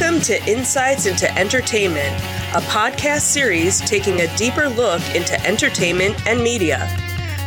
Welcome 0.00 0.22
to 0.22 0.50
Insights 0.50 1.06
into 1.06 1.32
Entertainment, 1.38 2.16
a 2.52 2.60
podcast 2.62 3.20
series 3.20 3.80
taking 3.82 4.22
a 4.22 4.36
deeper 4.36 4.68
look 4.68 5.00
into 5.14 5.40
entertainment 5.46 6.26
and 6.26 6.42
media. 6.42 6.88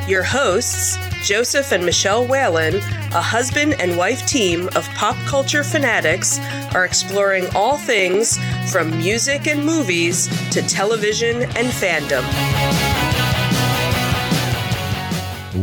Your 0.07 0.23
hosts, 0.23 0.97
Joseph 1.27 1.73
and 1.73 1.83
Michelle 1.83 2.25
Whalen, 2.25 2.77
a 2.77 3.21
husband 3.21 3.75
and 3.81 3.97
wife 3.97 4.25
team 4.25 4.69
of 4.77 4.87
pop 4.91 5.17
culture 5.25 5.61
fanatics, 5.61 6.39
are 6.73 6.85
exploring 6.85 7.47
all 7.53 7.75
things 7.75 8.39
from 8.71 8.97
music 8.97 9.45
and 9.47 9.65
movies 9.65 10.27
to 10.51 10.61
television 10.61 11.41
and 11.57 11.67
fandom. 11.67 12.23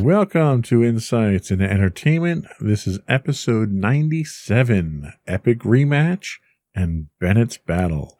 Welcome 0.03 0.61
to 0.65 0.85
Insights 0.85 1.51
into 1.51 1.65
Entertainment. 1.65 2.45
This 2.61 2.87
is 2.87 2.99
episode 3.09 3.73
97 3.73 5.15
Epic 5.27 5.61
Rematch 5.61 6.41
and 6.75 7.09
Bennett's 7.21 7.59
Battle. 7.59 8.19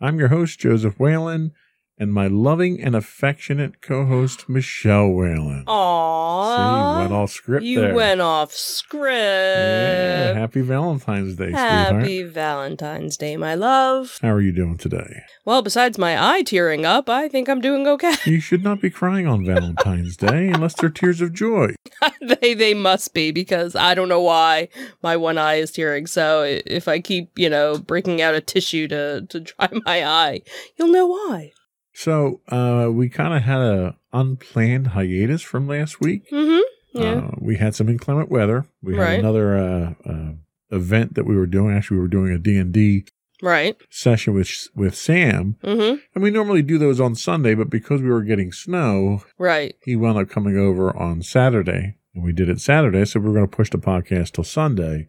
I'm 0.00 0.18
your 0.18 0.28
host, 0.28 0.58
Joseph 0.58 0.98
Whalen, 0.98 1.52
and 2.00 2.14
my 2.14 2.26
loving 2.26 2.80
and 2.80 2.96
affectionate 2.96 3.82
co 3.82 4.06
host, 4.06 4.48
Michelle 4.48 5.10
Whalen. 5.10 5.64
Aww. 5.66 6.56
See, 6.96 7.00
went 7.02 7.12
off 7.12 7.30
script 7.30 7.62
you 7.62 7.80
there. 7.80 7.94
went 7.94 8.22
off 8.22 8.52
script. 8.52 9.14
Yeah, 9.14 10.32
happy 10.32 10.62
Valentine's 10.62 11.36
Day, 11.36 11.52
Happy 11.52 12.04
sweetheart. 12.06 12.32
Valentine's 12.32 13.16
Day, 13.18 13.36
my 13.36 13.54
love. 13.54 14.18
How 14.22 14.30
are 14.30 14.40
you 14.40 14.50
doing 14.50 14.78
today? 14.78 15.22
Well, 15.44 15.60
besides 15.60 15.98
my 15.98 16.36
eye 16.36 16.42
tearing 16.42 16.86
up, 16.86 17.10
I 17.10 17.28
think 17.28 17.48
I'm 17.48 17.60
doing 17.60 17.86
okay. 17.86 18.14
You 18.24 18.40
should 18.40 18.64
not 18.64 18.80
be 18.80 18.88
crying 18.88 19.26
on 19.26 19.44
Valentine's 19.44 20.16
Day 20.16 20.48
unless 20.48 20.74
they're 20.74 20.88
tears 20.88 21.20
of 21.20 21.34
joy. 21.34 21.74
they 22.22 22.54
they 22.54 22.72
must 22.72 23.12
be 23.12 23.30
because 23.30 23.76
I 23.76 23.94
don't 23.94 24.08
know 24.08 24.22
why 24.22 24.68
my 25.02 25.16
one 25.18 25.36
eye 25.36 25.56
is 25.56 25.70
tearing. 25.70 26.06
So 26.06 26.42
if 26.44 26.88
I 26.88 27.00
keep, 27.00 27.38
you 27.38 27.50
know, 27.50 27.76
breaking 27.76 28.22
out 28.22 28.34
a 28.34 28.40
tissue 28.40 28.88
to 28.88 29.26
to 29.26 29.40
dry 29.40 29.68
my 29.84 30.06
eye, 30.06 30.40
you'll 30.78 30.88
know 30.92 31.06
why. 31.06 31.52
So, 31.92 32.40
uh, 32.48 32.88
we 32.92 33.08
kind 33.08 33.34
of 33.34 33.42
had 33.42 33.60
a 33.60 33.96
unplanned 34.12 34.88
hiatus 34.88 35.42
from 35.42 35.66
last 35.68 36.00
week. 36.00 36.30
Mm-hmm. 36.30 36.60
Yeah. 37.00 37.12
Uh, 37.12 37.30
we 37.38 37.56
had 37.56 37.74
some 37.74 37.88
inclement 37.88 38.30
weather. 38.30 38.66
We 38.82 38.94
had 38.94 39.00
Right. 39.02 39.18
another 39.20 39.56
uh, 39.56 39.94
uh, 40.08 40.32
event 40.70 41.14
that 41.14 41.24
we 41.26 41.36
were 41.36 41.46
doing. 41.46 41.76
Actually, 41.76 41.98
we 41.98 42.02
were 42.02 42.08
doing 42.08 42.32
a 42.32 42.38
D&D 42.38 43.04
right. 43.42 43.76
session 43.90 44.34
with 44.34 44.68
with 44.74 44.94
Sam. 44.96 45.56
Mm-hmm. 45.62 45.96
And 46.14 46.22
we 46.24 46.30
normally 46.30 46.62
do 46.62 46.78
those 46.78 47.00
on 47.00 47.14
Sunday, 47.14 47.54
but 47.54 47.70
because 47.70 48.02
we 48.02 48.08
were 48.10 48.22
getting 48.22 48.50
snow, 48.52 49.22
Right. 49.38 49.74
he 49.84 49.94
wound 49.96 50.18
up 50.18 50.28
coming 50.28 50.56
over 50.56 50.96
on 50.96 51.22
Saturday. 51.22 51.96
And 52.14 52.24
we 52.24 52.32
did 52.32 52.48
it 52.48 52.60
Saturday, 52.60 53.04
so 53.04 53.20
we 53.20 53.28
were 53.28 53.34
going 53.34 53.48
to 53.48 53.56
push 53.56 53.70
the 53.70 53.78
podcast 53.78 54.32
till 54.32 54.42
Sunday. 54.44 55.06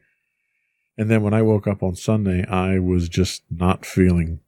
And 0.99 1.09
then 1.09 1.23
when 1.23 1.33
I 1.33 1.41
woke 1.41 1.65
up 1.67 1.81
on 1.81 1.95
Sunday, 1.95 2.45
I 2.45 2.77
was 2.77 3.09
just 3.09 3.41
not 3.49 3.85
feeling 3.87 4.39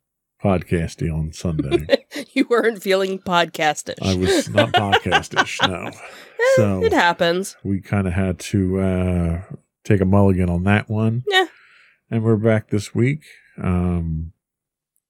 podcasty 0.44 1.13
on 1.13 1.31
Sunday. 1.33 2.05
you 2.33 2.45
weren't 2.49 2.81
feeling 2.83 3.19
podcastish. 3.19 3.95
I 4.02 4.16
was 4.16 4.49
not 4.49 4.73
podcastish, 4.73 5.66
no. 5.67 5.89
So 6.58 6.83
it 6.83 6.91
happens. 6.91 7.55
we 7.63 7.80
kind 7.80 8.05
of 8.05 8.11
had 8.13 8.38
to 8.39 8.80
uh, 8.81 9.42
take 9.86 10.02
a 10.02 10.05
mulligan 10.05 10.49
on 10.49 10.65
that 10.65 10.89
one. 10.89 11.23
Yeah. 11.27 11.45
And 12.11 12.21
we're 12.21 12.36
back 12.36 12.70
this 12.70 12.93
week. 12.93 13.23
Um, 13.61 14.33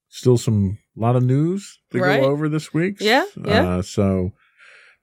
still 0.09 0.37
some 0.37 0.77
a 0.95 1.01
lot 1.01 1.15
of 1.15 1.23
news 1.23 1.79
to 1.91 1.99
Right. 1.99 2.21
go 2.21 2.27
over 2.27 2.47
this 2.47 2.71
week. 2.71 2.97
Yeah, 2.99 3.25
yeah. 3.43 3.67
Uh, 3.77 3.81
so 3.81 4.33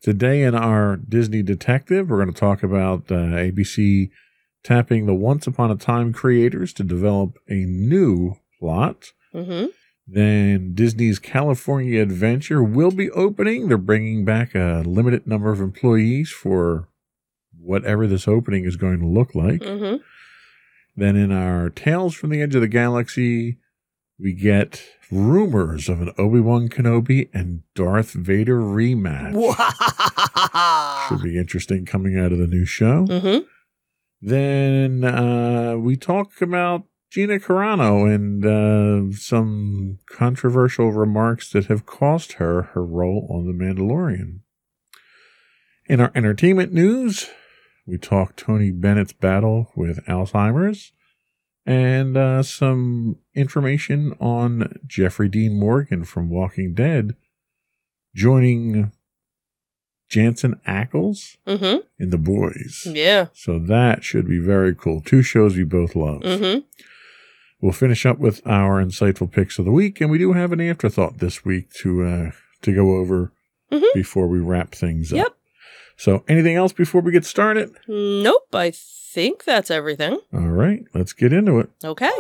today 0.01 0.43
in 0.45 0.55
our 0.55 0.97
Disney 0.97 1.43
Detective, 1.43 2.09
we're 2.09 2.23
going 2.23 2.33
to 2.33 2.41
talk 2.41 2.63
about 2.63 3.11
uh, 3.11 3.17
ABC 3.17 4.11
tapping 4.63 5.07
the 5.07 5.15
Once 5.15 5.49
Upon 5.49 5.73
a 5.73 5.77
Time 5.77 6.13
creators 6.13 6.73
to 6.75 6.85
develop 6.85 7.37
a 7.49 7.65
new 7.67 8.37
plot. 8.61 9.13
Mm-hmm. 9.35 9.67
Then 10.13 10.75
Disney's 10.75 11.21
California 11.21 12.03
Adventure 12.03 12.65
will 12.65 12.91
be 12.91 13.11
opening. 13.13 13.69
They're 13.69 13.79
bringing 13.79 14.25
back 14.25 14.57
a 14.57 14.83
limited 14.85 15.25
number 15.27 15.53
of 15.53 15.61
employees 15.61 16.31
for 16.31 16.89
whatever 17.57 18.09
this 18.09 18.27
opening 18.27 18.65
is 18.65 18.75
going 18.77 18.99
to 18.99 19.07
look 19.07 19.37
like. 19.37 19.61
Mm-hmm. 19.61 20.03
Then 20.97 21.15
in 21.15 21.31
our 21.31 21.71
Tales 21.71 22.17
from 22.17 22.31
the 22.31 22.43
Edge 22.43 22.57
of 22.57 22.61
the 22.61 22.67
Galaxy, 22.69 23.59
we 24.19 24.33
get 24.33 24.83
rumors 25.13 25.89
of 25.89 26.01
an 26.01 26.13
Obi-Wan 26.19 26.69
Kenobi 26.69 27.29
and 27.33 27.63
Darth 27.77 28.13
Vader 28.13 28.59
rematch. 28.61 29.33
Should 31.09 31.23
be 31.23 31.39
interesting 31.39 31.87
coming 31.87 32.19
out 32.19 32.33
of 32.33 32.39
the 32.39 32.49
new 32.49 32.65
show. 32.65 33.07
mm-hmm. 33.07 33.45
Then 34.21 35.05
uh, 35.05 35.77
we 35.79 35.97
talk 35.97 36.43
about 36.43 36.85
Gina 37.11 37.39
Carano 37.41 38.13
and 38.13 38.45
uh, 38.47 39.17
some 39.17 39.99
controversial 40.09 40.93
remarks 40.93 41.51
that 41.53 41.67
have 41.67 41.85
cost 41.87 42.35
her 42.35 42.63
her 42.75 42.85
role 42.85 43.27
on 43.31 43.47
The 43.47 43.53
Mandalorian. 43.65 44.41
In 45.87 46.01
our 46.01 46.13
entertainment 46.15 46.73
news, 46.73 47.29
we 47.85 47.99
talk 47.99 48.37
Tony 48.37 48.71
Bennett's 48.71 49.13
battle 49.13 49.73
with 49.75 50.05
Alzheimer's 50.07 50.93
and 51.67 52.17
uh, 52.17 52.43
some 52.45 53.17
information 53.35 54.13
on 54.21 54.79
Jeffrey 54.87 55.29
Dean 55.29 55.59
Morgan 55.59 56.05
from 56.05 56.31
Walking 56.31 56.75
Dead 56.75 57.17
joining 58.15 58.93
Jensen 60.09 60.61
Ackles 60.67 61.37
Mm-hmm. 61.47 61.79
in 61.99 62.11
The 62.11 62.19
Boys. 62.19 62.87
Yeah. 62.87 63.27
So 63.33 63.59
that 63.59 64.05
should 64.05 64.29
be 64.29 64.39
very 64.39 64.75
cool. 64.77 65.01
Two 65.01 65.23
shows 65.23 65.57
we 65.57 65.65
both 65.65 65.97
love. 65.97 66.21
Mm-hmm. 66.23 66.61
We'll 67.61 67.73
finish 67.73 68.07
up 68.07 68.19
with 68.19 68.41
our 68.47 68.83
insightful 68.83 69.31
picks 69.31 69.59
of 69.59 69.65
the 69.65 69.71
week, 69.73 70.01
and 70.01 70.11
we 70.11 70.19
do 70.19 70.33
have 70.33 70.53
an 70.53 70.61
afterthought 70.61 71.19
this 71.19 71.45
week 71.45 71.73
to 71.83 72.03
uh, 72.05 72.31
to 72.63 72.75
go 72.75 72.97
over 72.97 73.33
Mhm. 73.73 73.85
before 73.95 74.27
we 74.29 74.39
wrap 74.39 74.73
things 74.75 75.13
up. 75.13 75.17
Yep. 75.19 75.27
up. 75.27 75.37
So, 75.97 76.25
anything 76.29 76.57
else 76.57 76.73
before 76.73 77.03
we 77.03 77.13
get 77.13 77.25
started? 77.27 77.71
Nope. 77.87 78.55
I 78.55 78.73
think 78.75 79.45
that's 79.45 79.71
everything. 79.71 80.19
All 80.33 80.49
right, 80.49 80.83
let's 80.95 81.13
get 81.13 81.33
into 81.33 81.59
it. 81.59 81.69
Okay. 81.85 82.11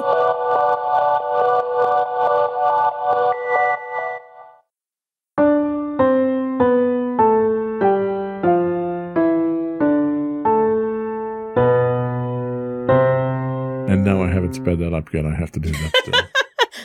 Sped 14.63 14.79
that 14.79 14.93
up 14.95 15.13
yet. 15.13 15.27
I 15.27 15.35
have 15.35 15.53
to 15.53 15.61
do 15.61 15.71
that. 15.71 15.93
Still. 16.03 16.21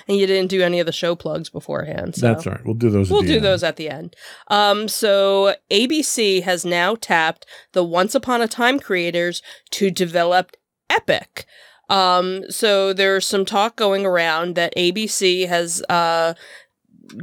And 0.08 0.18
you 0.18 0.28
didn't 0.28 0.50
do 0.52 0.62
any 0.62 0.80
of 0.80 0.86
the 0.86 0.92
show 0.92 1.16
plugs 1.16 1.50
beforehand. 1.50 2.16
So. 2.16 2.28
That's 2.28 2.46
all 2.46 2.54
right. 2.54 2.64
We'll 2.64 2.76
do 2.76 2.92
those. 2.92 3.10
at 3.10 3.14
We'll 3.14 3.24
the 3.24 3.28
do 3.28 3.36
end. 3.38 3.46
those 3.46 3.64
at 3.64 3.76
the 3.78 3.90
end. 3.90 4.16
Um, 4.50 4.88
so 4.88 5.56
ABC 5.72 6.44
has 6.44 6.64
now 6.64 6.94
tapped 6.94 7.48
the 7.72 7.84
Once 7.84 8.14
Upon 8.14 8.40
a 8.40 8.48
Time 8.48 8.80
creators 8.80 9.42
to 9.72 9.90
develop 9.90 10.52
Epic. 10.92 11.46
Um, 11.90 12.44
so 12.52 12.94
there's 12.94 13.26
some 13.26 13.46
talk 13.46 13.76
going 13.78 14.06
around 14.06 14.54
that 14.56 14.76
ABC 14.76 15.48
has 15.48 15.82
uh, 15.90 16.36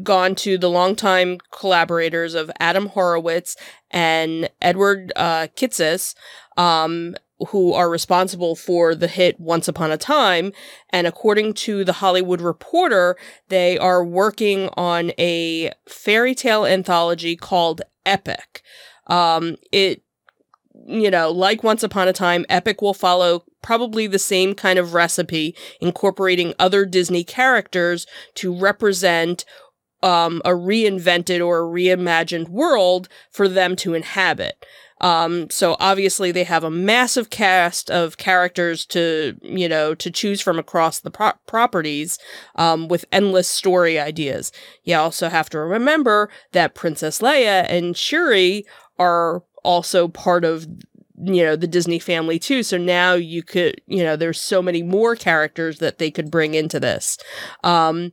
gone 0.03 0.35
to 0.37 0.59
the 0.59 0.71
longtime 0.71 1.39
collaborators 1.53 2.35
of 2.35 2.51
Adam 2.59 2.87
Horowitz 2.89 3.57
and 3.93 4.51
Edward 4.61 5.13
uh, 5.15 5.47
Kitsis, 5.57 6.17
um, 6.57 7.15
who 7.49 7.73
are 7.73 7.91
responsible 7.91 8.55
for 8.57 8.95
the 8.95 9.09
hit 9.09 9.39
Once 9.41 9.69
Upon 9.69 9.91
a 9.91 9.99
Time. 9.99 10.53
And 10.91 11.07
according 11.07 11.55
to 11.55 11.85
the 11.85 11.95
Hollywood 11.95 12.41
Reporter, 12.41 13.17
they 13.49 13.79
are 13.79 14.05
working 14.05 14.69
on 14.77 15.13
a 15.19 15.73
fairy 15.89 16.35
tale 16.35 16.67
anthology 16.67 17.37
called 17.37 17.83
Epic. 18.07 18.63
Um, 19.07 19.57
it, 19.71 20.03
you 20.87 21.11
know, 21.11 21.31
like 21.31 21.63
Once 21.63 21.83
Upon 21.83 22.09
a 22.09 22.13
Time, 22.13 22.47
Epic 22.49 22.83
will 22.83 22.95
follow 22.95 23.45
probably 23.63 24.07
the 24.07 24.19
same 24.19 24.55
kind 24.55 24.79
of 24.79 24.95
recipe, 24.95 25.55
incorporating 25.81 26.55
other 26.59 26.85
Disney 26.85 27.25
characters 27.25 28.07
to 28.35 28.55
represent 28.55 29.45
um, 30.03 30.43
a 30.45 30.51
reinvented 30.51 31.45
or 31.45 31.63
reimagined 31.63 32.49
world 32.49 33.09
for 33.31 33.49
them 33.49 33.77
to 33.77 33.95
inhabit. 33.95 34.65
Um, 35.03 35.51
so 35.51 35.77
obviously 35.81 36.33
they 36.33 36.45
have 36.45 36.65
a 36.65 36.71
massive 36.71 37.29
cast 37.29 37.91
of 37.91 38.17
characters 38.17 38.87
to, 38.87 39.37
you 39.43 39.69
know, 39.69 39.95
to 39.95 40.11
choose 40.11 40.41
from 40.41 40.59
across 40.59 41.01
the 41.01 41.11
pro- 41.11 41.33
properties, 41.47 42.19
um, 42.57 42.89
with 42.89 43.05
endless 43.13 43.49
story 43.49 43.99
ideas. 43.99 44.53
You 44.85 44.97
also 44.97 45.29
have 45.29 45.51
to 45.51 45.59
remember 45.59 46.31
that 46.53 46.75
Princess 46.75 47.19
Leia 47.19 47.67
and 47.69 47.97
Shuri 47.97 48.65
are 48.99 49.43
also 49.65 50.09
part 50.09 50.45
of 50.45 50.67
you 51.25 51.45
know 51.45 51.57
the 51.57 51.67
Disney 51.69 51.99
family 51.99 52.39
too. 52.39 52.63
So 52.63 52.77
now 52.79 53.15
you 53.15 53.43
could 53.43 53.81
you 53.87 54.03
know 54.03 54.17
there's 54.17 54.41
so 54.41 54.63
many 54.63 54.83
more 54.83 55.15
characters 55.15 55.79
that 55.79 55.99
they 55.99 56.11
could 56.11 56.31
bring 56.31 56.55
into 56.55 56.81
this. 56.81 57.19
Um, 57.63 58.13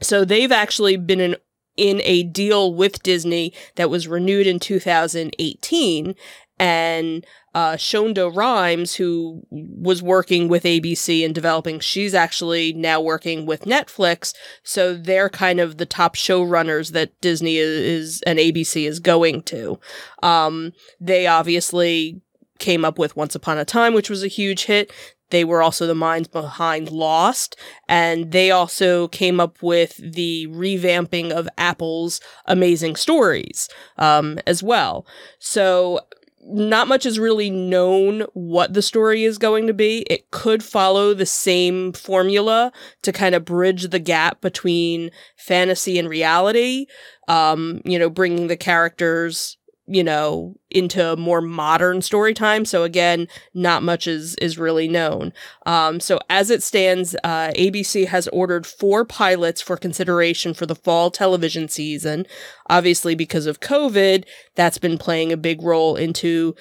so 0.00 0.24
they've 0.24 0.52
actually 0.52 0.96
been 0.96 1.20
in 1.20 1.36
in 1.76 2.00
a 2.04 2.22
deal 2.22 2.74
with 2.74 3.02
Disney 3.02 3.52
that 3.76 3.90
was 3.90 4.08
renewed 4.08 4.46
in 4.46 4.58
2018 4.58 6.14
and 6.58 7.26
uh, 7.54 7.72
Shonda 7.72 8.34
Rhimes, 8.34 8.94
who 8.94 9.42
was 9.50 10.02
working 10.02 10.48
with 10.48 10.62
ABC 10.62 11.24
and 11.24 11.34
developing, 11.34 11.80
she's 11.80 12.14
actually 12.14 12.72
now 12.72 13.00
working 13.00 13.46
with 13.46 13.64
Netflix. 13.64 14.32
So 14.62 14.94
they're 14.94 15.28
kind 15.28 15.60
of 15.60 15.76
the 15.76 15.86
top 15.86 16.14
showrunners 16.14 16.92
that 16.92 17.20
Disney 17.20 17.56
is, 17.56 17.68
is 17.68 18.22
and 18.22 18.38
ABC 18.38 18.86
is 18.86 19.00
going 19.00 19.42
to. 19.42 19.78
Um, 20.22 20.72
they 21.00 21.26
obviously 21.26 22.22
came 22.58 22.84
up 22.84 22.98
with 22.98 23.16
Once 23.16 23.34
Upon 23.34 23.58
a 23.58 23.64
Time, 23.64 23.92
which 23.92 24.08
was 24.08 24.22
a 24.22 24.28
huge 24.28 24.64
hit. 24.64 24.92
They 25.32 25.44
were 25.44 25.62
also 25.62 25.86
the 25.86 25.94
minds 25.94 26.28
behind 26.28 26.90
Lost, 26.90 27.56
and 27.88 28.32
they 28.32 28.50
also 28.50 29.08
came 29.08 29.40
up 29.40 29.62
with 29.62 29.96
the 29.96 30.46
revamping 30.48 31.30
of 31.30 31.48
Apple's 31.56 32.20
Amazing 32.44 32.96
Stories 32.96 33.70
um, 33.96 34.38
as 34.46 34.62
well. 34.62 35.06
So 35.38 36.00
not 36.44 36.86
much 36.86 37.06
is 37.06 37.18
really 37.18 37.48
known 37.48 38.26
what 38.34 38.74
the 38.74 38.82
story 38.82 39.24
is 39.24 39.38
going 39.38 39.66
to 39.68 39.72
be. 39.72 40.00
It 40.10 40.30
could 40.32 40.62
follow 40.62 41.14
the 41.14 41.24
same 41.24 41.94
formula 41.94 42.70
to 43.02 43.12
kind 43.12 43.34
of 43.34 43.46
bridge 43.46 43.88
the 43.88 44.00
gap 44.00 44.42
between 44.42 45.10
fantasy 45.36 45.98
and 45.98 46.10
reality. 46.10 46.86
Um, 47.26 47.80
you 47.86 47.98
know, 47.98 48.10
bringing 48.10 48.48
the 48.48 48.56
characters 48.56 49.56
you 49.86 50.04
know, 50.04 50.54
into 50.70 51.16
more 51.16 51.40
modern 51.40 52.00
story 52.02 52.34
time. 52.34 52.64
So 52.64 52.84
again, 52.84 53.26
not 53.52 53.82
much 53.82 54.06
is 54.06 54.36
is 54.36 54.58
really 54.58 54.88
known. 54.88 55.32
Um, 55.66 55.98
so 56.00 56.18
as 56.30 56.50
it 56.50 56.62
stands, 56.62 57.16
uh, 57.24 57.50
ABC 57.56 58.06
has 58.06 58.28
ordered 58.28 58.66
four 58.66 59.04
pilots 59.04 59.60
for 59.60 59.76
consideration 59.76 60.54
for 60.54 60.66
the 60.66 60.76
fall 60.76 61.10
television 61.10 61.68
season. 61.68 62.26
Obviously, 62.70 63.14
because 63.14 63.46
of 63.46 63.60
COVID, 63.60 64.24
that's 64.54 64.78
been 64.78 64.98
playing 64.98 65.32
a 65.32 65.36
big 65.36 65.62
role 65.62 65.96
into 65.96 66.54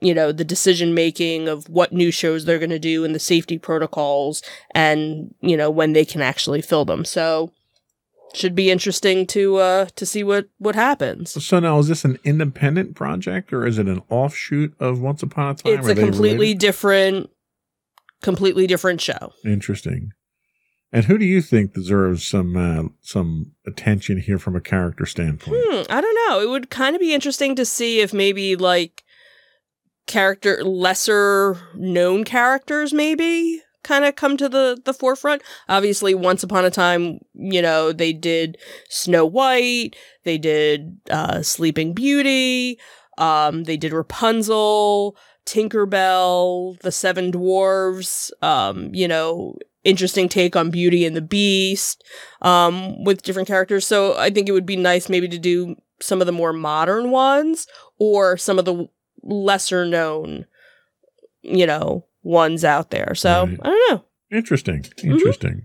you 0.00 0.14
know 0.14 0.30
the 0.30 0.44
decision 0.44 0.94
making 0.94 1.48
of 1.48 1.68
what 1.68 1.92
new 1.92 2.10
shows 2.10 2.44
they're 2.44 2.58
going 2.58 2.70
to 2.70 2.78
do 2.78 3.04
and 3.04 3.14
the 3.14 3.18
safety 3.18 3.58
protocols 3.58 4.42
and 4.74 5.34
you 5.40 5.56
know 5.56 5.70
when 5.70 5.92
they 5.92 6.04
can 6.04 6.22
actually 6.22 6.62
fill 6.62 6.84
them 6.84 7.04
so 7.04 7.52
should 8.38 8.54
be 8.54 8.70
interesting 8.70 9.26
to 9.26 9.56
uh 9.56 9.86
to 9.96 10.06
see 10.06 10.22
what 10.22 10.48
what 10.58 10.74
happens. 10.74 11.44
So 11.44 11.60
now 11.60 11.78
is 11.78 11.88
this 11.88 12.04
an 12.04 12.18
independent 12.24 12.94
project 12.94 13.52
or 13.52 13.66
is 13.66 13.78
it 13.78 13.86
an 13.86 14.02
offshoot 14.08 14.74
of 14.80 15.00
Once 15.00 15.22
Upon 15.22 15.50
a 15.50 15.54
Time? 15.54 15.78
It's 15.78 15.88
a 15.88 15.94
completely 15.94 16.54
different 16.54 17.30
completely 18.22 18.66
different 18.66 19.00
show. 19.00 19.32
Interesting. 19.44 20.12
And 20.90 21.04
who 21.04 21.18
do 21.18 21.24
you 21.26 21.42
think 21.42 21.74
deserves 21.74 22.26
some 22.26 22.56
uh, 22.56 22.88
some 23.02 23.52
attention 23.66 24.20
here 24.20 24.38
from 24.38 24.56
a 24.56 24.60
character 24.60 25.04
standpoint? 25.04 25.62
Hmm, 25.66 25.82
I 25.90 26.00
don't 26.00 26.18
know. 26.28 26.40
It 26.40 26.48
would 26.48 26.70
kind 26.70 26.96
of 26.96 27.00
be 27.00 27.12
interesting 27.12 27.54
to 27.56 27.66
see 27.66 28.00
if 28.00 28.14
maybe 28.14 28.56
like 28.56 29.04
character 30.06 30.64
lesser 30.64 31.58
known 31.74 32.24
characters 32.24 32.94
maybe 32.94 33.60
kind 33.88 34.04
of 34.04 34.14
come 34.14 34.36
to 34.36 34.48
the 34.48 34.80
the 34.84 34.94
forefront. 34.94 35.42
Obviously, 35.68 36.14
once 36.14 36.42
upon 36.42 36.64
a 36.64 36.70
time, 36.70 37.20
you 37.34 37.62
know, 37.62 37.92
they 37.92 38.12
did 38.12 38.58
Snow 38.90 39.24
White, 39.24 39.96
they 40.24 40.38
did 40.38 41.00
uh, 41.10 41.42
Sleeping 41.42 41.94
Beauty, 41.94 42.78
um, 43.16 43.64
they 43.64 43.78
did 43.78 43.92
Rapunzel, 43.92 45.16
Tinkerbell, 45.46 46.78
The 46.80 46.92
Seven 46.92 47.32
Dwarves. 47.32 48.30
Um, 48.42 48.94
you 48.94 49.08
know, 49.08 49.56
interesting 49.84 50.28
take 50.28 50.54
on 50.54 50.70
Beauty 50.70 51.06
and 51.06 51.16
the 51.16 51.22
Beast 51.22 52.04
um, 52.42 53.02
with 53.04 53.22
different 53.22 53.48
characters. 53.48 53.86
So 53.86 54.16
I 54.18 54.28
think 54.30 54.48
it 54.48 54.52
would 54.52 54.66
be 54.66 54.76
nice 54.76 55.08
maybe 55.08 55.28
to 55.28 55.38
do 55.38 55.76
some 56.00 56.20
of 56.20 56.26
the 56.26 56.32
more 56.32 56.52
modern 56.52 57.10
ones 57.10 57.66
or 57.98 58.36
some 58.36 58.58
of 58.58 58.66
the 58.66 58.86
lesser 59.22 59.86
known, 59.86 60.46
you 61.42 61.66
know, 61.66 62.04
ones 62.22 62.64
out 62.64 62.90
there. 62.90 63.14
So 63.14 63.46
right. 63.46 63.58
I 63.62 63.68
don't 63.68 63.90
know. 63.92 64.04
Interesting. 64.30 64.82
Mm-hmm. 64.82 65.12
Interesting. 65.12 65.50
Mm-hmm. 65.50 65.60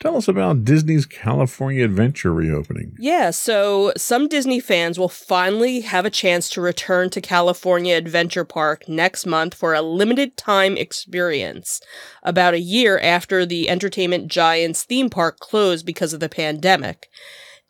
Tell 0.00 0.16
us 0.16 0.26
about 0.26 0.64
Disney's 0.64 1.06
California 1.06 1.84
Adventure 1.84 2.34
reopening. 2.34 2.96
Yeah, 2.98 3.30
so 3.30 3.92
some 3.96 4.26
Disney 4.26 4.58
fans 4.58 4.98
will 4.98 5.08
finally 5.08 5.82
have 5.82 6.04
a 6.04 6.10
chance 6.10 6.48
to 6.50 6.60
return 6.60 7.08
to 7.10 7.20
California 7.20 7.96
Adventure 7.96 8.44
Park 8.44 8.88
next 8.88 9.26
month 9.26 9.54
for 9.54 9.74
a 9.74 9.80
limited 9.80 10.36
time 10.36 10.76
experience, 10.76 11.80
about 12.24 12.52
a 12.52 12.58
year 12.58 12.98
after 12.98 13.46
the 13.46 13.68
Entertainment 13.68 14.26
Giants 14.26 14.82
theme 14.82 15.08
park 15.08 15.38
closed 15.38 15.86
because 15.86 16.12
of 16.12 16.18
the 16.18 16.28
pandemic. 16.28 17.08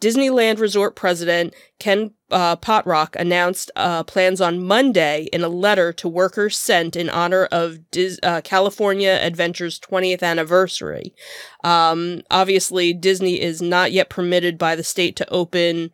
Disneyland 0.03 0.59
Resort 0.59 0.97
president 0.97 1.55
Ken 1.79 2.11
uh, 2.33 2.57
Potrock 2.57 3.15
announced 3.15 3.71
uh, 3.77 4.03
plans 4.03 4.41
on 4.41 4.65
Monday 4.65 5.29
in 5.33 5.45
a 5.45 5.49
letter 5.49 5.93
to 5.93 6.09
workers 6.09 6.59
sent 6.59 6.97
in 6.97 7.09
honor 7.09 7.45
of 7.53 7.89
Dis- 7.93 8.19
uh, 8.25 8.41
California 8.41 9.21
Adventure's 9.23 9.79
20th 9.79 10.23
anniversary. 10.25 11.15
Um, 11.63 12.23
obviously, 12.33 12.93
Disney 12.93 13.41
is 13.41 13.63
not 13.63 13.93
yet 13.93 14.11
permitted 14.11 14.59
by 14.59 14.75
the 14.75 14.83
state 14.83 15.15
to 15.17 15.31
open, 15.31 15.93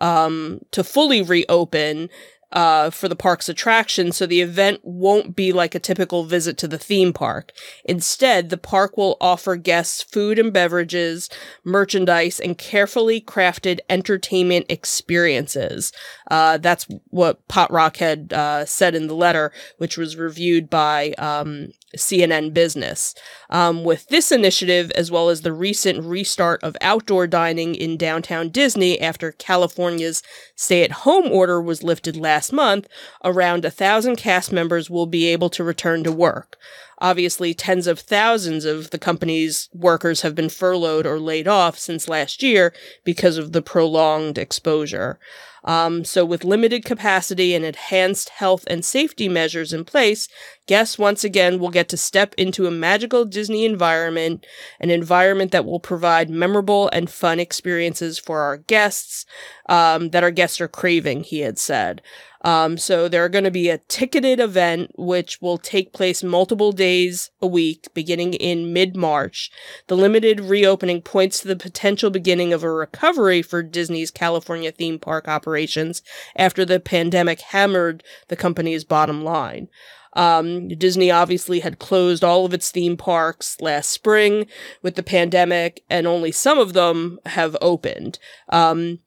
um, 0.00 0.60
to 0.70 0.84
fully 0.84 1.20
reopen 1.22 2.10
uh, 2.52 2.90
for 2.90 3.08
the 3.08 3.16
park's 3.16 3.48
attraction, 3.48 4.12
so 4.12 4.26
the 4.26 4.40
event 4.40 4.80
won't 4.82 5.36
be 5.36 5.52
like 5.52 5.74
a 5.74 5.80
typical 5.80 6.24
visit 6.24 6.56
to 6.58 6.68
the 6.68 6.78
theme 6.78 7.12
park. 7.12 7.52
Instead, 7.84 8.48
the 8.48 8.56
park 8.56 8.96
will 8.96 9.16
offer 9.20 9.56
guests 9.56 10.02
food 10.02 10.38
and 10.38 10.52
beverages, 10.52 11.28
merchandise, 11.64 12.40
and 12.40 12.56
carefully 12.56 13.20
crafted 13.20 13.80
entertainment 13.90 14.66
experiences. 14.68 15.92
Uh, 16.30 16.56
that's 16.58 16.86
what 17.10 17.46
Potrock 17.48 17.98
had 17.98 18.32
uh, 18.32 18.64
said 18.64 18.94
in 18.94 19.08
the 19.08 19.14
letter, 19.14 19.52
which 19.76 19.98
was 19.98 20.16
reviewed 20.16 20.70
by 20.70 21.12
um, 21.18 21.68
CNN 21.96 22.52
Business. 22.52 23.14
Um, 23.50 23.84
with 23.84 24.08
this 24.08 24.30
initiative, 24.30 24.90
as 24.92 25.10
well 25.10 25.28
as 25.28 25.42
the 25.42 25.52
recent 25.52 26.04
restart 26.04 26.62
of 26.62 26.76
outdoor 26.80 27.26
dining 27.26 27.74
in 27.74 27.96
downtown 27.96 28.50
Disney 28.50 29.00
after 29.00 29.32
California's 29.32 30.22
stay 30.54 30.82
at 30.82 30.92
home 30.92 31.26
order 31.26 31.60
was 31.60 31.82
lifted 31.82 32.16
last 32.16 32.52
month, 32.52 32.88
around 33.24 33.64
a 33.64 33.70
thousand 33.70 34.16
cast 34.16 34.52
members 34.52 34.90
will 34.90 35.06
be 35.06 35.26
able 35.26 35.50
to 35.50 35.64
return 35.64 36.04
to 36.04 36.12
work. 36.12 36.56
Obviously, 37.00 37.54
tens 37.54 37.86
of 37.86 38.00
thousands 38.00 38.64
of 38.64 38.90
the 38.90 38.98
company's 38.98 39.68
workers 39.72 40.22
have 40.22 40.34
been 40.34 40.48
furloughed 40.48 41.06
or 41.06 41.20
laid 41.20 41.46
off 41.46 41.78
since 41.78 42.08
last 42.08 42.42
year 42.42 42.74
because 43.04 43.38
of 43.38 43.52
the 43.52 43.62
prolonged 43.62 44.36
exposure. 44.36 45.18
Um, 45.64 46.04
so, 46.04 46.24
with 46.24 46.44
limited 46.44 46.84
capacity 46.84 47.54
and 47.54 47.64
enhanced 47.64 48.30
health 48.30 48.64
and 48.68 48.84
safety 48.84 49.28
measures 49.28 49.72
in 49.72 49.84
place, 49.84 50.28
guests 50.66 50.98
once 50.98 51.24
again 51.24 51.58
will 51.58 51.70
get 51.70 51.88
to 51.90 51.96
step 51.96 52.34
into 52.36 52.66
a 52.66 52.70
magical 52.70 53.24
Disney 53.24 53.64
environment, 53.64 54.46
an 54.80 54.90
environment 54.90 55.52
that 55.52 55.64
will 55.64 55.80
provide 55.80 56.30
memorable 56.30 56.88
and 56.92 57.10
fun 57.10 57.38
experiences 57.38 58.18
for 58.18 58.40
our 58.40 58.56
guests 58.56 59.26
um, 59.68 60.10
that 60.10 60.22
our 60.22 60.30
guests 60.30 60.60
are 60.60 60.68
craving, 60.68 61.24
he 61.24 61.40
had 61.40 61.58
said. 61.58 62.02
Um, 62.42 62.78
so 62.78 63.08
there 63.08 63.24
are 63.24 63.28
going 63.28 63.44
to 63.44 63.50
be 63.50 63.68
a 63.68 63.78
ticketed 63.78 64.38
event 64.38 64.92
which 64.96 65.42
will 65.42 65.58
take 65.58 65.92
place 65.92 66.22
multiple 66.22 66.70
days 66.70 67.30
a 67.42 67.46
week 67.46 67.88
beginning 67.94 68.34
in 68.34 68.72
mid 68.72 68.96
March. 68.96 69.50
The 69.88 69.96
limited 69.96 70.40
reopening 70.40 71.02
points 71.02 71.40
to 71.40 71.48
the 71.48 71.56
potential 71.56 72.10
beginning 72.10 72.52
of 72.52 72.62
a 72.62 72.70
recovery 72.70 73.42
for 73.42 73.62
Disney's 73.62 74.12
California 74.12 74.70
theme 74.70 74.98
park 74.98 75.26
operations 75.26 76.00
after 76.36 76.64
the 76.64 76.78
pandemic 76.78 77.40
hammered 77.40 78.04
the 78.28 78.36
company's 78.36 78.84
bottom 78.84 79.24
line. 79.24 79.68
Um, 80.14 80.68
Disney 80.68 81.10
obviously 81.10 81.60
had 81.60 81.78
closed 81.78 82.24
all 82.24 82.44
of 82.44 82.54
its 82.54 82.70
theme 82.70 82.96
parks 82.96 83.60
last 83.60 83.90
spring 83.90 84.46
with 84.82 84.94
the 84.94 85.02
pandemic, 85.02 85.84
and 85.90 86.06
only 86.06 86.32
some 86.32 86.58
of 86.58 86.72
them 86.72 87.18
have 87.26 87.56
opened. 87.60 88.18
Um, 88.48 89.00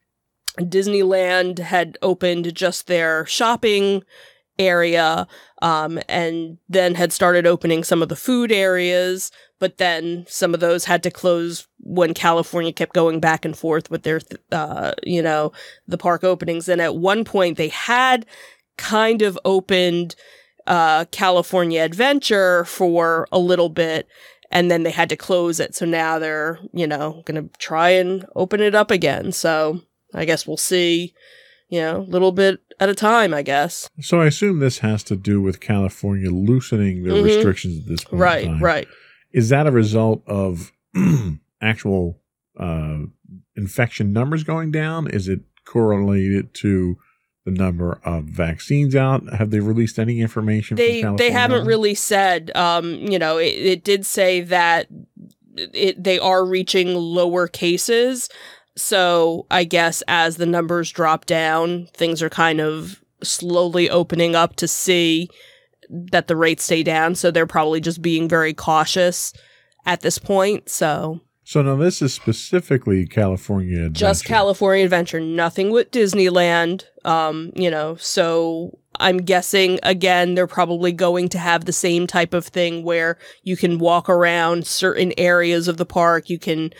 Disneyland 0.57 1.59
had 1.59 1.97
opened 2.01 2.53
just 2.55 2.87
their 2.87 3.25
shopping 3.25 4.03
area 4.59 5.27
um, 5.61 5.99
and 6.09 6.57
then 6.67 6.95
had 6.95 7.13
started 7.13 7.47
opening 7.47 7.83
some 7.83 8.01
of 8.01 8.09
the 8.09 8.15
food 8.15 8.51
areas 8.51 9.31
but 9.59 9.77
then 9.77 10.25
some 10.27 10.53
of 10.53 10.59
those 10.59 10.85
had 10.85 11.01
to 11.01 11.09
close 11.09 11.67
when 11.79 12.13
california 12.13 12.73
kept 12.73 12.93
going 12.93 13.19
back 13.19 13.45
and 13.45 13.57
forth 13.57 13.89
with 13.89 14.03
their 14.03 14.19
uh, 14.51 14.91
you 15.03 15.21
know 15.21 15.51
the 15.87 15.97
park 15.97 16.23
openings 16.23 16.67
and 16.67 16.81
at 16.81 16.95
one 16.95 17.23
point 17.23 17.57
they 17.57 17.69
had 17.69 18.25
kind 18.77 19.21
of 19.21 19.39
opened 19.45 20.15
uh, 20.67 21.05
California 21.11 21.81
Adventure 21.81 22.65
for 22.65 23.27
a 23.31 23.39
little 23.39 23.69
bit 23.69 24.07
and 24.51 24.69
then 24.69 24.83
they 24.83 24.91
had 24.91 25.09
to 25.09 25.15
close 25.15 25.59
it. 25.59 25.75
So 25.75 25.85
now 25.85 26.19
they're, 26.19 26.59
you 26.73 26.85
know, 26.85 27.23
going 27.25 27.41
to 27.41 27.57
try 27.57 27.89
and 27.89 28.25
open 28.35 28.59
it 28.59 28.75
up 28.75 28.91
again. 28.91 29.31
So 29.31 29.81
I 30.13 30.25
guess 30.25 30.45
we'll 30.47 30.57
see, 30.57 31.13
you 31.69 31.79
know, 31.79 31.97
a 31.97 32.09
little 32.11 32.31
bit 32.31 32.59
at 32.79 32.89
a 32.89 32.95
time, 32.95 33.33
I 33.33 33.41
guess. 33.43 33.89
So 34.01 34.21
I 34.21 34.25
assume 34.27 34.59
this 34.59 34.79
has 34.79 35.03
to 35.03 35.15
do 35.15 35.41
with 35.41 35.59
California 35.59 36.29
loosening 36.31 37.03
their 37.03 37.13
Mhm. 37.13 37.23
restrictions 37.25 37.79
at 37.79 37.85
this 37.87 38.03
point. 38.03 38.13
in 38.13 38.19
Right, 38.19 38.61
right. 38.61 38.87
Is 39.31 39.49
that 39.49 39.67
a 39.67 39.71
result 39.71 40.23
of 40.27 40.71
actual 41.61 42.19
uh, 42.59 42.99
infection 43.55 44.11
numbers 44.13 44.43
going 44.43 44.71
down? 44.71 45.07
Is 45.09 45.27
it 45.27 45.39
correlated 45.65 46.53
to 46.55 46.97
the 47.45 47.51
number 47.51 47.99
of 48.03 48.25
vaccines 48.25 48.95
out? 48.95 49.23
Have 49.33 49.51
they 49.51 49.59
released 49.61 49.97
any 49.97 50.19
information? 50.21 50.75
from 50.77 50.85
They 50.85 51.01
they 51.17 51.31
haven't 51.31 51.65
really 51.65 51.95
said. 51.95 52.51
Um, 52.55 52.95
you 52.95 53.17
know, 53.17 53.37
it, 53.37 53.53
it 53.55 53.83
did 53.83 54.05
say 54.05 54.41
that 54.41 54.87
it 55.55 56.03
they 56.03 56.19
are 56.19 56.45
reaching 56.45 56.93
lower 56.93 57.47
cases. 57.47 58.29
So 58.75 59.45
I 59.51 59.63
guess 59.63 60.01
as 60.07 60.37
the 60.37 60.45
numbers 60.45 60.91
drop 60.91 61.25
down, 61.25 61.87
things 61.93 62.21
are 62.21 62.29
kind 62.29 62.61
of 62.61 63.01
slowly 63.23 63.89
opening 63.89 64.35
up 64.35 64.55
to 64.57 64.67
see 64.67 65.29
that 65.89 66.27
the 66.27 66.35
rates 66.35 66.63
stay 66.63 66.83
down. 66.83 67.15
So 67.15 67.31
they're 67.31 67.45
probably 67.45 67.81
just 67.81 68.01
being 68.01 68.29
very 68.29 68.53
cautious 68.53 69.33
at 69.85 70.01
this 70.01 70.17
point. 70.17 70.69
So 70.69 71.19
So 71.43 71.61
now 71.61 71.75
this 71.75 72.01
is 72.01 72.13
specifically 72.13 73.05
California. 73.05 73.89
just 73.89 74.25
California 74.25 74.85
Adventure, 74.85 75.19
nothing 75.19 75.69
with 75.71 75.91
Disneyland. 75.91 76.85
Um, 77.03 77.51
you 77.55 77.69
know, 77.69 77.95
so 77.95 78.79
I'm 78.99 79.17
guessing 79.17 79.79
again 79.83 80.35
they're 80.35 80.47
probably 80.47 80.91
going 80.91 81.29
to 81.29 81.39
have 81.39 81.65
the 81.65 81.73
same 81.73 82.07
type 82.07 82.33
of 82.33 82.45
thing 82.45 82.83
where 82.83 83.17
you 83.43 83.55
can 83.55 83.79
walk 83.79 84.09
around 84.09 84.67
certain 84.67 85.13
areas 85.17 85.67
of 85.67 85.77
the 85.77 85.85
park, 85.85 86.29
you 86.29 86.37
can 86.37 86.73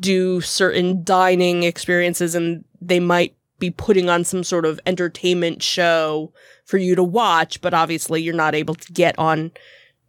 do 0.00 0.40
certain 0.40 1.04
dining 1.04 1.62
experiences 1.62 2.34
and 2.34 2.64
they 2.80 3.00
might 3.00 3.36
be 3.58 3.70
putting 3.70 4.10
on 4.10 4.24
some 4.24 4.44
sort 4.44 4.66
of 4.66 4.80
entertainment 4.84 5.62
show 5.62 6.32
for 6.64 6.76
you 6.76 6.94
to 6.94 7.04
watch, 7.04 7.60
but 7.60 7.72
obviously 7.72 8.20
you're 8.20 8.34
not 8.34 8.54
able 8.54 8.74
to 8.74 8.92
get 8.92 9.18
on 9.18 9.52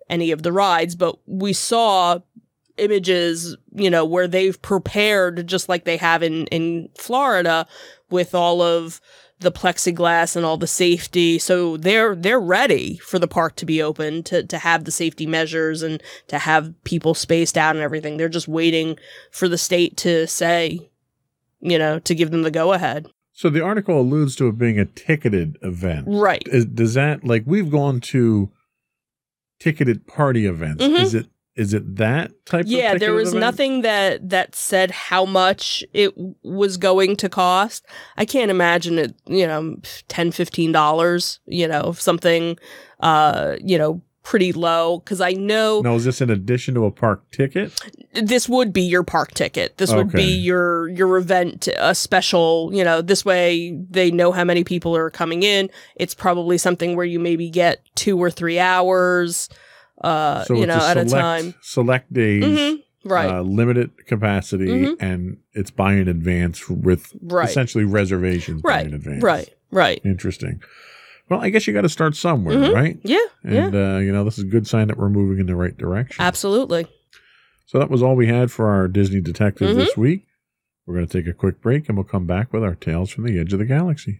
any 0.09 0.31
of 0.31 0.43
the 0.43 0.51
rides, 0.51 0.95
but 0.95 1.17
we 1.25 1.53
saw 1.53 2.19
images, 2.77 3.55
you 3.73 3.89
know, 3.89 4.03
where 4.03 4.27
they've 4.27 4.61
prepared 4.61 5.47
just 5.47 5.69
like 5.69 5.85
they 5.85 5.97
have 5.97 6.21
in 6.23 6.47
in 6.47 6.89
Florida 6.97 7.65
with 8.09 8.35
all 8.35 8.61
of 8.61 8.99
the 9.39 9.51
plexiglass 9.51 10.35
and 10.35 10.45
all 10.45 10.57
the 10.57 10.67
safety. 10.67 11.37
So 11.39 11.77
they're 11.77 12.15
they're 12.15 12.39
ready 12.39 12.97
for 12.97 13.19
the 13.19 13.27
park 13.27 13.55
to 13.57 13.65
be 13.65 13.81
open 13.81 14.23
to 14.23 14.43
to 14.43 14.57
have 14.57 14.85
the 14.85 14.91
safety 14.91 15.25
measures 15.25 15.81
and 15.83 16.01
to 16.27 16.39
have 16.39 16.73
people 16.83 17.13
spaced 17.13 17.57
out 17.57 17.75
and 17.75 17.83
everything. 17.83 18.17
They're 18.17 18.29
just 18.29 18.47
waiting 18.47 18.97
for 19.31 19.47
the 19.47 19.57
state 19.57 19.97
to 19.97 20.25
say, 20.27 20.89
you 21.59 21.77
know, 21.77 21.99
to 21.99 22.15
give 22.15 22.31
them 22.31 22.43
the 22.43 22.51
go 22.51 22.73
ahead. 22.73 23.07
So 23.33 23.49
the 23.49 23.61
article 23.61 23.99
alludes 23.99 24.37
to 24.37 24.47
it 24.47 24.57
being 24.57 24.79
a 24.79 24.85
ticketed 24.85 25.57
event. 25.61 26.05
Right. 26.07 26.43
Is, 26.47 26.65
does 26.65 26.93
that 26.93 27.25
like 27.25 27.43
we've 27.45 27.69
gone 27.69 27.99
to 28.01 28.49
ticketed 29.59 30.07
party 30.07 30.45
events? 30.45 30.81
Mhm. 30.83 31.01
Is 31.01 31.13
it 31.13 31.27
is 31.55 31.73
it 31.73 31.95
that 31.95 32.31
type? 32.45 32.65
of 32.65 32.71
yeah 32.71 32.97
there 32.97 33.13
was 33.13 33.29
event? 33.29 33.39
nothing 33.41 33.81
that 33.81 34.29
that 34.29 34.55
said 34.55 34.91
how 34.91 35.25
much 35.25 35.83
it 35.93 36.13
was 36.43 36.77
going 36.77 37.15
to 37.15 37.29
cost 37.29 37.85
i 38.17 38.25
can't 38.25 38.51
imagine 38.51 38.97
it 38.99 39.15
you 39.25 39.47
know 39.47 39.77
10 40.07 40.31
15 40.31 40.71
dollars 40.71 41.39
you 41.45 41.67
know 41.67 41.93
something 41.93 42.57
uh 42.99 43.55
you 43.63 43.77
know 43.77 44.01
pretty 44.23 44.51
low 44.51 44.99
because 44.99 45.21
i 45.21 45.31
know 45.33 45.81
No, 45.81 45.95
is 45.95 46.03
this 46.03 46.19
in 46.19 46.31
addition 46.31 46.73
to 46.73 46.85
a 46.85 46.91
park 46.91 47.29
ticket? 47.29 47.71
this 48.13 48.49
would 48.49 48.73
be 48.73 48.81
your 48.81 49.03
park 49.03 49.35
ticket 49.35 49.77
this 49.77 49.93
would 49.93 50.11
be 50.11 50.23
your 50.23 50.87
your 50.89 51.15
event 51.17 51.67
a 51.77 51.93
special 51.93 52.71
you 52.73 52.83
know 52.83 53.01
this 53.03 53.23
way 53.23 53.71
they 53.89 54.09
know 54.09 54.31
how 54.31 54.43
many 54.43 54.63
people 54.63 54.95
are 54.97 55.11
coming 55.11 55.43
in 55.43 55.69
it's 55.95 56.15
probably 56.15 56.57
something 56.57 56.95
where 56.95 57.05
you 57.05 57.19
maybe 57.19 57.49
get 57.51 57.81
two 57.95 58.17
or 58.17 58.31
three 58.31 58.57
hours 58.57 59.47
uh 60.01 60.43
so 60.43 60.55
you 60.55 60.65
know 60.65 60.77
a 60.77 60.89
at 60.89 60.97
a 60.97 61.07
select, 61.07 61.21
time 61.21 61.53
select 61.61 62.13
days, 62.13 62.43
Mhm. 62.43 62.83
right 63.05 63.29
uh, 63.29 63.41
limited 63.41 64.05
capacity, 64.07 64.65
Mhm. 64.67 64.95
and 64.99 65.37
it's 65.53 65.71
buy 65.71 65.93
in 65.93 66.07
advance 66.07 66.69
with 66.69 67.13
right 67.21 67.47
essentially 67.49 67.85
reservations 67.85 68.61
right 68.63 68.85
in 68.85 68.93
advance. 68.93 69.23
right 69.23 69.49
right 69.71 70.01
Interesting. 70.03 70.61
Well, 71.29 71.39
I 71.41 71.49
guess 71.49 71.65
you 71.65 71.73
got 71.73 71.81
to 71.81 71.89
start 71.89 72.15
somewhere, 72.15 72.55
Mhm. 72.57 72.73
right? 72.73 72.99
yeah 73.03 73.17
yeah 73.43 73.65
And 73.65 73.75
uh, 73.75 73.97
you 73.97 74.11
know, 74.11 74.23
this 74.23 74.37
is 74.37 74.43
a 74.43 74.47
good 74.47 74.67
sign 74.67 74.87
that 74.89 74.97
we're 74.97 75.09
moving 75.09 75.39
in 75.39 75.47
the 75.47 75.55
right 75.55 75.75
direction. 75.77 76.21
Absolutely. 76.23 76.85
So 77.65 77.79
that 77.79 77.89
was 77.89 78.03
all 78.03 78.15
we 78.15 78.27
had 78.27 78.51
for 78.51 78.67
our 78.69 78.87
Disney 78.87 79.21
detective 79.21 79.75
this 79.75 79.97
week. 79.97 80.27
We're 80.85 80.93
going 80.95 81.07
to 81.07 81.17
take 81.17 81.25
a 81.27 81.33
quick 81.33 81.61
break 81.61 81.89
and 81.89 81.97
we'll 81.97 82.03
come 82.03 82.27
back 82.27 82.53
with 82.53 82.63
our 82.63 82.75
tales 82.75 83.09
from 83.09 83.23
the 83.25 83.39
edge 83.39 83.53
of 83.53 83.59
the 83.59 83.65
galaxy. 83.65 84.19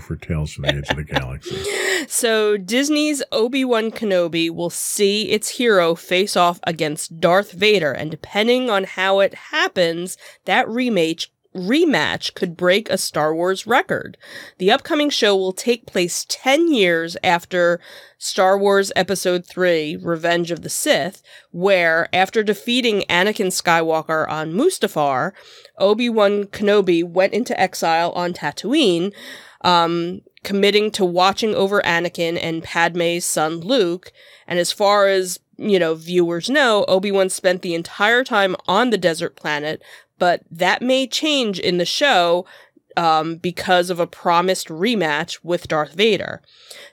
For 0.00 0.16
Tales 0.16 0.52
from 0.52 0.62
the 0.62 0.74
Edge 0.74 0.90
of 0.90 0.96
the 0.96 1.04
Galaxy. 1.04 1.56
So 2.08 2.56
Disney's 2.56 3.22
Obi-Wan 3.30 3.92
Kenobi 3.92 4.50
will 4.50 4.70
see 4.70 5.30
its 5.30 5.50
hero 5.50 5.94
face 5.94 6.36
off 6.36 6.58
against 6.64 7.20
Darth 7.20 7.52
Vader 7.52 7.92
and 7.92 8.10
depending 8.10 8.68
on 8.68 8.84
how 8.84 9.20
it 9.20 9.34
happens, 9.34 10.16
that 10.44 10.66
rematch 10.66 11.28
rematch 11.54 12.34
could 12.34 12.56
break 12.56 12.88
a 12.88 12.98
Star 12.98 13.34
Wars 13.34 13.66
record. 13.66 14.16
The 14.58 14.70
upcoming 14.70 15.10
show 15.10 15.36
will 15.36 15.52
take 15.52 15.86
place 15.86 16.24
10 16.28 16.72
years 16.72 17.16
after 17.22 17.80
Star 18.18 18.56
Wars 18.56 18.92
Episode 18.96 19.44
3, 19.44 19.96
Revenge 19.96 20.50
of 20.50 20.62
the 20.62 20.70
Sith, 20.70 21.22
where 21.50 22.08
after 22.12 22.42
defeating 22.42 23.02
Anakin 23.08 23.48
Skywalker 23.48 24.28
on 24.28 24.52
Mustafar, 24.52 25.32
Obi-Wan 25.78 26.44
Kenobi 26.44 27.04
went 27.04 27.34
into 27.34 27.58
exile 27.60 28.12
on 28.12 28.32
Tatooine, 28.32 29.12
um, 29.62 30.22
committing 30.44 30.90
to 30.92 31.04
watching 31.04 31.54
over 31.54 31.80
Anakin 31.82 32.38
and 32.40 32.62
Padme's 32.62 33.24
son 33.24 33.60
Luke. 33.60 34.12
And 34.46 34.58
as 34.58 34.72
far 34.72 35.06
as, 35.06 35.38
you 35.56 35.78
know, 35.78 35.94
viewers 35.94 36.50
know, 36.50 36.84
Obi-Wan 36.88 37.30
spent 37.30 37.62
the 37.62 37.74
entire 37.74 38.24
time 38.24 38.56
on 38.66 38.90
the 38.90 38.98
desert 38.98 39.36
planet, 39.36 39.82
but 40.18 40.42
that 40.50 40.82
may 40.82 41.06
change 41.06 41.58
in 41.58 41.78
the 41.78 41.84
show 41.84 42.44
um, 42.96 43.36
because 43.36 43.90
of 43.90 44.00
a 44.00 44.06
promised 44.06 44.68
rematch 44.68 45.38
with 45.42 45.68
Darth 45.68 45.94
Vader. 45.94 46.42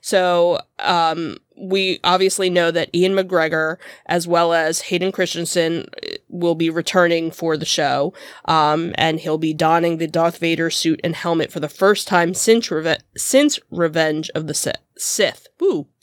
So 0.02 0.60
um, 0.80 1.38
we 1.58 2.00
obviously 2.04 2.50
know 2.50 2.72
that 2.72 2.94
Ewan 2.94 3.18
McGregor, 3.18 3.78
as 4.06 4.28
well 4.28 4.54
as 4.54 4.82
Hayden 4.82 5.12
Christensen, 5.12 5.88
will 6.30 6.56
be 6.56 6.70
returning 6.70 7.32
for 7.32 7.58
the 7.58 7.66
show, 7.66 8.14
um, 8.46 8.94
and 8.98 9.20
he'll 9.20 9.38
be 9.38 9.54
donning 9.54 9.98
the 9.98 10.08
Darth 10.08 10.38
Vader 10.38 10.70
suit 10.70 11.00
and 11.04 11.16
helmet 11.16 11.52
for 11.52 11.60
the 11.60 11.70
first 11.70 12.08
time 12.08 12.34
since 12.34 12.72
Reve- 12.72 13.02
since 13.18 13.60
Revenge 13.70 14.30
of 14.36 14.48
the 14.48 14.54
Sith. 14.98 15.48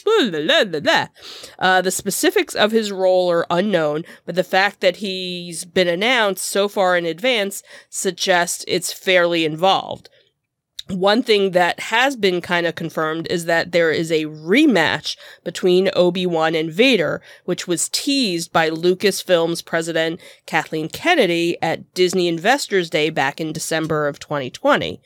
Ooh. 0.09 0.31
Uh, 1.59 1.83
the 1.83 1.91
specifics 1.91 2.55
of 2.55 2.73
his 2.73 2.93
role 2.93 3.31
are 3.31 3.47
unknown, 3.51 4.05
but 4.25 4.35
the 4.35 4.45
fact 4.45 4.81
that 4.81 4.97
he's 4.97 5.65
been 5.65 5.89
announced 5.89 6.45
so 6.45 6.69
far 6.69 6.97
in 6.97 7.07
advance 7.07 7.63
suggests 7.89 8.65
it's 8.69 8.93
fairly 8.93 9.45
involved. 9.45 10.09
One 10.89 11.25
thing 11.25 11.51
that 11.51 11.81
has 11.81 12.15
been 12.15 12.41
kind 12.41 12.65
of 12.65 12.77
confirmed 12.77 13.27
is 13.29 13.47
that 13.47 13.73
there 13.73 13.91
is 13.91 14.13
a 14.13 14.27
rematch 14.27 15.17
between 15.43 15.91
Obi-Wan 15.97 16.55
and 16.55 16.73
Vader, 16.73 17.21
which 17.45 17.67
was 17.67 17.89
teased 17.89 18.53
by 18.53 18.71
Lucasfilm's 18.71 19.63
president 19.63 20.21
Kathleen 20.47 20.89
Kennedy 20.89 21.61
at 21.61 21.93
Disney 21.93 22.29
Investors 22.29 22.89
Day 22.89 23.11
back 23.11 23.41
in 23.41 23.53
December 23.53 24.07
of 24.07 24.21
2020. 24.21 25.01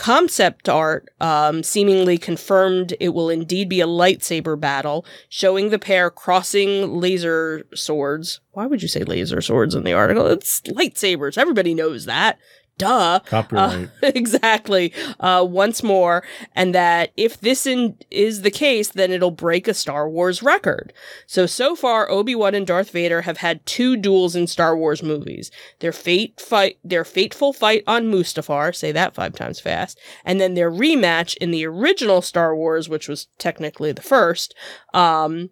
Concept 0.00 0.66
art 0.66 1.10
um, 1.20 1.62
seemingly 1.62 2.16
confirmed 2.16 2.94
it 3.00 3.10
will 3.10 3.28
indeed 3.28 3.68
be 3.68 3.82
a 3.82 3.86
lightsaber 3.86 4.58
battle, 4.58 5.04
showing 5.28 5.68
the 5.68 5.78
pair 5.78 6.10
crossing 6.10 6.98
laser 6.98 7.66
swords. 7.74 8.40
Why 8.52 8.64
would 8.64 8.80
you 8.80 8.88
say 8.88 9.04
laser 9.04 9.42
swords 9.42 9.74
in 9.74 9.84
the 9.84 9.92
article? 9.92 10.26
It's 10.28 10.62
lightsabers. 10.62 11.36
Everybody 11.36 11.74
knows 11.74 12.06
that 12.06 12.38
duh. 12.80 13.20
Copyright. 13.26 13.88
Uh, 14.02 14.06
exactly. 14.14 14.92
Uh, 15.20 15.46
once 15.48 15.82
more. 15.82 16.22
And 16.54 16.74
that 16.74 17.12
if 17.16 17.40
this 17.40 17.66
in- 17.66 17.96
is 18.10 18.42
the 18.42 18.50
case, 18.50 18.88
then 18.88 19.10
it'll 19.10 19.30
break 19.30 19.68
a 19.68 19.74
Star 19.74 20.08
Wars 20.08 20.42
record. 20.42 20.92
So, 21.26 21.46
so 21.46 21.76
far, 21.76 22.10
Obi-Wan 22.10 22.54
and 22.54 22.66
Darth 22.66 22.90
Vader 22.90 23.22
have 23.22 23.38
had 23.38 23.64
two 23.66 23.96
duels 23.96 24.34
in 24.34 24.46
Star 24.46 24.76
Wars 24.76 25.02
movies. 25.02 25.50
Their 25.80 25.92
fate 25.92 26.40
fight, 26.40 26.78
their 26.82 27.04
fateful 27.04 27.52
fight 27.52 27.84
on 27.86 28.06
Mustafar, 28.06 28.74
say 28.74 28.92
that 28.92 29.14
five 29.14 29.34
times 29.34 29.60
fast, 29.60 29.98
and 30.24 30.40
then 30.40 30.54
their 30.54 30.70
rematch 30.70 31.36
in 31.36 31.50
the 31.50 31.66
original 31.66 32.22
Star 32.22 32.56
Wars, 32.56 32.88
which 32.88 33.08
was 33.08 33.28
technically 33.38 33.92
the 33.92 34.02
first, 34.02 34.54
um, 34.94 35.50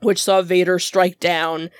which 0.00 0.22
saw 0.22 0.42
Vader 0.42 0.78
strike 0.78 1.18
down 1.18 1.70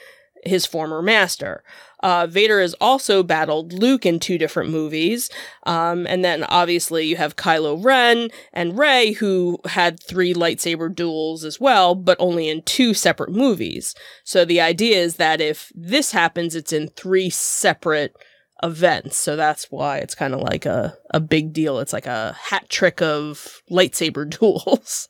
his 0.45 0.67
former 0.67 1.03
master. 1.03 1.63
Uh, 2.01 2.27
Vader 2.27 2.61
has 2.61 2.75
also 2.75 3.23
battled 3.23 3.73
Luke 3.73 4.07
in 4.07 4.21
two 4.21 4.39
different 4.39 4.71
movies. 4.71 5.31
Um, 5.65 6.07
and 6.07 6.25
then 6.25 6.45
obviously 6.45 7.07
you 7.07 7.17
have 7.17 7.37
Kylo 7.37 7.83
Ren 7.83 8.29
and 8.53 8.79
Rey, 8.79 9.13
who 9.13 9.59
had 9.67 10.03
three 10.03 10.35
lightsaber 10.35 10.95
duels 10.95 11.45
as 11.45 11.61
well, 11.61 11.95
but 11.95 12.17
only 12.21 12.49
in 12.49 12.63
two 12.63 12.95
separate 12.95 13.31
movies. 13.31 13.95
So 14.25 14.45
the 14.45 14.61
idea 14.61 14.99
is 14.99 15.17
that 15.17 15.41
if 15.41 15.73
this 15.75 16.13
happens, 16.13 16.55
it's 16.55 16.73
in 16.73 16.89
three 16.89 17.31
separate 17.31 18.15
events. 18.63 19.17
So 19.17 19.37
that's 19.37 19.71
why 19.71 19.99
it's 19.99 20.15
kind 20.15 20.35
of 20.35 20.41
like 20.41 20.67
a, 20.67 20.97
a 21.11 21.21
big 21.21 21.53
deal. 21.53 21.79
It's 21.79 21.93
like 21.93 22.07
a 22.07 22.37
hat 22.41 22.69
trick 22.69 23.01
of 23.01 23.63
lightsaber 23.71 24.29
duels. 24.39 25.09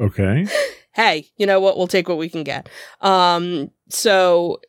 okay. 0.00 0.46
Hey, 0.94 1.30
you 1.38 1.46
know 1.46 1.58
what? 1.58 1.78
We'll 1.78 1.86
take 1.86 2.06
what 2.06 2.18
we 2.18 2.28
can 2.28 2.44
get. 2.44 2.68
Um, 3.00 3.70
so 3.88 4.60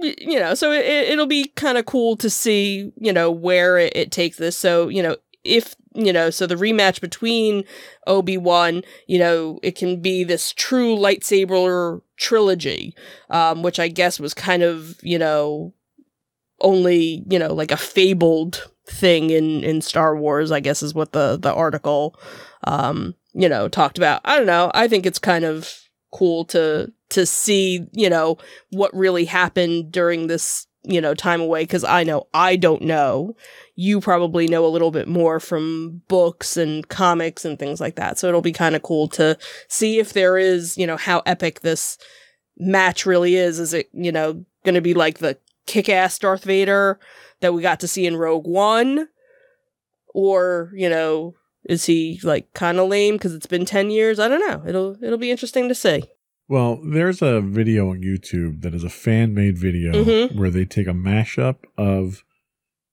you 0.00 0.38
know, 0.38 0.54
so 0.54 0.72
it, 0.72 1.16
will 1.16 1.26
be 1.26 1.46
kind 1.56 1.78
of 1.78 1.86
cool 1.86 2.16
to 2.16 2.30
see, 2.30 2.92
you 2.96 3.12
know, 3.12 3.30
where 3.30 3.78
it, 3.78 3.92
it 3.96 4.12
takes 4.12 4.36
this. 4.36 4.56
So, 4.56 4.88
you 4.88 5.02
know, 5.02 5.16
if, 5.44 5.74
you 5.94 6.12
know, 6.12 6.30
so 6.30 6.46
the 6.46 6.54
rematch 6.54 7.00
between 7.00 7.64
Obi 8.06 8.36
Wan, 8.36 8.82
you 9.06 9.18
know, 9.18 9.58
it 9.62 9.76
can 9.76 10.00
be 10.00 10.24
this 10.24 10.52
true 10.52 10.96
lightsaber 10.96 12.00
trilogy, 12.16 12.94
um, 13.30 13.62
which 13.62 13.78
I 13.78 13.88
guess 13.88 14.18
was 14.18 14.34
kind 14.34 14.62
of, 14.62 14.96
you 15.02 15.18
know, 15.18 15.72
only, 16.60 17.24
you 17.28 17.38
know, 17.38 17.52
like 17.52 17.70
a 17.70 17.76
fabled 17.76 18.70
thing 18.86 19.30
in, 19.30 19.64
in 19.64 19.80
Star 19.80 20.16
Wars, 20.16 20.50
I 20.50 20.60
guess 20.60 20.82
is 20.82 20.94
what 20.94 21.12
the, 21.12 21.38
the 21.38 21.52
article, 21.52 22.18
um, 22.64 23.14
you 23.32 23.48
know, 23.48 23.68
talked 23.68 23.98
about. 23.98 24.20
I 24.24 24.36
don't 24.36 24.46
know. 24.46 24.70
I 24.74 24.88
think 24.88 25.06
it's 25.06 25.18
kind 25.18 25.44
of 25.44 25.83
cool 26.14 26.44
to 26.46 26.90
to 27.10 27.26
see, 27.26 27.86
you 27.92 28.08
know, 28.08 28.38
what 28.70 28.94
really 28.94 29.24
happened 29.24 29.92
during 29.92 30.28
this, 30.28 30.66
you 30.82 31.00
know, 31.00 31.14
time 31.14 31.40
away 31.40 31.64
because 31.64 31.84
I 31.84 32.04
know 32.04 32.28
I 32.32 32.56
don't 32.56 32.82
know. 32.82 33.36
You 33.74 34.00
probably 34.00 34.46
know 34.46 34.64
a 34.64 34.68
little 34.68 34.90
bit 34.90 35.08
more 35.08 35.40
from 35.40 36.02
books 36.08 36.56
and 36.56 36.88
comics 36.88 37.44
and 37.44 37.58
things 37.58 37.80
like 37.80 37.96
that. 37.96 38.18
So 38.18 38.28
it'll 38.28 38.40
be 38.40 38.52
kind 38.52 38.76
of 38.76 38.82
cool 38.82 39.08
to 39.08 39.36
see 39.68 39.98
if 39.98 40.12
there 40.12 40.38
is, 40.38 40.78
you 40.78 40.86
know, 40.86 40.96
how 40.96 41.22
epic 41.26 41.60
this 41.60 41.98
match 42.56 43.04
really 43.04 43.34
is. 43.34 43.58
Is 43.58 43.74
it, 43.74 43.88
you 43.92 44.12
know, 44.12 44.44
going 44.64 44.76
to 44.76 44.80
be 44.80 44.94
like 44.94 45.18
the 45.18 45.36
kick-ass 45.66 46.18
Darth 46.18 46.44
Vader 46.44 46.98
that 47.40 47.54
we 47.54 47.62
got 47.62 47.80
to 47.80 47.88
see 47.88 48.06
in 48.06 48.16
Rogue 48.16 48.46
One 48.46 49.08
or, 50.14 50.70
you 50.74 50.88
know, 50.88 51.34
is 51.64 51.86
he 51.86 52.20
like 52.22 52.52
kind 52.52 52.78
of 52.78 52.88
lame 52.88 53.14
because 53.14 53.34
it's 53.34 53.46
been 53.46 53.64
10 53.64 53.90
years? 53.90 54.18
I 54.18 54.28
don't 54.28 54.40
know. 54.40 54.62
It'll 54.68 54.96
it'll 55.02 55.18
be 55.18 55.30
interesting 55.30 55.68
to 55.68 55.74
see. 55.74 56.04
Well, 56.46 56.78
there's 56.84 57.22
a 57.22 57.40
video 57.40 57.90
on 57.90 58.02
YouTube 58.02 58.62
that 58.62 58.74
is 58.74 58.84
a 58.84 58.90
fan 58.90 59.32
made 59.32 59.56
video 59.56 59.92
mm-hmm. 59.92 60.38
where 60.38 60.50
they 60.50 60.66
take 60.66 60.86
a 60.86 60.92
mashup 60.92 61.56
of 61.78 62.22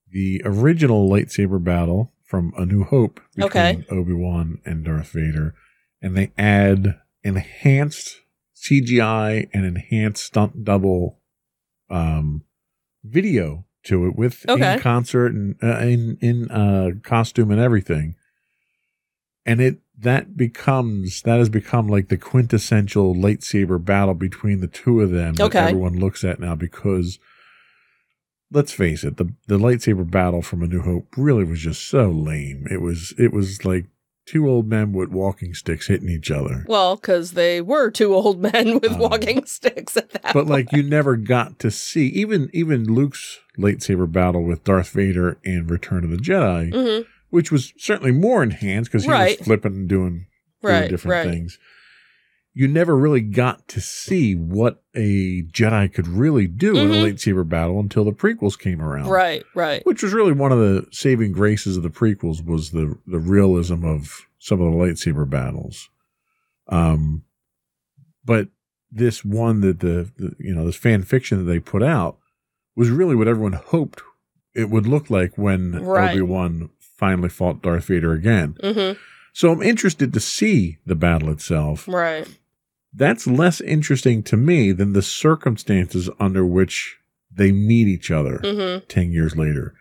the 0.10 0.42
original 0.46 1.10
lightsaber 1.10 1.62
battle 1.62 2.14
from 2.24 2.54
A 2.58 2.66
New 2.66 2.86
Hope 2.86 3.20
between 3.36 3.46
okay. 3.46 3.86
Obi 3.90 4.14
Wan 4.14 4.60
and 4.64 4.86
Darth 4.86 5.10
Vader, 5.10 5.54
and 6.02 6.16
they 6.16 6.32
add 6.38 7.00
enhanced 7.24 8.22
CGI 8.56 9.50
and 9.54 9.66
enhanced 9.66 10.24
stunt 10.24 10.64
double 10.64 11.20
um, 11.90 12.44
video 13.04 13.66
to 13.84 14.06
it 14.06 14.16
with 14.16 14.46
okay. 14.48 14.76
in 14.76 14.80
concert 14.80 15.34
and 15.34 15.56
uh, 15.62 15.80
in 15.80 16.18
in 16.22 16.50
uh, 16.52 16.92
costume 17.04 17.52
and 17.52 17.60
everything 17.60 18.16
and 19.46 19.62
it 19.62 19.80
that 19.98 20.36
becomes 20.36 21.22
that 21.24 21.38
has 21.38 21.50
become 21.50 21.88
like 21.88 22.08
the 22.08 22.18
quintessential 22.18 23.16
lightsaber 23.16 23.84
battle 23.84 24.14
between 24.14 24.60
the 24.60 24.68
two 24.68 25.02
of 25.02 25.12
them 25.12 25.36
okay. 25.40 25.60
that 25.60 25.70
everyone 25.70 26.00
looks 26.00 26.24
at 26.24 26.40
now 26.40 26.56
because 26.56 27.20
let's 28.52 28.72
face 28.72 29.04
it 29.04 29.18
the 29.18 29.34
the 29.48 29.58
lightsaber 29.58 30.10
battle 30.10 30.42
from 30.42 30.62
a 30.62 30.68
new 30.68 30.82
hope 30.82 31.08
really 31.18 31.44
was 31.44 31.60
just 31.60 31.88
so 31.88 32.10
lame 32.10 32.68
it 32.70 32.82
was 32.82 33.14
it 33.18 33.32
was 33.32 33.64
like 33.64 33.86
two 34.28 34.48
old 34.48 34.68
men 34.68 34.92
with 34.92 35.10
walking 35.10 35.54
sticks 35.54 35.88
hitting 35.88 36.10
each 36.10 36.30
other 36.32 36.66
well 36.68 36.96
because 36.96 37.32
they 37.34 37.60
were 37.60 37.90
two 37.90 38.14
old 38.14 38.40
men 38.54 38.80
with 38.80 38.92
um, 38.92 39.00
walking 39.00 39.46
sticks 39.46 39.98
at 39.98 40.10
that 40.12 40.24
but 40.24 40.34
point. 40.34 40.48
like 40.48 40.72
you 40.72 40.84
never 40.84 41.16
got 41.16 41.60
to 41.60 41.70
see 41.70 42.08
even 42.08 42.50
even 42.54 42.86
luke's 42.86 43.40
lightsaber 43.58 44.12
battle 44.12 44.44
with 44.44 44.64
darth 44.64 44.90
vader 44.92 45.38
in 45.44 45.68
return 45.68 46.04
of 46.04 46.10
the 46.10 46.18
jedi 46.18 46.72
mm-hmm 46.72 47.08
which 47.32 47.52
was 47.52 47.74
certainly 47.78 48.12
more 48.12 48.44
enhanced 48.44 48.92
because 48.92 49.06
he 49.06 49.10
right. 49.10 49.40
was 49.40 49.48
flipping 49.48 49.74
and 49.74 49.90
doing, 49.90 50.28
doing 50.62 50.82
right, 50.82 50.90
different 50.90 51.26
right. 51.26 51.34
things. 51.34 51.58
You 52.54 52.68
never 52.68 52.98
really 52.98 53.22
got 53.22 53.70
to 53.70 53.80
see 53.80 54.36
what 54.36 54.84
a 54.94 55.44
Jedi 55.44 55.92
could 55.92 56.08
really 56.08 56.48
do 56.48 56.74
mm-hmm. 56.74 56.92
in 56.92 56.92
a 56.92 56.94
mm-hmm. 56.94 57.16
lightsaber 57.16 57.48
battle 57.48 57.80
until 57.80 58.04
the 58.04 58.12
prequels 58.12 58.60
came 58.60 58.82
around. 58.82 59.08
Right, 59.10 59.44
right. 59.56 59.84
Which 59.86 60.04
was 60.04 60.14
really 60.14 60.34
one 60.34 60.52
of 60.52 60.60
the 60.60 60.86
saving 60.92 61.32
graces 61.32 61.78
of 61.78 61.84
the 61.84 61.90
prequels 61.90 62.46
was 62.46 62.72
the 62.72 62.98
the 63.08 63.20
realism 63.20 63.86
of 63.86 64.28
some 64.38 64.62
of 64.62 64.72
the 64.72 64.78
lightsaber 64.78 65.28
battles. 65.28 65.90
Um, 66.68 67.24
but 68.26 68.50
this 68.92 69.24
one 69.24 69.62
that 69.62 69.80
the, 69.80 70.12
the 70.18 70.36
you 70.38 70.54
know 70.54 70.66
this 70.66 70.76
fan 70.76 71.04
fiction 71.04 71.38
that 71.38 71.52
they 71.52 71.60
put 71.60 71.82
out 71.82 72.18
was 72.76 72.90
really 72.90 73.16
what 73.16 73.30
everyone 73.30 73.54
hoped 73.54 74.02
it 74.54 74.70
would 74.70 74.88
look 74.88 75.10
like 75.10 75.38
when 75.38 75.72
right. 75.84 76.12
Obi 76.12 76.22
Wan 76.22 76.70
finally 77.02 77.30
fought 77.30 77.64
Darth 77.64 77.86
Vader 77.86 78.14
again. 78.14 78.56
Mm-hmm. 78.64 78.98
So 79.34 79.52
I'm 79.52 79.64
interested 79.64 80.14
to 80.14 80.20
see 80.20 80.78
the 80.86 80.96
battle 80.96 81.32
itself. 81.32 81.88
Right. 81.88 82.28
That's 82.94 83.26
less 83.26 83.60
interesting 83.60 84.22
to 84.24 84.38
me 84.38 84.72
than 84.72 84.94
the 84.94 85.02
circumstances 85.02 86.10
under 86.20 86.46
which 86.46 87.00
they 87.34 87.52
meet 87.52 87.88
each 87.88 88.12
other 88.12 88.40
mm-hmm. 88.44 88.86
10 88.88 89.12
years 89.12 89.36
later. 89.36 89.74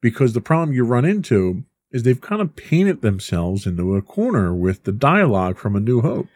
Because 0.00 0.32
the 0.32 0.40
problem 0.40 0.76
you 0.76 0.84
run 0.84 1.04
into 1.04 1.64
is 1.90 2.02
they've 2.02 2.20
kind 2.20 2.40
of 2.40 2.54
painted 2.54 3.02
themselves 3.02 3.66
into 3.66 3.96
a 3.96 4.02
corner 4.02 4.54
with 4.54 4.84
the 4.84 4.92
dialogue 4.92 5.58
from 5.58 5.74
A 5.74 5.80
New 5.80 6.02
Hope. 6.02 6.28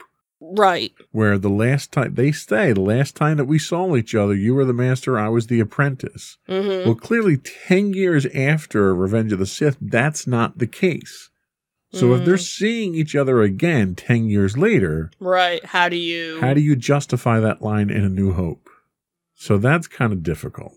Right. 0.56 0.92
Where 1.12 1.38
the 1.38 1.50
last 1.50 1.92
time 1.92 2.14
they 2.14 2.32
say, 2.32 2.72
the 2.72 2.80
last 2.80 3.14
time 3.14 3.37
that 3.37 3.44
we 3.44 3.58
saw 3.58 3.96
each 3.96 4.14
other, 4.14 4.34
you 4.34 4.54
were 4.54 4.64
the 4.64 4.72
master, 4.72 5.18
I 5.18 5.28
was 5.28 5.48
the 5.48 5.61
apprentice. 5.61 6.38
Mm-hmm. 6.48 6.87
Well, 6.87 6.94
clearly, 6.94 7.37
10 7.37 7.92
years 7.92 8.26
after 8.34 8.94
Revenge 8.94 9.32
of 9.32 9.38
the 9.38 9.46
Sith, 9.46 9.76
that's 9.80 10.26
not 10.26 10.58
the 10.58 10.66
case. 10.66 11.30
So 11.92 12.08
mm. 12.08 12.18
if 12.18 12.24
they're 12.24 12.34
mm. 12.34 12.46
seeing 12.46 12.94
each 12.94 13.16
other 13.16 13.42
again 13.42 13.94
10 13.94 14.28
years 14.28 14.58
later, 14.58 15.11
right, 15.20 15.64
how 15.64 15.88
do 15.88 15.96
you 15.96 16.40
How 16.40 16.52
do 16.52 16.61
you 16.61 16.76
justify 16.76 17.40
that 17.40 17.62
line 17.62 17.88
in 17.88 18.04
A 18.04 18.08
New 18.08 18.32
Hope? 18.32 18.68
So 19.34 19.56
that's 19.56 19.87
kind 19.87 20.12
of 20.12 20.22
difficult. 20.22 20.74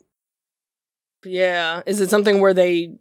Yeah, 1.26 1.82
is 1.86 2.00
it 2.00 2.10
something 2.10 2.40
where 2.40 2.54
they 2.54 2.96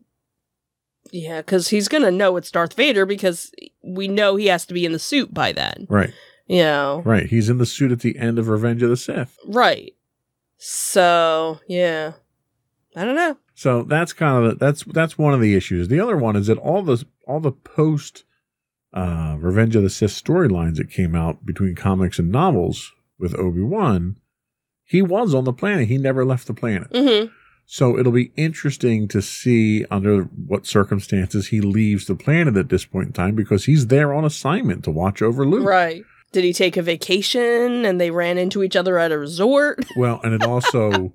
Yeah, 1.13 1.39
because 1.39 1.69
he's 1.69 1.87
gonna 1.87 2.11
know 2.11 2.37
it's 2.37 2.51
Darth 2.51 2.75
Vader 2.75 3.07
because 3.07 3.53
we 3.83 4.09
know 4.09 4.37
he 4.37 4.47
has 4.49 4.67
to 4.67 4.75
be 4.75 4.85
in 4.85 4.93
the 4.93 4.99
suit 4.99 5.33
by 5.33 5.53
then. 5.53 5.87
Right. 5.89 6.13
Know, 6.59 7.03
Right. 7.05 7.27
He's 7.27 7.49
in 7.49 7.59
the 7.59 7.67
suit 7.67 7.93
at 7.93 8.01
the 8.01 8.19
end 8.19 8.39
of 8.39 8.49
Revenge 8.49 8.83
of 8.83 8.91
the 8.91 8.97
Sith. 8.97 9.37
right? 9.47 9.93
So 10.59 11.61
yeah, 11.69 12.13
I 12.95 13.05
don't 13.05 13.15
know. 13.15 13.37
So 13.55 13.83
that's 13.83 14.13
kind 14.13 14.45
of 14.45 14.51
the, 14.51 14.57
that's 14.65 14.85
that's 14.85 15.17
one 15.19 15.33
of 15.35 15.41
the 15.41 15.55
issues. 15.55 15.89
The 15.89 16.01
other 16.01 16.17
one 16.17 16.37
is 16.37 16.49
that 16.49 16.59
all 16.59 16.83
the 16.83 17.05
all 17.27 17.41
the 17.41 17.53
post 17.53 18.25
uh, 18.93 19.37
Revenge 19.39 19.77
of 19.77 19.83
the 19.83 19.91
Sith 19.91 20.11
storylines 20.11 20.77
that 20.77 20.91
came 20.91 21.15
out 21.15 21.47
between 21.47 21.75
comics 21.75 22.19
and 22.19 22.31
novels 22.31 22.93
with 23.19 23.35
Obi 23.39 23.63
Wan, 23.63 24.17
he 24.85 25.01
was 25.03 25.35
on 25.35 25.45
the 25.45 25.53
planet. 25.53 25.89
He 25.89 25.97
never 25.99 26.25
left 26.25 26.47
the 26.47 26.55
planet. 26.55 26.89
hmm 26.95 27.27
So 27.67 27.99
it'll 27.99 28.13
be 28.13 28.33
interesting 28.37 29.07
to 29.09 29.23
see 29.23 29.85
under 29.91 30.23
what 30.25 30.67
circumstances 30.67 31.49
he 31.49 31.61
leaves 31.61 32.07
the 32.07 32.15
planet 32.17 32.57
at 32.57 32.69
this 32.69 32.85
point 32.85 33.07
in 33.09 33.13
time 33.13 33.35
because 33.37 33.67
he's 33.67 33.87
there 33.87 34.13
on 34.13 34.25
assignment 34.25 34.85
to 34.85 34.91
watch 34.91 35.23
over 35.23 35.47
Luke. 35.47 35.67
Right? 35.69 36.03
Did 36.33 36.45
he 36.45 36.53
take 36.53 36.77
a 36.77 36.83
vacation 36.83 37.85
and 37.85 38.01
they 38.01 38.11
ran 38.11 38.39
into 38.39 38.63
each 38.63 38.77
other 38.77 38.99
at 38.99 39.13
a 39.13 39.19
resort? 39.19 39.85
Well, 39.97 40.21
and 40.23 40.33
it 40.35 40.43
also 40.43 41.13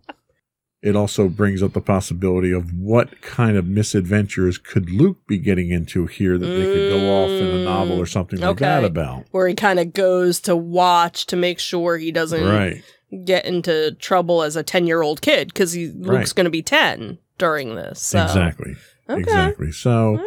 it 0.82 0.96
also 0.96 1.30
brings 1.30 1.64
up 1.64 1.74
the 1.74 1.82
possibility 1.82 2.52
of 2.52 2.72
what 2.78 3.22
kind 3.22 3.58
of 3.58 3.66
misadventures 3.66 4.58
could 4.60 4.90
Luke 4.92 5.18
be 5.28 5.38
getting 5.40 5.72
into 5.72 6.06
here 6.06 6.38
that 6.38 6.46
they 6.46 6.66
could 6.66 6.90
go 6.90 7.24
off 7.24 7.30
in 7.32 7.48
a 7.48 7.64
novel 7.64 7.98
or 8.00 8.06
something 8.06 8.40
like 8.40 8.58
that 8.58 8.84
about. 8.84 9.26
Where 9.32 9.48
he 9.48 9.56
kind 9.56 9.80
of 9.80 9.94
goes 9.94 10.40
to 10.42 10.56
watch 10.56 11.26
to 11.28 11.36
make 11.36 11.58
sure 11.60 11.98
he 11.98 12.12
doesn't 12.12 12.44
Right. 12.46 12.84
get 13.24 13.46
into 13.46 13.94
trouble 13.94 14.44
as 14.44 14.56
a 14.56 14.62
10 14.64 14.86
year 14.86 15.02
old 15.02 15.22
kid 15.22 15.48
because 15.48 15.72
he 15.72 15.88
Luke's 15.88 16.08
Right. 16.08 16.36
going 16.36 16.44
to 16.46 16.52
be 16.52 16.62
10 16.62 17.18
during 17.40 17.74
this. 17.76 18.00
So. 18.02 18.22
Exactly. 18.24 18.76
Okay. 19.10 19.22
Exactly. 19.22 19.72
So. 19.72 20.24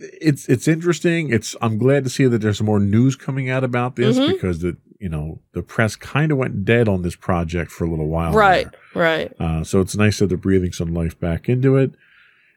It's 0.00 0.48
it's 0.48 0.66
interesting. 0.68 1.30
It's 1.30 1.54
I'm 1.60 1.78
glad 1.78 2.04
to 2.04 2.10
see 2.10 2.26
that 2.26 2.38
there's 2.38 2.62
more 2.62 2.80
news 2.80 3.16
coming 3.16 3.50
out 3.50 3.64
about 3.64 3.96
this 3.96 4.18
Mhm. 4.18 4.32
because 4.32 4.60
the 4.60 4.76
you 4.98 5.08
know 5.08 5.40
the 5.52 5.62
press 5.62 5.96
kind 5.96 6.30
of 6.32 6.38
went 6.38 6.64
dead 6.64 6.88
on 6.88 7.02
this 7.02 7.16
project 7.16 7.70
for 7.70 7.84
a 7.84 7.90
little 7.90 8.08
while. 8.08 8.32
Right, 8.32 8.68
there. 8.94 9.02
right. 9.02 9.32
Uh, 9.40 9.64
so 9.64 9.80
it's 9.80 9.96
nice 9.96 10.18
that 10.20 10.28
they're 10.28 10.38
breathing 10.38 10.72
some 10.72 10.94
life 10.94 11.18
back 11.18 11.48
into 11.48 11.76
it. 11.76 11.92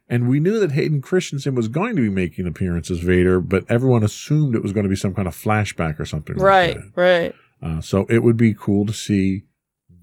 And 0.08 0.28
we 0.30 0.40
knew 0.40 0.60
that 0.60 0.74
Hayden 0.74 1.02
Christensen 1.02 1.56
was 1.56 1.68
going 1.68 1.96
to 1.96 2.02
be 2.04 2.10
making 2.10 2.46
an 2.46 2.50
appearance 2.52 2.92
as 2.92 3.00
Vader, 3.00 3.42
but 3.42 3.66
everyone 3.70 4.04
assumed 4.04 4.54
it 4.54 4.62
was 4.62 4.72
going 4.72 4.84
to 4.84 4.90
be 4.90 4.96
some 4.96 5.16
kind 5.16 5.28
of 5.28 5.36
flashback 5.36 6.00
or 6.00 6.06
something. 6.06 6.36
Right, 6.36 6.76
Like 6.76 6.86
right. 6.96 7.36
Uh, 7.62 7.82
so 7.82 8.06
it 8.08 8.20
would 8.22 8.38
be 8.38 8.54
cool 8.54 8.86
to 8.86 8.94
see 8.94 9.46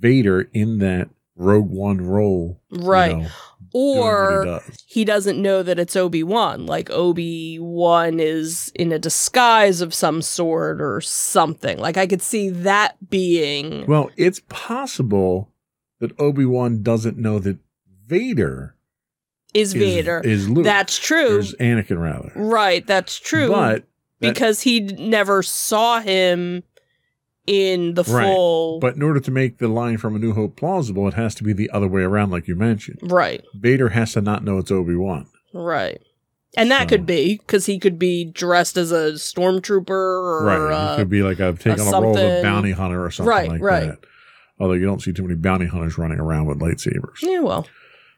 Vader 0.00 0.48
in 0.52 0.78
that 0.78 1.08
Rogue 1.36 1.70
One 1.70 1.98
role. 2.00 2.60
you 2.70 2.80
Right. 2.86 3.16
know, 3.16 3.26
or 3.72 4.42
he 4.44 4.50
does. 4.50 4.84
he 4.86 5.04
doesn't 5.04 5.40
know 5.40 5.62
that 5.62 5.78
it's 5.78 5.96
Obi 5.96 6.22
Wan. 6.22 6.66
Like 6.66 6.90
Obi 6.90 7.58
Wan 7.58 8.20
is 8.20 8.70
in 8.74 8.92
a 8.92 8.98
disguise 8.98 9.80
of 9.80 9.94
some 9.94 10.20
sort 10.22 10.80
or 10.82 11.00
something. 11.00 11.78
Like 11.78 11.96
I 11.96 12.06
could 12.06 12.22
see 12.22 12.50
that 12.50 12.96
being 13.10 13.86
Well, 13.86 14.10
it's 14.16 14.40
possible 14.48 15.48
that 16.00 16.18
Obi 16.20 16.44
Wan 16.44 16.82
doesn't 16.82 17.16
know 17.16 17.38
that 17.38 17.58
Vader 18.06 18.74
is 19.54 19.72
is, 19.74 19.80
Vader. 19.80 20.20
is 20.24 20.48
Luke. 20.50 20.64
that's 20.64 20.98
true. 20.98 21.38
Is 21.38 21.54
Anakin 21.60 22.00
rather. 22.00 22.32
Right, 22.34 22.86
that's 22.86 23.18
true. 23.18 23.48
But 23.48 23.84
that- 24.20 24.34
because 24.34 24.60
he 24.62 24.80
never 24.80 25.42
saw 25.42 26.00
him 26.00 26.62
in 27.46 27.94
the 27.94 28.04
Right. 28.04 28.24
full 28.24 28.78
but 28.78 28.94
in 28.96 29.02
order 29.02 29.18
to 29.20 29.30
make 29.30 29.58
the 29.58 29.68
line 29.68 29.96
from 29.98 30.14
A 30.14 30.18
New 30.18 30.32
Hope 30.32 30.56
plausible, 30.56 31.08
it 31.08 31.14
has 31.14 31.34
to 31.36 31.44
be 31.44 31.52
the 31.52 31.70
other 31.70 31.88
way 31.88 32.02
around, 32.02 32.30
like 32.30 32.46
you 32.48 32.54
mentioned. 32.56 32.98
right, 33.02 33.42
Vader 33.54 33.90
has 33.90 34.12
to 34.12 34.20
not 34.20 34.44
know 34.44 34.58
it's 34.58 34.70
Obi 34.70 34.94
Wan. 34.96 35.26
right. 35.54 36.00
And 36.54 36.70
that 36.70 36.82
So- 36.82 36.96
could 36.96 37.06
be 37.06 37.38
because 37.38 37.64
he 37.64 37.78
could 37.78 37.98
be 37.98 38.26
dressed 38.26 38.76
as 38.76 38.92
a 38.92 39.12
stormtrooper 39.12 39.88
or 39.90 40.44
Right. 40.44 40.72
uh, 40.72 40.90
he 40.96 40.96
could 41.02 41.08
be 41.08 41.22
like 41.22 41.40
a 41.40 41.54
taking 41.54 41.86
a 41.86 41.90
role 41.90 42.14
of 42.16 42.22
a 42.22 42.42
bounty 42.42 42.72
hunter 42.72 43.02
or 43.02 43.10
something 43.10 43.28
Right, 43.30 43.48
like 43.48 43.62
right. 43.62 43.86
that. 43.86 43.98
Although 44.60 44.74
you 44.74 44.84
don't 44.84 45.00
see 45.00 45.12
too 45.14 45.22
many 45.22 45.34
bounty 45.34 45.64
hunters 45.66 45.96
running 45.96 46.20
around 46.20 46.44
with 46.46 46.58
lightsabers. 46.60 47.22
yeah, 47.22 47.40
well, 47.40 47.66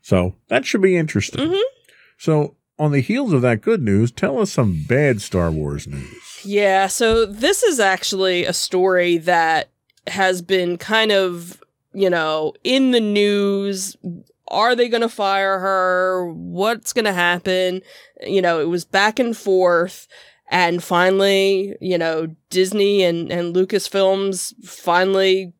So 0.02 0.34
that 0.48 0.66
should 0.66 0.82
be 0.82 0.96
interesting. 0.96 1.48
Mhm. 1.48 1.60
So 2.18 2.56
on 2.78 2.92
the 2.92 3.00
heels 3.00 3.32
of 3.32 3.42
that 3.42 3.60
good 3.60 3.82
news, 3.82 4.10
tell 4.10 4.40
us 4.40 4.52
some 4.52 4.84
bad 4.88 5.20
Star 5.20 5.50
Wars 5.50 5.86
news. 5.86 6.40
Yeah, 6.44 6.88
so 6.88 7.24
this 7.24 7.62
is 7.62 7.80
actually 7.80 8.44
a 8.44 8.52
story 8.52 9.16
that 9.18 9.70
has 10.06 10.42
been 10.42 10.76
kind 10.76 11.12
of, 11.12 11.62
you 11.92 12.10
know, 12.10 12.52
in 12.64 12.90
the 12.90 13.00
news. 13.00 13.96
Are 14.48 14.76
they 14.76 14.88
going 14.88 15.00
to 15.00 15.08
fire 15.08 15.58
her? 15.58 16.30
What's 16.32 16.92
going 16.92 17.06
to 17.06 17.12
happen? 17.12 17.80
You 18.26 18.42
know, 18.42 18.60
it 18.60 18.68
was 18.68 18.84
back 18.84 19.18
and 19.18 19.36
forth. 19.36 20.06
And 20.50 20.84
finally, 20.84 21.74
you 21.80 21.96
know, 21.96 22.34
Disney 22.50 23.02
and, 23.02 23.32
and 23.32 23.56
Lucasfilms 23.56 24.52
finally 24.66 25.54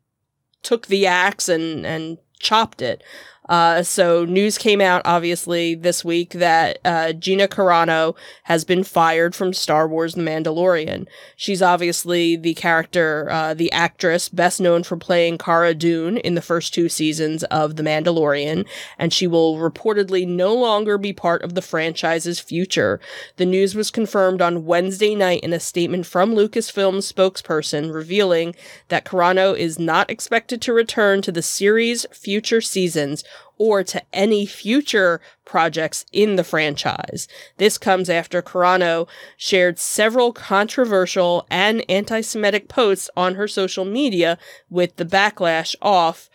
took 0.62 0.86
the 0.86 1.06
axe 1.06 1.48
and, 1.48 1.86
and 1.86 2.18
chopped 2.38 2.82
it. 2.82 3.02
Uh, 3.48 3.82
so 3.82 4.24
news 4.24 4.56
came 4.56 4.80
out 4.80 5.02
obviously 5.04 5.74
this 5.74 6.04
week 6.04 6.30
that 6.30 6.78
uh, 6.84 7.12
Gina 7.12 7.46
Carano 7.46 8.16
has 8.44 8.64
been 8.64 8.82
fired 8.82 9.34
from 9.34 9.52
Star 9.52 9.86
Wars 9.86 10.14
The 10.14 10.22
Mandalorian. 10.22 11.06
She's 11.36 11.60
obviously 11.60 12.36
the 12.36 12.54
character, 12.54 13.28
uh, 13.30 13.54
the 13.54 13.70
actress 13.72 14.28
best 14.28 14.60
known 14.60 14.82
for 14.82 14.96
playing 14.96 15.38
Cara 15.38 15.74
Dune 15.74 16.16
in 16.18 16.34
the 16.34 16.42
first 16.42 16.72
two 16.72 16.88
seasons 16.88 17.44
of 17.44 17.76
The 17.76 17.82
Mandalorian, 17.82 18.66
and 18.98 19.12
she 19.12 19.26
will 19.26 19.56
reportedly 19.56 20.26
no 20.26 20.54
longer 20.54 20.96
be 20.96 21.12
part 21.12 21.42
of 21.42 21.54
the 21.54 21.62
franchise's 21.62 22.40
future. 22.40 22.98
The 23.36 23.46
news 23.46 23.74
was 23.74 23.90
confirmed 23.90 24.40
on 24.40 24.64
Wednesday 24.64 25.14
night 25.14 25.40
in 25.40 25.52
a 25.52 25.60
statement 25.60 26.06
from 26.06 26.34
Lucasfilm's 26.34 27.10
spokesperson 27.12 27.92
revealing 27.92 28.54
that 28.88 29.04
Carano 29.04 29.56
is 29.56 29.78
not 29.78 30.10
expected 30.10 30.62
to 30.62 30.72
return 30.72 31.20
to 31.22 31.32
the 31.32 31.42
series' 31.42 32.06
future 32.10 32.60
seasons 32.60 33.22
or 33.58 33.84
to 33.84 34.02
any 34.12 34.46
future 34.46 35.20
projects 35.44 36.04
in 36.12 36.36
the 36.36 36.44
franchise. 36.44 37.28
This 37.58 37.78
comes 37.78 38.10
after 38.10 38.42
Carano 38.42 39.08
shared 39.36 39.78
several 39.78 40.32
controversial 40.32 41.46
and 41.50 41.84
anti 41.88 42.20
Semitic 42.20 42.68
posts 42.68 43.10
on 43.16 43.34
her 43.34 43.48
social 43.48 43.84
media 43.84 44.38
with 44.70 44.96
the 44.96 45.04
backlash 45.04 45.74
off. 45.80 46.28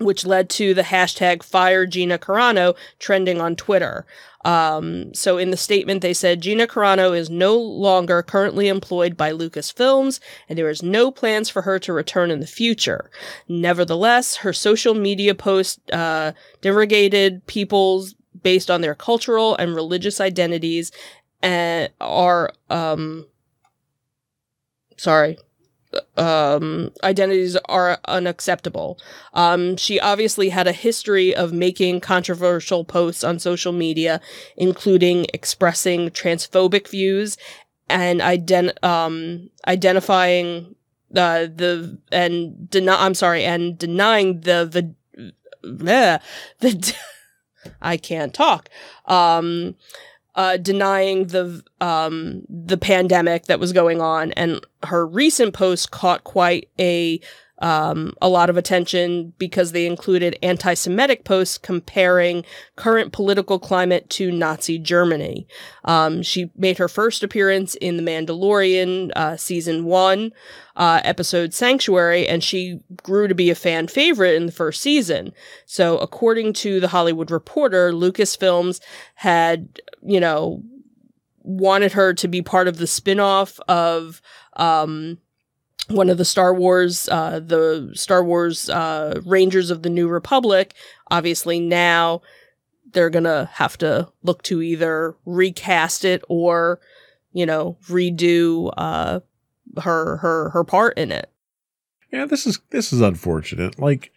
Which 0.00 0.24
led 0.24 0.48
to 0.50 0.72
the 0.72 0.82
hashtag 0.82 1.42
Fire 1.42 1.86
Gina 1.86 2.18
Carano 2.18 2.74
trending 2.98 3.40
on 3.40 3.54
Twitter. 3.54 4.06
Um, 4.44 5.12
so 5.12 5.36
in 5.36 5.50
the 5.50 5.56
statement, 5.56 6.00
they 6.00 6.14
said 6.14 6.40
Gina 6.40 6.66
Carano 6.66 7.14
is 7.16 7.28
no 7.28 7.56
longer 7.56 8.22
currently 8.22 8.68
employed 8.68 9.16
by 9.16 9.32
Lucasfilms, 9.32 10.18
and 10.48 10.58
there 10.58 10.70
is 10.70 10.82
no 10.82 11.10
plans 11.10 11.50
for 11.50 11.62
her 11.62 11.78
to 11.80 11.92
return 11.92 12.30
in 12.30 12.40
the 12.40 12.46
future. 12.46 13.10
Nevertheless, 13.48 14.36
her 14.36 14.54
social 14.54 14.94
media 14.94 15.34
posts 15.34 15.78
uh, 15.92 16.32
derogated 16.62 17.44
people's 17.46 18.14
based 18.42 18.70
on 18.70 18.80
their 18.80 18.94
cultural 18.94 19.56
and 19.56 19.74
religious 19.74 20.20
identities 20.20 20.92
and 21.42 21.90
are 22.00 22.52
um 22.68 23.26
sorry 24.96 25.38
um 26.20 26.90
identities 27.02 27.56
are 27.68 27.98
unacceptable. 28.06 28.98
Um 29.32 29.76
she 29.76 29.98
obviously 29.98 30.50
had 30.50 30.66
a 30.68 30.72
history 30.72 31.34
of 31.34 31.52
making 31.52 32.00
controversial 32.00 32.84
posts 32.84 33.24
on 33.24 33.38
social 33.38 33.72
media 33.72 34.20
including 34.56 35.26
expressing 35.34 36.10
transphobic 36.10 36.88
views 36.88 37.36
and 37.88 38.20
ident- 38.20 38.82
um 38.84 39.50
identifying 39.66 40.74
uh, 41.16 41.46
the 41.60 41.98
and 42.12 42.70
deny 42.70 43.04
I'm 43.04 43.14
sorry 43.14 43.44
and 43.44 43.76
denying 43.76 44.42
the 44.42 44.68
the 44.70 44.94
bleh, 45.64 46.20
the 46.60 46.94
I 47.82 47.96
can't 47.96 48.32
talk. 48.32 48.68
Um 49.06 49.74
uh, 50.34 50.56
denying 50.56 51.26
the 51.26 51.62
um, 51.80 52.42
the 52.48 52.76
pandemic 52.76 53.46
that 53.46 53.60
was 53.60 53.72
going 53.72 54.00
on, 54.00 54.32
and 54.32 54.60
her 54.84 55.06
recent 55.06 55.54
post 55.54 55.90
caught 55.90 56.24
quite 56.24 56.68
a 56.78 57.20
um, 57.60 58.14
a 58.22 58.28
lot 58.28 58.50
of 58.50 58.56
attention 58.56 59.32
because 59.38 59.72
they 59.72 59.86
included 59.86 60.38
anti-Semitic 60.42 61.24
posts 61.24 61.58
comparing 61.58 62.44
current 62.76 63.12
political 63.12 63.58
climate 63.58 64.08
to 64.10 64.30
Nazi 64.30 64.78
Germany. 64.78 65.46
Um, 65.84 66.22
she 66.22 66.50
made 66.56 66.78
her 66.78 66.88
first 66.88 67.22
appearance 67.22 67.74
in 67.74 67.96
The 67.96 68.02
Mandalorian 68.02 69.12
uh, 69.14 69.36
season 69.36 69.84
one 69.84 70.32
uh, 70.76 71.00
episode 71.04 71.52
Sanctuary, 71.52 72.26
and 72.26 72.42
she 72.42 72.80
grew 73.02 73.28
to 73.28 73.34
be 73.34 73.50
a 73.50 73.54
fan 73.54 73.88
favorite 73.88 74.34
in 74.34 74.46
the 74.46 74.52
first 74.52 74.80
season. 74.80 75.32
So, 75.66 75.98
according 75.98 76.54
to 76.54 76.80
the 76.80 76.88
Hollywood 76.88 77.30
Reporter, 77.30 77.92
Lucasfilms 77.92 78.80
had, 79.14 79.80
you 80.02 80.20
know, 80.20 80.62
wanted 81.42 81.92
her 81.92 82.14
to 82.14 82.28
be 82.28 82.42
part 82.42 82.68
of 82.68 82.78
the 82.78 82.86
spin-off 82.86 83.58
of 83.68 84.22
um, 84.56 85.18
one 85.90 86.08
of 86.08 86.18
the 86.18 86.24
Star 86.24 86.54
Wars, 86.54 87.08
uh, 87.08 87.40
the 87.40 87.90
Star 87.94 88.24
Wars 88.24 88.70
uh, 88.70 89.20
Rangers 89.24 89.70
of 89.70 89.82
the 89.82 89.90
New 89.90 90.08
Republic. 90.08 90.74
Obviously, 91.10 91.60
now 91.60 92.22
they're 92.92 93.10
gonna 93.10 93.50
have 93.54 93.78
to 93.78 94.08
look 94.22 94.42
to 94.44 94.62
either 94.62 95.16
recast 95.24 96.04
it 96.04 96.22
or, 96.28 96.80
you 97.32 97.46
know, 97.46 97.76
redo 97.88 98.72
uh 98.76 99.20
her 99.82 100.16
her 100.18 100.50
her 100.50 100.64
part 100.64 100.98
in 100.98 101.12
it. 101.12 101.30
Yeah, 102.12 102.26
this 102.26 102.46
is 102.46 102.60
this 102.70 102.92
is 102.92 103.00
unfortunate. 103.00 103.78
Like, 103.78 104.12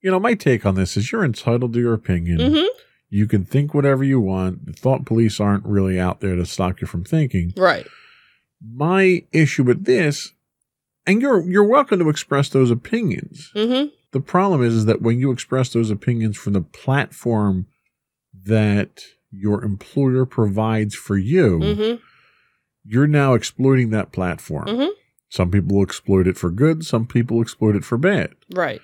you 0.00 0.10
know, 0.10 0.18
my 0.18 0.34
take 0.34 0.66
on 0.66 0.74
this 0.74 0.96
is 0.96 1.12
you're 1.12 1.24
entitled 1.24 1.72
to 1.74 1.80
your 1.80 1.94
opinion. 1.94 2.38
Mm-hmm. 2.38 2.66
You 3.10 3.26
can 3.26 3.44
think 3.44 3.72
whatever 3.72 4.04
you 4.04 4.20
want. 4.20 4.66
The 4.66 4.72
thought 4.72 5.06
police 5.06 5.40
aren't 5.40 5.64
really 5.64 5.98
out 5.98 6.20
there 6.20 6.36
to 6.36 6.44
stop 6.44 6.80
you 6.80 6.86
from 6.86 7.04
thinking. 7.04 7.52
Right. 7.56 7.86
My 8.60 9.24
issue 9.32 9.62
with 9.62 9.84
this, 9.84 10.32
and 11.08 11.20
you're 11.22 11.48
you're 11.50 11.64
welcome 11.64 11.98
to 11.98 12.08
express 12.08 12.48
those 12.50 12.70
opinions. 12.70 13.50
Mm-hmm. 13.54 13.88
The 14.12 14.20
problem 14.20 14.62
is, 14.62 14.74
is 14.74 14.84
that 14.86 15.02
when 15.02 15.18
you 15.18 15.30
express 15.32 15.70
those 15.72 15.90
opinions 15.90 16.36
from 16.36 16.52
the 16.52 16.60
platform 16.62 17.66
that 18.44 19.02
your 19.30 19.62
employer 19.64 20.24
provides 20.24 20.94
for 20.94 21.16
you, 21.18 21.58
Mm-hmm. 21.58 21.96
you're 22.84 23.06
now 23.06 23.34
exploiting 23.34 23.90
that 23.90 24.12
platform. 24.12 24.66
Mhm. 24.68 24.90
Some 25.28 25.50
people 25.50 25.82
exploit 25.82 26.26
it 26.26 26.38
for 26.38 26.50
good, 26.50 26.84
some 26.86 27.06
people 27.06 27.40
exploit 27.42 27.76
it 27.76 27.84
for 27.84 27.98
bad. 27.98 28.30
Right. 28.54 28.80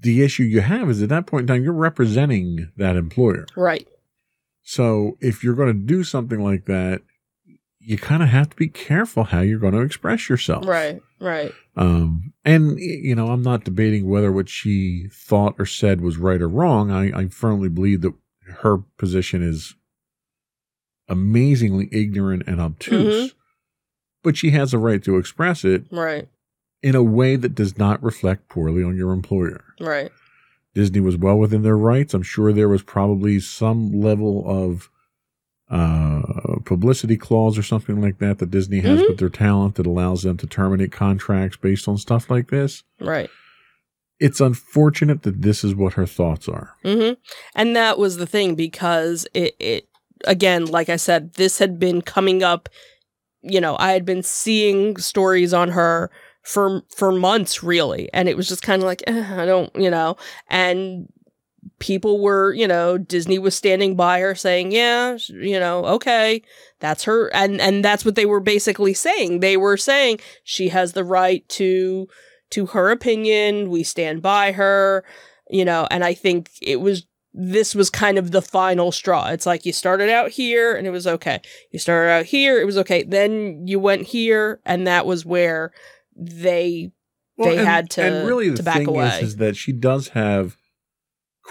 The 0.00 0.22
issue 0.22 0.44
you 0.44 0.60
have 0.60 0.88
is 0.88 1.02
at 1.02 1.08
that 1.08 1.26
point 1.26 1.42
in 1.42 1.46
time, 1.48 1.64
you're 1.64 1.72
representing 1.72 2.70
that 2.76 2.96
employer. 2.96 3.46
Right. 3.56 3.86
So 4.62 5.18
if 5.20 5.42
you're 5.42 5.56
going 5.56 5.72
to 5.74 5.86
do 5.86 6.04
something 6.04 6.40
like 6.42 6.66
that, 6.66 7.02
you 7.82 7.96
kind 7.96 8.22
of 8.22 8.28
have 8.28 8.50
to 8.50 8.56
be 8.56 8.68
careful 8.68 9.24
how 9.24 9.40
you're 9.40 9.58
going 9.58 9.72
to 9.72 9.80
express 9.80 10.28
yourself. 10.28 10.66
Right. 10.66 11.00
Right. 11.18 11.52
Um, 11.76 12.32
and, 12.44 12.78
you 12.78 13.14
know, 13.14 13.28
I'm 13.28 13.42
not 13.42 13.64
debating 13.64 14.08
whether 14.08 14.30
what 14.30 14.48
she 14.48 15.08
thought 15.12 15.54
or 15.58 15.64
said 15.66 16.00
was 16.00 16.18
right 16.18 16.40
or 16.42 16.48
wrong. 16.48 16.90
I, 16.90 17.10
I 17.18 17.28
firmly 17.28 17.68
believe 17.70 18.02
that 18.02 18.12
her 18.58 18.78
position 18.98 19.42
is 19.42 19.74
amazingly 21.08 21.88
ignorant 21.90 22.44
and 22.46 22.60
obtuse, 22.60 23.34
but 24.22 24.36
she 24.36 24.50
has 24.50 24.72
a 24.72 24.78
right 24.78 25.02
to 25.04 25.16
express 25.16 25.64
it 25.64 25.84
Right. 25.90 26.28
in 26.82 26.94
a 26.94 27.02
way 27.02 27.36
that 27.36 27.54
does 27.54 27.78
not 27.78 28.02
reflect 28.02 28.48
poorly 28.48 28.82
on 28.82 28.96
your 28.96 29.12
employer. 29.12 29.64
Right. 29.80 30.10
Disney 30.74 31.00
was 31.00 31.16
well 31.16 31.36
within 31.36 31.62
their 31.62 31.76
rights. 31.76 32.14
I'm 32.14 32.22
sure 32.22 32.52
there 32.52 32.68
was 32.68 32.82
probably 32.82 33.40
some 33.40 33.90
level 34.00 34.44
of 34.46 34.88
uh, 35.70 36.22
publicity 36.64 37.16
clause 37.16 37.56
or 37.56 37.62
something 37.62 38.00
like 38.00 38.18
that 38.18 38.38
that 38.38 38.50
Disney 38.50 38.80
has 38.80 39.00
Mhm. 39.00 39.08
with 39.08 39.18
their 39.18 39.28
talent 39.28 39.76
that 39.76 39.86
allows 39.86 40.22
them 40.22 40.36
to 40.38 40.46
terminate 40.46 40.90
contracts 40.92 41.56
based 41.56 41.86
on 41.86 41.96
stuff 41.96 42.28
like 42.28 42.50
this. 42.50 42.82
Right. 43.00 43.30
It's 44.18 44.40
unfortunate 44.40 45.22
that 45.22 45.42
this 45.42 45.62
is 45.64 45.74
what 45.74 45.94
her 45.94 46.06
thoughts 46.06 46.48
are. 46.48 46.74
hmm 46.82 47.12
And 47.54 47.74
that 47.76 47.98
was 47.98 48.16
the 48.16 48.26
thing 48.26 48.54
because 48.54 49.26
it, 49.32 49.54
it, 49.60 49.88
again, 50.26 50.66
like 50.66 50.88
I 50.88 50.96
said, 50.96 51.34
this 51.34 51.58
had 51.58 51.78
been 51.78 52.02
coming 52.02 52.42
up. 52.42 52.68
You 53.42 53.60
know, 53.60 53.76
I 53.78 53.92
had 53.92 54.04
been 54.04 54.22
seeing 54.22 54.96
stories 54.98 55.54
on 55.54 55.70
her 55.70 56.10
for 56.42 56.82
for 56.94 57.12
months, 57.12 57.62
really, 57.62 58.10
and 58.12 58.28
it 58.28 58.36
was 58.36 58.48
just 58.48 58.62
kind 58.62 58.82
of 58.82 58.86
like 58.86 59.02
eh, 59.06 59.40
I 59.42 59.46
don't, 59.46 59.74
you 59.76 59.90
know, 59.90 60.16
and 60.48 61.06
people 61.78 62.20
were, 62.20 62.52
you 62.52 62.66
know, 62.68 62.98
Disney 62.98 63.38
was 63.38 63.54
standing 63.54 63.96
by 63.96 64.20
her 64.20 64.34
saying, 64.34 64.72
yeah, 64.72 65.16
you 65.28 65.58
know, 65.58 65.84
okay, 65.86 66.42
that's 66.78 67.04
her, 67.04 67.28
and 67.34 67.60
and 67.60 67.84
that's 67.84 68.04
what 68.04 68.14
they 68.14 68.26
were 68.26 68.40
basically 68.40 68.94
saying. 68.94 69.40
They 69.40 69.56
were 69.56 69.76
saying 69.76 70.20
she 70.44 70.68
has 70.68 70.92
the 70.92 71.04
right 71.04 71.48
to 71.50 72.08
to 72.50 72.66
her 72.66 72.90
opinion. 72.90 73.70
We 73.70 73.82
stand 73.82 74.22
by 74.22 74.52
her 74.52 75.04
you 75.52 75.64
know 75.64 75.84
and 75.90 76.04
i 76.04 76.14
think 76.14 76.48
it 76.62 76.80
was 76.80 77.04
this 77.34 77.74
was 77.74 77.90
kind 77.90 78.18
of 78.18 78.30
the 78.30 78.40
final 78.40 78.92
straw 78.92 79.26
it's 79.30 79.46
like 79.46 79.66
you 79.66 79.72
started 79.72 80.08
out 80.08 80.30
here 80.30 80.76
and 80.76 80.86
it 80.86 80.90
was 80.90 81.08
okay 81.08 81.40
you 81.72 81.78
started 81.80 82.08
out 82.08 82.24
here 82.24 82.60
it 82.60 82.64
was 82.64 82.78
okay 82.78 83.02
then 83.02 83.66
you 83.66 83.80
went 83.80 84.02
here 84.06 84.60
and 84.64 84.86
that 84.86 85.06
was 85.06 85.26
where 85.26 85.72
they 86.16 86.92
They 87.36 87.58
and, 87.58 87.66
had 87.66 87.90
to- 87.90 88.02
And 88.02 88.28
really, 88.28 88.50
the 88.50 88.58
to 88.58 88.62
back 88.62 88.76
thing 88.76 88.88
away. 88.88 89.08
is, 89.18 89.22
is 89.30 89.36
that 89.38 89.56
she 89.56 89.72
does 89.72 90.08
have 90.10 90.56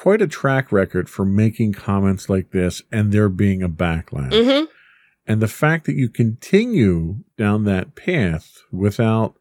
quite 0.01 0.21
a 0.21 0.27
track 0.27 0.71
record 0.71 1.09
for 1.09 1.25
making 1.25 1.73
comments 1.73 2.29
like 2.29 2.51
this 2.51 2.81
and 2.91 3.12
there 3.12 3.27
being 3.29 3.62
a 3.62 3.69
backlash. 3.69 4.31
mm-hmm 4.31 4.65
And 5.27 5.41
the 5.41 5.47
fact 5.47 5.85
that 5.85 5.95
you 5.95 6.07
continue 6.09 7.17
down 7.38 7.65
that 7.65 7.95
path 7.95 8.63
without, 8.71 9.35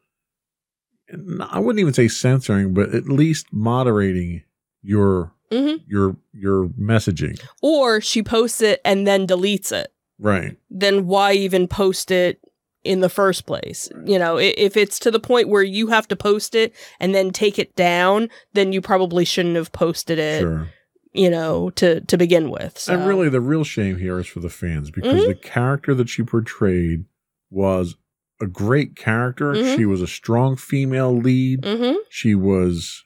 I 1.40 1.58
wouldn't 1.60 1.80
even 1.80 1.94
say 1.94 2.08
censoring, 2.08 2.74
but 2.74 2.94
at 2.94 3.04
least 3.08 3.46
moderating 3.52 4.42
your 4.82 5.32
mm-hmm 5.50 5.76
your 5.86 6.16
your 6.34 6.68
messaging. 6.68 7.40
or 7.62 8.00
she 8.00 8.22
posts 8.22 8.60
it 8.60 8.80
and 8.84 9.06
then 9.06 9.26
deletes 9.26 9.72
it 9.72 9.88
Right. 10.18 10.56
then 10.68 11.06
why 11.06 11.32
even 11.32 11.68
post 11.68 12.10
it 12.10 12.40
in 12.84 13.00
the 13.00 13.08
first 13.08 13.44
place 13.46 13.88
you 14.06 14.18
know 14.18 14.36
if 14.38 14.76
it's 14.76 14.98
to 14.98 15.10
the 15.10 15.18
point 15.20 15.48
where 15.48 15.62
you 15.64 15.88
have 15.88 16.06
to 16.08 16.14
post 16.16 16.54
it 16.54 16.72
and 17.00 17.14
then 17.14 17.30
take 17.30 17.58
it 17.58 17.74
down 17.76 18.28
then 18.52 18.72
you 18.72 18.80
probably 18.80 19.24
shouldn't 19.24 19.56
have 19.56 19.72
posted 19.72 20.18
it 20.18 20.40
Sure. 20.40 20.68
you 21.12 21.28
know 21.28 21.70
to 21.70 22.00
to 22.02 22.16
begin 22.16 22.50
with 22.50 22.78
so 22.78 22.94
And 22.94 23.06
really, 23.06 23.28
the 23.28 23.40
real 23.40 23.64
shame 23.64 23.96
here 23.98 24.18
is 24.18 24.26
for 24.26 24.40
the 24.40 24.48
fans 24.48 24.90
because 24.90 25.22
Mhm. 25.24 25.26
the 25.26 25.34
character 25.34 25.94
that 25.94 26.08
she 26.08 26.22
portrayed 26.22 27.04
was 27.50 27.96
a 28.40 28.46
great 28.46 28.94
character. 28.94 29.52
Mhm. 29.54 29.76
She 29.76 29.84
was 29.84 30.00
a 30.00 30.06
strong 30.06 30.54
female 30.56 31.14
lead. 31.16 31.62
mm-hmm 31.62 31.96
She 32.08 32.34
was 32.36 33.02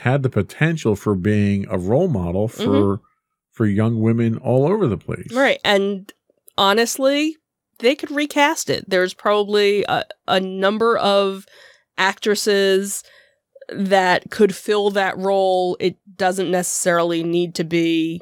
had 0.00 0.22
the 0.22 0.28
potential 0.30 0.94
for 0.96 1.14
being 1.14 1.66
a 1.70 1.78
role 1.78 2.08
model 2.08 2.48
for 2.48 3.00
for 3.52 3.64
young 3.64 4.00
women 4.00 4.36
all 4.36 4.66
over 4.66 4.86
the 4.86 4.98
place. 4.98 5.32
Right. 5.32 5.58
And 5.64 6.12
honestly, 6.58 7.36
they 7.78 7.94
could 7.94 8.10
recast 8.10 8.70
it. 8.70 8.88
There's 8.88 9.14
probably 9.14 9.84
a, 9.88 10.04
a 10.28 10.40
number 10.40 10.96
of 10.96 11.46
actresses 11.98 13.02
that 13.68 14.30
could 14.30 14.54
fill 14.54 14.90
that 14.90 15.16
role. 15.18 15.76
It 15.80 15.96
doesn't 16.16 16.50
necessarily 16.50 17.22
need 17.24 17.54
to 17.56 17.64
be, 17.64 18.20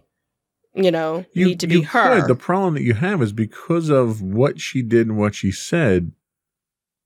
you 0.75 0.91
know, 0.91 1.25
You, 1.35 1.47
need 1.47 1.61
to 1.61 1.67
be 1.67 1.83
her. 1.83 2.21
could. 2.21 2.29
The 2.29 2.35
problem 2.35 2.75
that 2.75 2.83
you 2.83 2.95
have 2.95 3.21
is 3.23 3.33
because 3.33 3.91
of 3.91 4.23
what 4.23 4.61
she 4.61 4.83
did 4.83 5.09
and 5.09 5.19
what 5.19 5.35
she 5.35 5.53
said, 5.53 6.13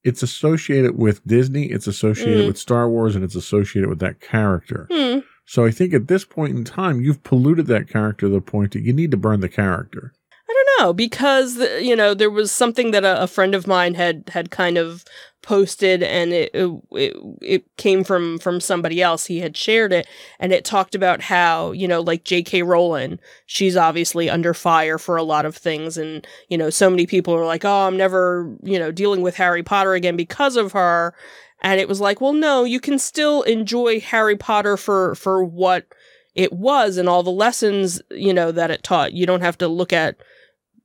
it's 0.05 0.23
associated 0.23 0.97
with 0.97 1.27
Disney, 1.27 1.67
it's 1.67 1.87
associated 1.89 2.45
Mm. 2.45 2.47
with 2.49 2.59
Star 2.59 2.89
Wars, 2.89 3.17
and 3.17 3.25
it's 3.25 3.35
associated 3.35 3.89
with 3.91 3.99
that 3.99 4.21
character. 4.21 4.87
Hmm. 4.91 5.19
So 5.45 5.65
I 5.65 5.71
think 5.71 5.93
at 5.93 6.09
this 6.09 6.25
point 6.25 6.57
in 6.57 6.63
time, 6.65 7.01
you've 7.01 7.25
polluted 7.25 7.67
that 7.67 7.89
character 7.89 8.27
to 8.27 8.33
the 8.33 8.41
point 8.41 8.73
that 8.73 8.83
you 8.83 8.93
need 8.93 9.11
to 9.11 9.17
burn 9.17 9.41
the 9.41 9.49
character. 9.49 10.13
I 10.49 10.55
don't 10.55 10.87
know 10.87 10.93
because 10.93 11.59
you 11.81 11.95
know 11.95 12.15
there 12.15 12.31
was 12.31 12.51
something 12.51 12.91
that 12.93 13.05
a, 13.05 13.23
a 13.23 13.27
friend 13.27 13.55
of 13.55 13.67
mine 13.67 13.95
had 13.95 14.25
had 14.33 14.51
kind 14.51 14.79
of 14.79 15.05
posted 15.43 16.03
and 16.03 16.33
it, 16.33 16.51
it 16.53 17.17
it 17.41 17.77
came 17.77 18.03
from 18.03 18.39
from 18.39 18.61
somebody 18.61 19.01
else 19.01 19.27
he 19.27 19.41
had 19.41 19.57
shared 19.57 19.93
it 19.93 20.07
and 20.41 20.53
it 20.53 20.65
talked 20.65 20.95
about 20.95 21.23
how 21.23 21.73
you 21.73 21.87
know 21.87 22.01
like 22.01 22.25
J.K. 22.25 22.63
Rowling 22.63 23.19
she's 23.47 23.77
obviously 23.77 24.29
under 24.29 24.53
fire 24.53 24.99
for 24.99 25.17
a 25.17 25.23
lot 25.23 25.47
of 25.47 25.57
things 25.57 25.97
and 25.97 26.27
you 26.49 26.59
know 26.59 26.71
so 26.71 26.91
many 26.91 27.07
people 27.07 27.35
are 27.35 27.47
like 27.47 27.65
oh 27.65 27.87
I'm 27.87 27.97
never 27.97 28.55
you 28.63 28.79
know 28.79 28.91
dealing 28.91 29.23
with 29.23 29.37
Harry 29.37 29.63
Potter 29.63 29.95
again 29.95 30.17
because 30.17 30.57
of 30.57 30.73
her 30.73 31.15
and 31.61 31.81
it 31.81 31.89
was 31.89 32.01
like 32.01 32.21
well 32.21 32.33
no 32.33 32.65
you 32.65 32.81
can 32.81 32.99
still 32.99 33.43
enjoy 33.43 34.01
Harry 34.01 34.37
Potter 34.37 34.77
for 34.77 35.15
for 35.15 35.45
what 35.45 35.87
it 36.35 36.53
was 36.53 36.97
and 36.97 37.09
all 37.09 37.23
the 37.23 37.31
lessons 37.31 38.03
you 38.11 38.35
know 38.35 38.51
that 38.51 38.71
it 38.71 38.83
taught 38.83 39.13
you 39.13 39.25
don't 39.25 39.43
have 39.43 39.59
to 39.59 39.69
look 39.69 39.93
at 39.93 40.17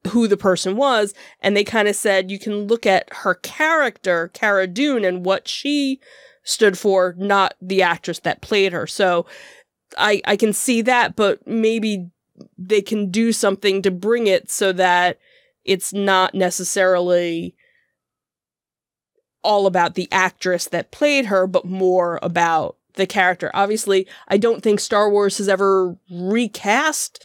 who 0.09 0.27
the 0.27 0.37
person 0.37 0.75
was 0.75 1.13
and 1.39 1.55
they 1.55 1.63
kind 1.63 1.87
of 1.87 1.95
said 1.95 2.29
you 2.29 2.39
can 2.39 2.67
look 2.67 2.85
at 2.85 3.07
her 3.11 3.35
character 3.35 4.29
Cara 4.33 4.67
Dune 4.67 5.05
and 5.05 5.25
what 5.25 5.47
she 5.47 5.99
stood 6.43 6.77
for 6.77 7.15
not 7.17 7.55
the 7.61 7.81
actress 7.81 8.19
that 8.19 8.41
played 8.41 8.73
her. 8.73 8.87
So 8.87 9.25
i 9.97 10.21
i 10.25 10.35
can 10.35 10.51
see 10.53 10.81
that 10.81 11.15
but 11.15 11.45
maybe 11.47 12.09
they 12.57 12.81
can 12.81 13.11
do 13.11 13.31
something 13.31 13.81
to 13.81 13.91
bring 13.91 14.25
it 14.25 14.49
so 14.49 14.71
that 14.73 15.19
it's 15.63 15.93
not 15.93 16.33
necessarily 16.33 17.55
all 19.43 19.67
about 19.67 19.93
the 19.93 20.07
actress 20.11 20.65
that 20.65 20.91
played 20.91 21.27
her 21.27 21.45
but 21.45 21.65
more 21.65 22.17
about 22.23 22.75
the 22.95 23.05
character. 23.05 23.51
Obviously 23.53 24.07
i 24.27 24.37
don't 24.37 24.63
think 24.63 24.79
star 24.79 25.09
wars 25.09 25.37
has 25.37 25.47
ever 25.47 25.95
recast 26.09 27.23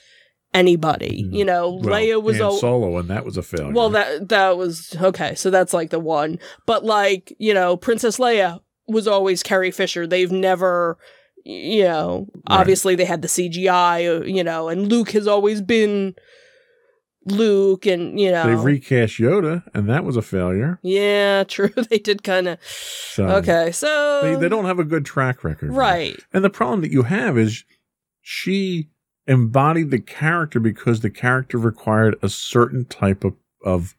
anybody 0.54 1.24
Mm. 1.24 1.34
you 1.34 1.44
know 1.44 1.74
Well, 1.82 1.94
leia 2.00 2.22
was 2.22 2.38
Han 2.38 2.52
Solo, 2.52 2.96
and 2.98 3.08
that 3.08 3.24
was 3.24 3.36
a 3.36 3.42
failure. 3.42 3.72
well, 3.72 3.90
that 3.90 4.28
that 4.30 4.56
was 4.56 4.96
okay. 5.00 5.34
So 5.34 5.50
that's 5.50 5.72
like 5.74 5.90
the 5.90 5.98
one. 6.00 6.38
But 6.66 6.84
like 6.84 7.34
you 7.38 7.52
know, 7.54 7.76
Princess 7.76 8.18
Leia 8.18 8.60
was 8.86 9.06
always 9.06 9.42
Carrie 9.42 9.70
Fisher. 9.70 10.06
They've 10.06 10.32
never, 10.32 10.96
you 11.44 11.82
know, 11.84 12.26
Right. 12.48 12.60
obviously 12.60 12.94
they 12.94 13.04
had 13.04 13.20
the 13.20 13.28
CGI, 13.28 14.06
uh, 14.20 14.24
you 14.24 14.42
know, 14.42 14.68
and 14.68 14.88
Luke 14.90 15.10
has 15.10 15.26
always 15.26 15.60
been 15.60 16.14
Luke, 17.26 17.84
and 17.84 18.18
you 18.18 18.30
know, 18.30 18.46
they 18.46 18.54
recast 18.54 19.18
Yoda, 19.18 19.62
and 19.74 19.86
that 19.90 20.04
was 20.04 20.16
a 20.16 20.22
failure. 20.22 20.78
yeah, 20.82 21.44
true. 21.48 21.68
They 21.90 21.98
did 21.98 22.22
kind 22.24 22.48
of 22.48 22.58
So 22.64 23.26
okay. 23.26 23.70
So 23.72 24.20
they, 24.22 24.34
they 24.36 24.48
don't 24.48 24.64
have 24.64 24.78
a 24.78 24.84
good 24.84 25.04
track 25.04 25.44
record. 25.44 25.72
right. 25.72 26.16
And 26.32 26.42
the 26.42 26.48
problem 26.50 26.80
that 26.80 26.90
you 26.90 27.02
have 27.02 27.36
is 27.36 27.64
she 28.22 28.88
embodied 29.28 29.90
the 29.90 30.00
character 30.00 30.58
because 30.58 31.00
the 31.00 31.10
character 31.10 31.58
required 31.58 32.16
a 32.22 32.28
certain 32.28 32.84
type 32.86 33.22
of, 33.24 33.34
of 33.64 33.94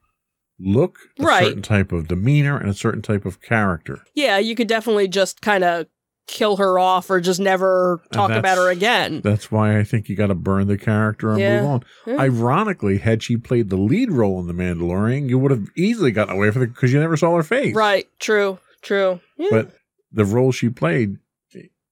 look, 0.60 0.98
a 1.20 1.24
Right. 1.24 1.46
certain 1.46 1.62
type 1.62 1.92
of 1.94 2.08
demeanor, 2.10 2.58
and 2.58 2.70
a 2.70 2.74
certain 2.74 3.02
type 3.02 3.26
of 3.26 3.42
character. 3.42 4.00
Yeah, 4.16 4.38
you 4.40 4.56
could 4.56 4.68
definitely 4.68 5.08
just 5.08 5.42
kind 5.42 5.64
of 5.64 5.86
kill 6.28 6.58
her 6.58 6.78
off 6.78 7.10
or 7.10 7.20
just 7.20 7.40
never 7.40 8.02
talk 8.12 8.30
about 8.30 8.58
her 8.60 8.70
again. 8.70 9.20
That's 9.24 9.52
why 9.52 9.80
I 9.80 9.84
think 9.84 10.10
you 10.10 10.16
got 10.16 10.28
to 10.28 10.36
burn 10.36 10.68
the 10.68 10.78
character 10.78 11.32
and 11.32 11.40
Yeah. 11.40 11.62
move 11.62 11.70
on. 11.72 11.84
Yeah. 12.06 12.18
Ironically, 12.20 12.98
had 13.00 13.24
she 13.24 13.36
played 13.38 13.70
the 13.72 13.78
lead 13.78 14.12
role 14.12 14.40
in 14.40 14.46
The 14.46 14.54
Mandalorian, 14.54 15.28
you 15.28 15.40
would 15.40 15.50
have 15.50 15.66
easily 15.76 16.12
gotten 16.12 16.36
away 16.36 16.52
from 16.52 16.62
it 16.64 16.68
because 16.68 16.94
you 16.94 17.00
never 17.00 17.18
saw 17.18 17.36
her 17.36 17.42
face. 17.42 17.74
Right, 17.74 18.08
true, 18.20 18.60
true. 18.84 19.22
Yeah. 19.38 19.48
But 19.50 19.72
the 20.12 20.26
role 20.26 20.52
she 20.52 20.70
played, 20.70 21.18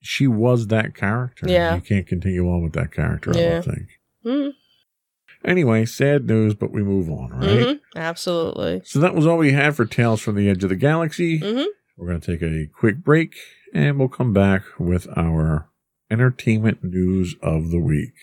she 0.07 0.25
was 0.27 0.67
that 0.67 0.95
character. 0.95 1.47
Yeah. 1.49 1.75
You 1.75 1.81
can't 1.81 2.07
continue 2.07 2.47
on 2.49 2.63
with 2.63 2.73
that 2.73 2.91
character, 2.91 3.31
I 3.35 3.37
Yeah. 3.39 3.61
don't 3.61 3.75
think. 3.75 3.87
Mhm, 4.25 4.53
Anyway, 5.45 5.85
sad 5.85 6.25
news, 6.25 6.55
but 6.55 6.71
we 6.71 6.81
move 6.83 7.09
on, 7.09 7.29
right? 7.31 7.59
mhm, 7.67 7.79
absolutely. 7.95 8.81
So 8.85 8.99
that 8.99 9.13
was 9.15 9.25
all 9.27 9.37
we 9.37 9.51
had 9.53 9.75
for 9.75 9.85
Tales 9.85 10.19
from 10.21 10.35
the 10.35 10.49
Edge 10.49 10.63
of 10.63 10.69
the 10.69 10.75
Galaxy. 10.75 11.37
hmm 11.37 11.63
We're 11.95 12.07
going 12.07 12.21
to 12.21 12.31
take 12.31 12.41
a 12.43 12.67
quick 12.67 12.97
break 13.03 13.35
and 13.73 13.97
we'll 13.99 14.07
come 14.09 14.33
back 14.33 14.63
with 14.79 15.07
our 15.17 15.69
entertainment 16.11 16.83
news 16.83 17.35
of 17.41 17.69
the 17.71 17.79
week. 17.79 18.13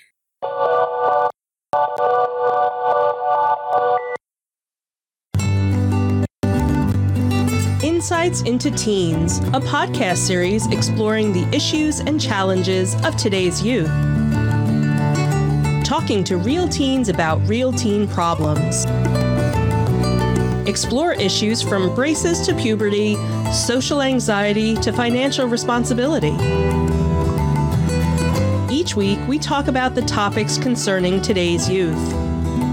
Insights 8.04 8.42
into 8.42 8.70
Teens, 8.70 9.38
a 9.38 9.60
podcast 9.60 10.18
series 10.18 10.66
exploring 10.66 11.32
the 11.32 11.48
issues 11.56 12.00
and 12.00 12.20
challenges 12.20 12.94
of 13.02 13.16
today's 13.16 13.62
youth. 13.62 13.88
Talking 15.86 16.22
to 16.24 16.36
real 16.36 16.68
teens 16.68 17.08
about 17.08 17.40
real 17.48 17.72
teen 17.72 18.06
problems. 18.06 18.84
Explore 20.68 21.14
issues 21.14 21.62
from 21.62 21.94
braces 21.94 22.46
to 22.46 22.54
puberty, 22.54 23.16
social 23.50 24.02
anxiety 24.02 24.74
to 24.82 24.92
financial 24.92 25.48
responsibility. 25.48 26.36
Each 28.70 28.94
week, 28.94 29.18
we 29.26 29.38
talk 29.38 29.66
about 29.66 29.94
the 29.94 30.02
topics 30.02 30.58
concerning 30.58 31.22
today's 31.22 31.70
youth. 31.70 32.23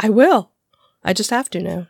I 0.00 0.08
will. 0.10 0.52
I 1.02 1.12
just 1.12 1.30
have 1.30 1.50
to 1.50 1.60
now. 1.60 1.88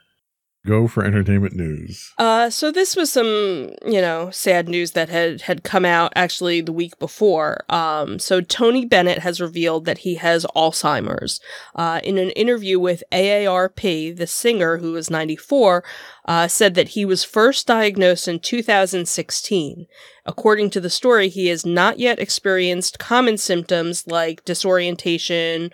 Go 0.67 0.89
for 0.89 1.05
entertainment 1.05 1.55
news. 1.55 2.13
Uh, 2.19 2.51
so 2.51 2.73
this 2.73 2.97
was 2.97 3.13
some, 3.13 3.71
you 3.87 4.01
know, 4.01 4.31
sad 4.31 4.69
news 4.69 4.91
that 4.91 5.09
had 5.09 5.43
had 5.43 5.63
come 5.63 5.85
out 5.85 6.13
actually 6.17 6.61
the 6.61 6.73
week 6.73 6.99
before. 6.99 7.65
Um, 7.71 8.19
so 8.19 8.41
Tony 8.41 8.85
Bennett 8.85 9.21
has 9.21 9.41
revealed 9.41 9.85
that 9.85 9.99
he 9.99 10.17
has 10.17 10.45
Alzheimer's. 10.57 11.41
Uh, 11.75 12.01
in 12.03 12.19
an 12.19 12.31
interview 12.31 12.79
with 12.79 13.05
AARP, 13.13 14.17
the 14.17 14.27
singer 14.27 14.79
who 14.79 14.93
was 14.93 15.11
94 15.11 15.85
uh, 16.25 16.49
said 16.49 16.75
that 16.75 16.89
he 16.89 17.05
was 17.05 17.25
first 17.25 17.67
diagnosed 17.67 18.29
in 18.29 18.41
2016. 18.41 19.87
According 20.27 20.69
to 20.71 20.81
the 20.81 20.91
story, 20.91 21.31
he 21.31 21.47
has 21.47 21.65
not 21.65 21.99
yet 21.99 22.19
experienced 22.19 22.99
common 22.99 23.39
symptoms 23.39 24.07
like 24.07 24.45
disorientation 24.45 25.71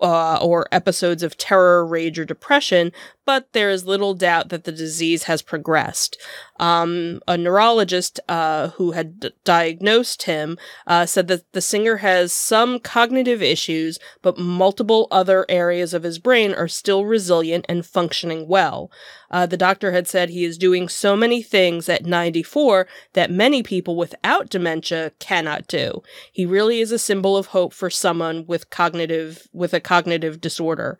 uh, 0.00 0.38
or 0.40 0.66
episodes 0.72 1.22
of 1.22 1.36
terror, 1.36 1.86
rage, 1.86 2.18
or 2.18 2.24
depression, 2.24 2.92
but 3.26 3.52
there 3.52 3.70
is 3.70 3.84
little 3.84 4.14
doubt 4.14 4.48
that 4.48 4.64
the 4.64 4.72
disease 4.72 5.24
has 5.24 5.42
progressed. 5.42 6.16
Um, 6.60 7.22
a 7.26 7.38
neurologist 7.38 8.20
uh, 8.28 8.68
who 8.68 8.90
had 8.92 9.18
d- 9.18 9.30
diagnosed 9.44 10.24
him 10.24 10.58
uh, 10.86 11.06
said 11.06 11.26
that 11.28 11.50
the 11.52 11.62
singer 11.62 11.96
has 11.96 12.34
some 12.34 12.78
cognitive 12.78 13.42
issues, 13.42 13.98
but 14.20 14.36
multiple 14.36 15.08
other 15.10 15.46
areas 15.48 15.94
of 15.94 16.02
his 16.02 16.18
brain 16.18 16.52
are 16.52 16.68
still 16.68 17.06
resilient 17.06 17.64
and 17.66 17.86
functioning 17.86 18.46
well. 18.46 18.90
Uh, 19.30 19.46
the 19.46 19.56
doctor 19.56 19.92
had 19.92 20.06
said 20.06 20.28
he 20.28 20.44
is 20.44 20.58
doing 20.58 20.86
so 20.86 21.16
many 21.16 21.40
things 21.40 21.88
at 21.88 22.04
94 22.04 22.86
that 23.14 23.30
many 23.30 23.62
people 23.62 23.96
without 23.96 24.50
dementia 24.50 25.12
cannot 25.18 25.66
do. 25.66 26.02
He 26.30 26.44
really 26.44 26.80
is 26.80 26.92
a 26.92 26.98
symbol 26.98 27.38
of 27.38 27.46
hope 27.46 27.72
for 27.72 27.88
someone 27.88 28.44
with 28.46 28.68
cognitive 28.68 29.48
with 29.54 29.72
a 29.72 29.80
cognitive 29.80 30.42
disorder. 30.42 30.98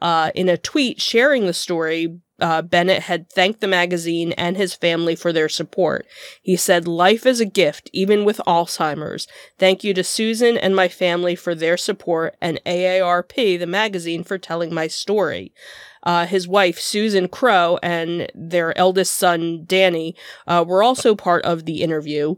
Uh, 0.00 0.30
in 0.34 0.48
a 0.48 0.56
tweet 0.56 1.00
sharing 1.00 1.46
the 1.46 1.52
story, 1.52 2.18
uh, 2.42 2.60
Bennett 2.60 3.02
had 3.02 3.30
thanked 3.30 3.60
the 3.60 3.68
magazine 3.68 4.32
and 4.32 4.56
his 4.56 4.74
family 4.74 5.14
for 5.14 5.32
their 5.32 5.48
support. 5.48 6.06
He 6.42 6.56
said, 6.56 6.88
Life 6.88 7.24
is 7.24 7.40
a 7.40 7.46
gift, 7.46 7.88
even 7.92 8.24
with 8.24 8.40
Alzheimer's. 8.46 9.28
Thank 9.58 9.84
you 9.84 9.94
to 9.94 10.02
Susan 10.02 10.58
and 10.58 10.74
my 10.74 10.88
family 10.88 11.36
for 11.36 11.54
their 11.54 11.76
support, 11.76 12.36
and 12.40 12.60
AARP, 12.66 13.58
the 13.58 13.66
magazine, 13.66 14.24
for 14.24 14.38
telling 14.38 14.74
my 14.74 14.88
story. 14.88 15.54
Uh, 16.02 16.26
his 16.26 16.48
wife, 16.48 16.80
Susan 16.80 17.28
Crow, 17.28 17.78
and 17.80 18.28
their 18.34 18.76
eldest 18.76 19.14
son, 19.14 19.62
Danny, 19.64 20.16
uh, 20.48 20.64
were 20.66 20.82
also 20.82 21.14
part 21.14 21.44
of 21.44 21.64
the 21.64 21.80
interview. 21.80 22.34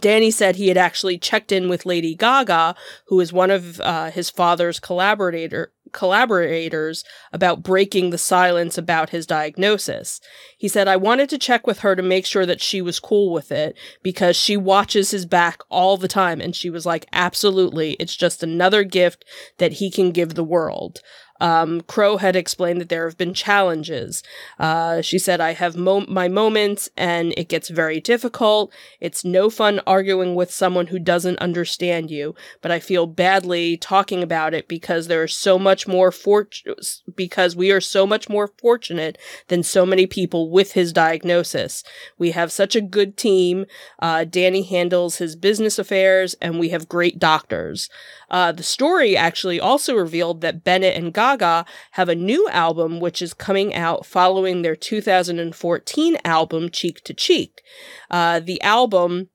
Danny 0.00 0.30
said 0.30 0.56
he 0.56 0.68
had 0.68 0.76
actually 0.76 1.16
checked 1.16 1.52
in 1.52 1.68
with 1.68 1.86
Lady 1.86 2.14
Gaga, 2.14 2.74
who 3.06 3.20
is 3.20 3.32
one 3.32 3.50
of 3.50 3.80
uh, 3.80 4.10
his 4.10 4.30
father's 4.30 4.80
collaborator 4.80 5.72
collaborators 5.92 7.04
about 7.32 7.62
breaking 7.62 8.10
the 8.10 8.18
silence 8.18 8.76
about 8.76 9.10
his 9.10 9.26
diagnosis. 9.26 10.20
He 10.58 10.68
said, 10.68 10.88
I 10.88 10.96
wanted 10.96 11.28
to 11.30 11.38
check 11.38 11.66
with 11.66 11.80
her 11.80 11.96
to 11.96 12.02
make 12.02 12.26
sure 12.26 12.44
that 12.44 12.60
she 12.60 12.82
was 12.82 13.00
cool 13.00 13.32
with 13.32 13.50
it 13.52 13.76
because 14.02 14.36
she 14.36 14.56
watches 14.56 15.10
his 15.10 15.26
back 15.26 15.62
all 15.70 15.96
the 15.96 16.08
time. 16.08 16.40
And 16.40 16.54
she 16.54 16.70
was 16.70 16.86
like, 16.86 17.06
absolutely. 17.12 17.92
It's 17.94 18.16
just 18.16 18.42
another 18.42 18.84
gift 18.84 19.24
that 19.58 19.74
he 19.74 19.90
can 19.90 20.10
give 20.10 20.34
the 20.34 20.44
world. 20.44 21.00
Um, 21.40 21.82
Crow 21.82 22.16
had 22.16 22.36
explained 22.36 22.80
that 22.80 22.88
there 22.88 23.06
have 23.06 23.18
been 23.18 23.34
challenges. 23.34 24.22
Uh, 24.58 25.00
she 25.02 25.18
said, 25.18 25.40
I 25.40 25.52
have 25.52 25.76
mo- 25.76 26.06
my 26.08 26.28
moments 26.28 26.88
and 26.96 27.34
it 27.36 27.48
gets 27.48 27.68
very 27.68 28.00
difficult. 28.00 28.72
It's 29.00 29.24
no 29.24 29.50
fun 29.50 29.80
arguing 29.86 30.34
with 30.34 30.50
someone 30.50 30.88
who 30.88 30.98
doesn't 30.98 31.38
understand 31.38 32.10
you, 32.10 32.34
but 32.62 32.70
I 32.70 32.80
feel 32.80 33.06
badly 33.06 33.76
talking 33.76 34.22
about 34.22 34.54
it 34.54 34.68
because 34.68 35.06
there 35.06 35.24
is 35.24 35.34
so 35.34 35.58
much 35.58 35.86
more 35.86 36.12
fort- 36.12 36.62
because 37.14 37.54
we 37.56 37.70
are 37.70 37.80
so 37.80 38.06
much 38.06 38.28
more 38.28 38.50
fortunate 38.58 39.18
than 39.48 39.62
so 39.62 39.84
many 39.84 40.06
people 40.06 40.50
with 40.50 40.72
his 40.72 40.92
diagnosis. 40.92 41.84
We 42.18 42.30
have 42.32 42.52
such 42.52 42.74
a 42.76 42.80
good 42.80 43.16
team. 43.16 43.66
Uh, 43.98 44.24
Danny 44.24 44.62
handles 44.62 45.16
his 45.16 45.36
business 45.36 45.78
affairs 45.78 46.34
and 46.40 46.58
we 46.58 46.70
have 46.70 46.88
great 46.88 47.18
doctors. 47.18 47.88
Uh, 48.30 48.52
the 48.52 48.62
story 48.62 49.16
actually 49.16 49.60
also 49.60 49.94
revealed 49.94 50.40
that 50.40 50.64
Bennett 50.64 50.96
and 50.96 51.12
Gaga 51.26 51.66
have 51.92 52.08
a 52.08 52.14
new 52.14 52.48
album 52.50 53.00
which 53.00 53.20
is 53.20 53.34
coming 53.34 53.74
out 53.74 54.06
following 54.06 54.62
their 54.62 54.76
2014 54.76 56.18
album 56.24 56.70
Cheek 56.70 57.02
to 57.04 57.14
Cheek. 57.14 57.62
Uh, 58.10 58.38
the 58.40 58.60
album 58.62 59.28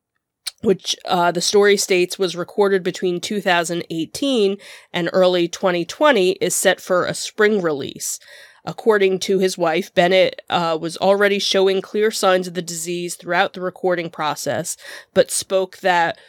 which 0.61 0.95
uh, 1.05 1.31
the 1.31 1.41
story 1.41 1.75
states 1.75 2.19
was 2.19 2.35
recorded 2.35 2.83
between 2.83 3.19
2018 3.19 4.57
and 4.93 5.09
early 5.11 5.47
2020, 5.47 6.33
is 6.33 6.53
set 6.53 6.79
for 6.79 7.05
a 7.05 7.15
spring 7.15 7.63
release. 7.63 8.19
According 8.63 9.17
to 9.21 9.39
his 9.39 9.57
wife, 9.57 9.91
Bennett 9.91 10.43
uh, 10.51 10.77
was 10.79 10.97
already 10.97 11.39
showing 11.39 11.81
clear 11.81 12.11
signs 12.11 12.47
of 12.47 12.53
the 12.53 12.61
disease 12.61 13.15
throughout 13.15 13.53
the 13.53 13.61
recording 13.61 14.11
process, 14.11 14.77
but 15.15 15.31
spoke 15.31 15.77
that 15.79 16.19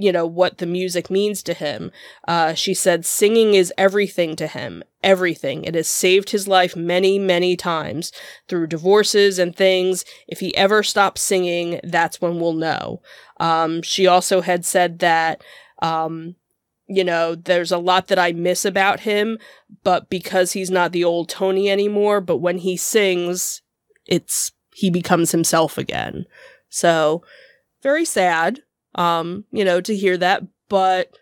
you 0.00 0.10
know, 0.10 0.24
what 0.24 0.58
the 0.58 0.66
music 0.66 1.10
means 1.10 1.42
to 1.42 1.52
him. 1.52 1.92
Uh, 2.26 2.54
she 2.54 2.72
said, 2.72 3.04
singing 3.04 3.52
is 3.52 3.72
everything 3.76 4.34
to 4.36 4.46
him. 4.46 4.82
Everything. 5.02 5.62
It 5.64 5.74
has 5.74 5.88
saved 5.88 6.30
his 6.30 6.48
life 6.48 6.74
many, 6.74 7.18
many 7.18 7.54
times 7.54 8.10
through 8.48 8.68
divorces 8.68 9.38
and 9.38 9.54
things. 9.54 10.04
If 10.26 10.40
he 10.40 10.56
ever 10.56 10.82
stops 10.82 11.20
singing, 11.20 11.80
that's 11.84 12.20
when 12.20 12.40
we'll 12.40 12.54
know. 12.54 13.02
Um, 13.38 13.82
she 13.82 14.06
also 14.06 14.40
had 14.40 14.64
said 14.64 15.00
that, 15.00 15.42
um, 15.82 16.36
you 16.86 17.04
know, 17.04 17.34
there's 17.34 17.70
a 17.70 17.78
lot 17.78 18.08
that 18.08 18.18
I 18.18 18.32
miss 18.32 18.64
about 18.64 19.00
him, 19.00 19.38
but 19.84 20.08
because 20.08 20.52
he's 20.52 20.70
not 20.70 20.92
the 20.92 21.04
old 21.04 21.28
Tony 21.28 21.70
anymore, 21.70 22.22
but 22.22 22.38
when 22.38 22.58
he 22.58 22.76
sings, 22.76 23.60
it's, 24.06 24.52
he 24.74 24.90
becomes 24.90 25.32
himself 25.32 25.76
again. 25.76 26.24
So, 26.70 27.22
very 27.82 28.04
sad, 28.04 28.60
um, 28.94 29.44
you 29.52 29.64
know, 29.64 29.80
to 29.80 29.96
hear 29.96 30.16
that, 30.16 30.42
but 30.68 31.16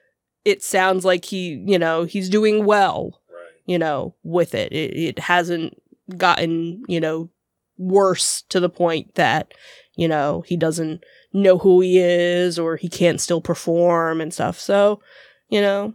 it 0.44 0.62
sounds 0.62 1.04
like 1.04 1.24
he, 1.26 1.62
you 1.66 1.78
know, 1.78 2.04
he's 2.04 2.28
doing 2.28 2.64
well, 2.64 3.20
Right. 3.30 3.52
you 3.66 3.78
know, 3.78 4.14
with 4.22 4.54
it. 4.54 4.72
It, 4.72 4.96
it 4.96 5.18
hasn't 5.18 5.80
gotten, 6.16 6.82
you 6.88 7.00
know, 7.00 7.28
worse 7.76 8.42
to 8.48 8.60
the 8.60 8.70
point 8.70 9.14
that, 9.16 9.52
you 9.96 10.08
know, 10.08 10.42
he 10.46 10.56
doesn't 10.56 11.04
know 11.32 11.58
who 11.58 11.80
he 11.80 11.98
is 11.98 12.58
or 12.58 12.76
he 12.76 12.88
can't 12.88 13.20
still 13.20 13.40
perform 13.40 14.20
and 14.20 14.32
stuff. 14.32 14.58
So, 14.58 15.00
you 15.48 15.60
know, 15.60 15.94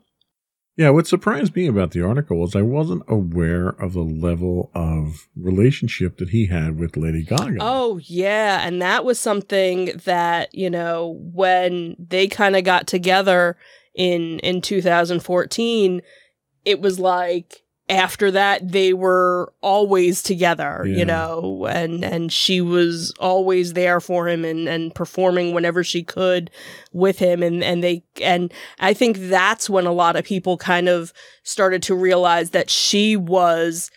Yeah, 0.76 0.89
what 0.89 1.05
surprised 1.05 1.55
me 1.55 1.67
about 1.67 1.91
the 1.91 2.01
article 2.01 2.39
was 2.39 2.55
I 2.55 2.63
wasn't 2.63 3.03
aware 3.07 3.69
of 3.69 3.93
the 3.93 4.01
level 4.01 4.71
of 4.74 5.28
relationship 5.36 6.17
that 6.17 6.30
he 6.30 6.47
had 6.47 6.80
with 6.80 6.97
Lady 6.97 7.24
Gaga. 7.24 7.57
Oh 7.61 7.99
yeah, 8.03 8.65
and 8.65 8.82
that 8.82 9.05
was 9.05 9.19
something 9.19 9.91
that, 10.05 10.53
you 10.53 10.71
know, 10.71 11.19
when 11.21 11.95
they 11.99 12.28
kind 12.28 12.55
of 12.55 12.63
got 12.63 12.88
together 12.88 13.55
in 13.93 14.39
in 14.39 14.61
2014, 14.61 16.01
it 16.65 16.82
was 16.82 16.99
like 16.99 17.63
after 17.90 18.32
that 18.32 18.72
they 18.72 18.94
were 18.94 19.52
always 19.62 20.24
together, 20.24 20.84
Yeah. 20.86 20.98
you 20.98 21.06
know, 21.06 21.66
and 21.70 22.04
and 22.04 22.32
she 22.32 22.62
was 22.62 23.14
always 23.20 23.74
there 23.74 24.00
for 24.00 24.28
him 24.30 24.46
and 24.46 24.68
and 24.70 24.96
performing 24.96 25.54
whenever 25.54 25.84
she 25.84 26.02
could 26.04 26.50
with 26.94 27.20
him 27.20 27.44
and 27.44 27.62
and 27.64 27.84
they 27.84 28.04
and 28.22 28.54
I 28.80 28.94
think 28.94 29.18
that's 29.18 29.70
when 29.70 29.86
a 29.86 29.92
lot 29.92 30.16
of 30.16 30.24
people 30.24 30.58
kind 30.58 30.88
of 30.88 31.12
started 31.44 31.84
to 31.84 31.96
realize 31.96 32.52
that 32.52 32.70
she 32.70 33.18
was 33.18 33.92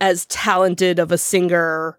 as 0.00 0.24
talented 0.26 0.98
of 0.98 1.12
a 1.12 1.18
singer 1.18 1.98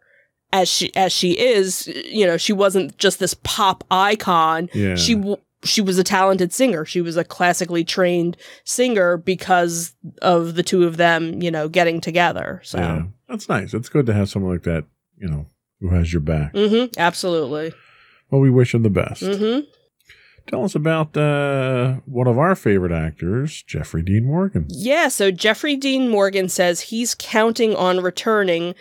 as 0.54 0.70
she 0.70 0.95
as 0.95 1.12
she 1.12 1.32
is 1.38 1.88
you 2.10 2.26
know 2.26 2.38
she 2.38 2.54
wasn't 2.54 2.98
just 2.98 3.20
this 3.20 3.34
pop 3.43 3.84
icon 3.91 4.70
yeah. 4.74 4.95
she 4.95 5.14
w- 5.16 5.38
she 5.68 5.82
was 5.82 5.97
a 5.97 6.03
talented 6.03 6.51
singer 6.53 6.86
she 6.86 7.01
was 7.01 7.18
a 7.18 7.24
classically 7.24 7.84
trained 7.84 8.36
singer 8.63 9.18
because 9.18 9.93
of 10.22 10.55
the 10.55 10.63
two 10.63 10.86
of 10.86 10.97
them 10.97 11.41
you 11.41 11.51
know 11.51 11.68
getting 11.68 12.01
together 12.01 12.61
so 12.63 12.78
Yeah. 12.80 13.03
That's 13.30 13.49
nice. 13.49 13.74
It's 13.74 13.89
good 13.89 14.05
to 14.05 14.13
have 14.13 14.30
someone 14.30 14.53
like 14.53 14.63
that, 14.63 14.86
you 15.18 15.28
know, 15.28 15.47
who 15.82 15.89
has 15.89 16.13
your 16.13 16.22
back. 16.22 16.53
mhm 16.53 16.95
absolutely 16.97 17.74
Well, 18.32 18.39
we 18.41 18.49
wish 18.49 18.74
him 18.74 18.84
the 18.84 18.89
best. 18.89 19.22
mhm 19.22 19.65
Tell 20.47 20.63
us 20.63 20.76
about 20.76 21.18
uh, 21.18 21.95
one 22.05 22.26
of 22.28 22.38
our 22.38 22.55
favorite 22.55 22.93
actors, 22.93 23.61
Jeffrey 23.63 24.01
Dean 24.01 24.24
Morgan. 24.26 24.65
Yeah, 24.70 25.09
so 25.09 25.30
Jeffrey 25.30 25.76
Dean 25.76 26.07
Morgan 26.07 26.47
says 26.47 26.80
he's 26.80 27.13
counting 27.15 27.76
on 27.76 27.99
returning, 27.99 28.74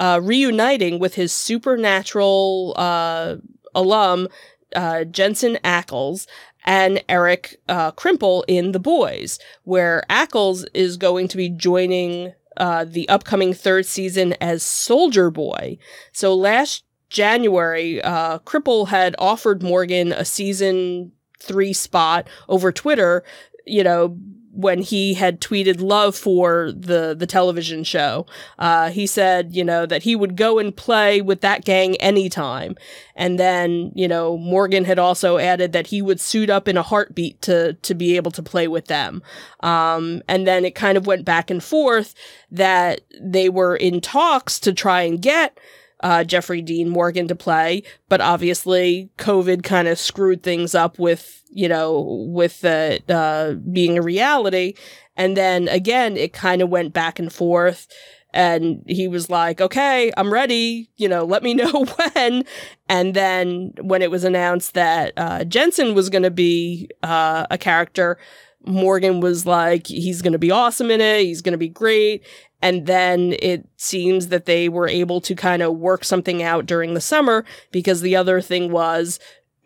uh, 0.00 0.18
reuniting 0.20 0.98
with 0.98 1.14
his 1.14 1.32
supernatural 1.32 2.74
uh, 2.76 3.36
alum, 3.74 4.26
uh, 4.74 5.04
Jensen 5.04 5.58
Ackles, 5.64 6.26
and 6.64 7.02
Eric 7.08 7.60
uh, 7.68 7.92
Kripke 7.92 8.44
in 8.46 8.72
The 8.72 8.78
Boys, 8.78 9.38
where 9.64 10.04
Ackles 10.08 10.64
is 10.74 10.96
going 10.96 11.28
to 11.28 11.36
be 11.36 11.48
joining 11.48 12.32
uh, 12.56 12.84
the 12.84 13.08
upcoming 13.08 13.54
third 13.54 13.86
season 13.86 14.34
as 14.40 14.62
Soldier 14.62 15.30
Boy. 15.30 15.78
So 16.12 16.34
last 16.34 16.84
January, 17.08 18.00
uh, 18.02 18.38
Kripke 18.40 18.88
had 18.88 19.16
offered 19.18 19.62
Morgan 19.62 20.12
a 20.12 20.24
season 20.24 21.12
three 21.40 21.72
spot 21.72 22.28
over 22.48 22.70
Twitter, 22.70 23.24
you 23.66 23.82
know, 23.82 24.16
when 24.54 24.82
he 24.82 25.14
had 25.14 25.40
tweeted 25.40 25.80
love 25.80 26.14
for 26.14 26.70
the 26.72 27.14
the 27.18 27.26
television 27.26 27.82
show. 27.84 28.26
Uh, 28.58 28.90
he 28.90 29.06
said, 29.06 29.54
you 29.54 29.64
know, 29.64 29.86
that 29.86 30.02
he 30.02 30.14
would 30.14 30.36
go 30.36 30.58
and 30.58 30.76
play 30.76 31.20
with 31.20 31.40
that 31.40 31.64
gang 31.64 31.96
anytime. 31.96 32.76
And 33.16 33.38
then, 33.38 33.92
you 33.94 34.06
know, 34.06 34.36
Morgan 34.36 34.84
had 34.84 34.98
also 34.98 35.38
added 35.38 35.72
that 35.72 35.86
he 35.86 36.02
would 36.02 36.20
suit 36.20 36.50
up 36.50 36.68
in 36.68 36.76
a 36.76 36.82
heartbeat 36.82 37.40
to 37.42 37.74
to 37.74 37.94
be 37.94 38.16
able 38.16 38.30
to 38.32 38.42
play 38.42 38.68
with 38.68 38.86
them. 38.86 39.22
Um, 39.60 40.22
and 40.28 40.46
then 40.46 40.64
it 40.64 40.74
kind 40.74 40.98
of 40.98 41.06
went 41.06 41.24
back 41.24 41.50
and 41.50 41.62
forth 41.62 42.14
that 42.50 43.00
they 43.20 43.48
were 43.48 43.76
in 43.76 44.00
talks 44.00 44.60
to 44.60 44.72
try 44.72 45.02
and 45.02 45.20
get 45.20 45.58
uh, 46.02 46.24
Jeffrey 46.24 46.62
Dean 46.62 46.88
Morgan 46.88 47.28
to 47.28 47.34
play, 47.34 47.82
but 48.08 48.20
obviously 48.20 49.10
COVID 49.18 49.62
kind 49.62 49.88
of 49.88 49.98
screwed 49.98 50.42
things 50.42 50.74
up 50.74 50.98
with, 50.98 51.42
you 51.50 51.68
know, 51.68 52.26
with 52.28 52.64
it 52.64 53.08
uh, 53.10 53.54
being 53.72 53.98
a 53.98 54.02
reality. 54.02 54.74
And 55.16 55.36
then 55.36 55.68
again, 55.68 56.16
it 56.16 56.32
kind 56.32 56.62
of 56.62 56.68
went 56.68 56.92
back 56.92 57.18
and 57.18 57.32
forth. 57.32 57.86
And 58.34 58.82
he 58.86 59.08
was 59.08 59.28
like, 59.28 59.60
okay, 59.60 60.10
I'm 60.16 60.32
ready, 60.32 60.88
you 60.96 61.06
know, 61.08 61.24
let 61.24 61.42
me 61.42 61.54
know 61.54 61.84
when. 61.84 62.44
And 62.88 63.14
then 63.14 63.72
when 63.80 64.02
it 64.02 64.10
was 64.10 64.24
announced 64.24 64.74
that 64.74 65.12
uh, 65.16 65.44
Jensen 65.44 65.94
was 65.94 66.08
going 66.08 66.22
to 66.22 66.30
be 66.30 66.88
uh, 67.02 67.46
a 67.50 67.58
character, 67.58 68.18
Morgan 68.64 69.20
was 69.20 69.46
like, 69.46 69.86
he's 69.86 70.22
going 70.22 70.32
to 70.32 70.38
be 70.38 70.50
awesome 70.50 70.90
in 70.90 71.00
it. 71.00 71.22
He's 71.22 71.42
going 71.42 71.52
to 71.52 71.58
be 71.58 71.68
great. 71.68 72.24
And 72.60 72.86
then 72.86 73.34
it 73.40 73.68
seems 73.76 74.28
that 74.28 74.46
they 74.46 74.68
were 74.68 74.88
able 74.88 75.20
to 75.22 75.34
kind 75.34 75.62
of 75.62 75.76
work 75.76 76.04
something 76.04 76.42
out 76.42 76.64
during 76.66 76.94
the 76.94 77.00
summer 77.00 77.44
because 77.72 78.00
the 78.00 78.14
other 78.14 78.40
thing 78.40 78.70
was 78.70 79.18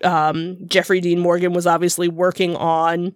um, 0.02 0.58
Jeffrey 0.66 1.00
Dean 1.00 1.20
Morgan 1.20 1.52
was 1.52 1.66
obviously 1.66 2.08
working 2.08 2.56
on 2.56 3.14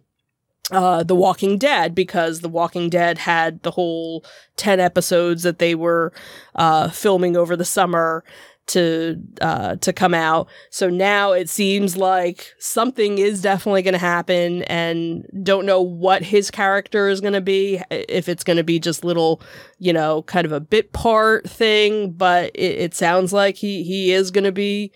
uh, 0.71 1.03
The 1.03 1.15
Walking 1.15 1.59
Dead 1.59 1.95
because 1.95 2.41
The 2.41 2.49
Walking 2.49 2.91
Dead 2.91 3.19
had 3.19 3.63
the 3.63 3.73
whole 3.73 4.25
10 4.57 4.81
episodes 4.81 5.43
that 5.43 5.59
they 5.59 5.75
were 5.75 6.13
uh, 6.55 6.91
filming 6.91 7.37
over 7.37 7.57
the 7.57 7.65
summer 7.65 8.25
to 8.71 9.21
uh, 9.41 9.77
to 9.77 9.93
come 9.93 10.15
out. 10.15 10.49
So 10.71 10.89
now 10.89 11.33
it 11.33 11.49
seems 11.49 11.97
like 11.97 12.55
something 12.59 13.19
is 13.19 13.43
definitely 13.43 13.83
going 13.83 13.95
to 13.95 13.99
happen, 13.99 14.63
and 14.65 15.27
don't 15.43 15.67
know 15.67 15.81
what 15.81 16.23
his 16.23 16.51
character 16.51 17.09
is 17.09 17.21
going 17.21 17.35
to 17.35 17.41
be. 17.41 17.83
If 17.91 18.29
it's 18.29 18.45
going 18.45 18.57
to 18.57 18.65
be 18.65 18.79
just 18.79 19.05
little, 19.05 19.41
you 19.79 19.93
know, 19.93 20.23
kind 20.23 20.45
of 20.45 20.53
a 20.53 20.61
bit 20.61 20.93
part 20.93 21.49
thing, 21.49 22.13
but 22.13 22.51
it, 22.55 22.79
it 22.79 22.95
sounds 22.95 23.33
like 23.33 23.57
he 23.57 23.83
he 23.83 24.13
is 24.13 24.31
going 24.31 24.45
to 24.45 24.53
be 24.53 24.93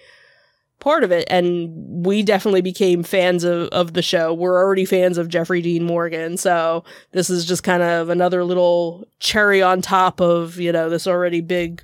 part 0.85 1.03
of 1.03 1.11
it 1.11 1.27
and 1.31 2.05
we 2.05 2.23
definitely 2.23 2.61
became 2.61 3.03
fans 3.03 3.43
of, 3.43 3.69
of 3.69 3.95
the 3.95 4.03
show 4.03 4.35
we're 4.35 4.63
already 4.63 4.85
fans 4.85 5.17
of 5.17 5.31
jeffrey 5.31 5.63
dean 5.63 5.83
morgan 5.83 6.37
so 6.37 6.85
this 7.13 7.31
is 7.31 7.47
just 7.47 7.63
kind 7.63 7.83
of 7.83 8.11
another 8.11 8.45
little 8.45 9.09
cherry 9.19 9.63
on 9.63 9.81
top 9.81 10.21
of 10.21 10.59
you 10.59 10.71
know 10.71 10.91
this 10.91 11.07
already 11.07 11.41
big 11.41 11.83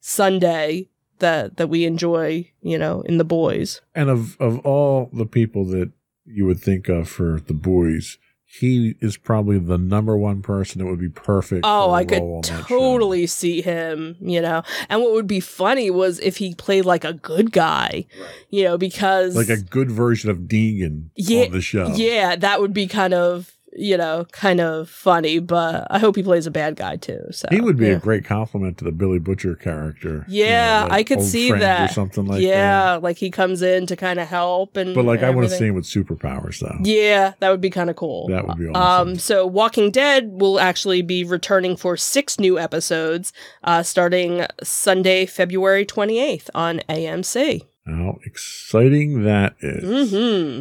sundae 0.00 0.86
that 1.18 1.56
that 1.56 1.68
we 1.68 1.84
enjoy 1.84 2.50
you 2.60 2.78
know 2.78 3.02
in 3.02 3.18
the 3.18 3.24
boys 3.24 3.80
And 3.94 4.08
of, 4.10 4.36
of 4.40 4.58
all 4.66 5.10
the 5.12 5.26
people 5.26 5.64
that 5.66 5.90
you 6.26 6.46
would 6.46 6.60
think 6.60 6.88
of 6.88 7.08
for 7.08 7.38
the 7.46 7.52
boys, 7.52 8.16
he 8.46 8.94
is 9.00 9.16
probably 9.18 9.58
the 9.58 9.76
number 9.76 10.16
one 10.16 10.40
person 10.42 10.78
that 10.80 10.86
would 10.86 11.00
be 11.00 11.08
perfect. 11.08 11.62
oh 11.64 11.92
i 11.92 12.04
could 12.04 12.22
totally 12.44 13.26
see 13.26 13.60
him 13.60 14.16
you 14.20 14.40
know 14.40 14.62
and 14.88 15.00
what 15.02 15.12
would 15.12 15.26
be 15.26 15.40
funny 15.40 15.90
was 15.90 16.20
if 16.20 16.36
he 16.38 16.54
played 16.54 16.84
like 16.84 17.04
a 17.04 17.12
good 17.12 17.50
guy 17.52 18.04
you 18.50 18.64
know 18.64 18.78
because 18.78 19.34
like 19.36 19.48
a 19.48 19.60
good 19.60 19.90
version 19.90 20.30
of 20.30 20.38
Negan 20.38 21.10
Yeah, 21.16 21.44
on 21.46 21.52
the 21.52 21.60
show. 21.60 21.88
Yeah, 21.94 22.36
that 22.36 22.60
would 22.60 22.72
be 22.72 22.86
kind 22.86 23.12
of, 23.14 23.53
you 23.76 23.96
know, 23.96 24.26
kind 24.32 24.60
of 24.60 24.88
funny, 24.88 25.38
but 25.38 25.86
I 25.90 25.98
hope 25.98 26.16
he 26.16 26.22
plays 26.22 26.46
a 26.46 26.50
bad 26.50 26.76
guy 26.76 26.96
too. 26.96 27.20
So 27.32 27.48
He 27.50 27.60
would 27.60 27.76
be 27.76 27.86
yeah. 27.86 27.94
a 27.94 27.98
great 27.98 28.24
complement 28.24 28.78
to 28.78 28.84
the 28.84 28.92
Billy 28.92 29.18
Butcher 29.18 29.54
character. 29.56 30.24
you 30.28 30.44
Yeah, 30.44 30.82
like 30.84 30.92
I 30.92 31.02
could 31.04 31.22
see 31.22 31.50
that. 31.52 31.90
or 31.90 31.92
something 31.92 32.26
like 32.26 32.40
that. 32.40 32.46
yeah, 32.46 32.94
like 33.02 33.16
he 33.16 33.30
comes 33.30 33.62
in 33.62 33.86
to 33.86 33.96
kind 33.96 34.20
of 34.20 34.28
help 34.28 34.76
and 34.76 34.94
But 34.94 35.04
like, 35.04 35.22
I 35.22 35.30
want 35.30 35.48
to 35.48 35.54
see 35.56 35.66
him 35.66 35.74
with 35.74 35.84
superpowers, 35.86 36.60
though. 36.60 36.78
Yeah, 36.82 37.32
that 37.40 37.50
would 37.50 37.60
be 37.60 37.70
kind 37.70 37.90
of 37.90 37.96
cool. 37.96 38.28
That 38.28 38.46
would 38.46 38.58
be 38.58 38.68
awesome. 38.68 39.08
Um, 39.10 39.18
so 39.18 39.46
Walking 39.46 39.90
Dead 39.90 40.28
will 40.40 40.60
actually 40.60 41.02
be 41.02 41.24
returning 41.24 41.76
for 41.76 41.96
six 41.96 42.38
new 42.38 42.58
episodes, 42.58 43.32
uh, 43.64 43.82
starting 43.82 44.46
Sunday, 44.62 45.26
February 45.26 45.84
twenty 45.84 46.18
eighth 46.20 46.48
on 46.54 46.80
AMC. 46.88 47.62
How 47.86 48.18
exciting 48.24 49.24
that 49.24 49.56
is. 49.60 50.10
hmm 50.12 50.60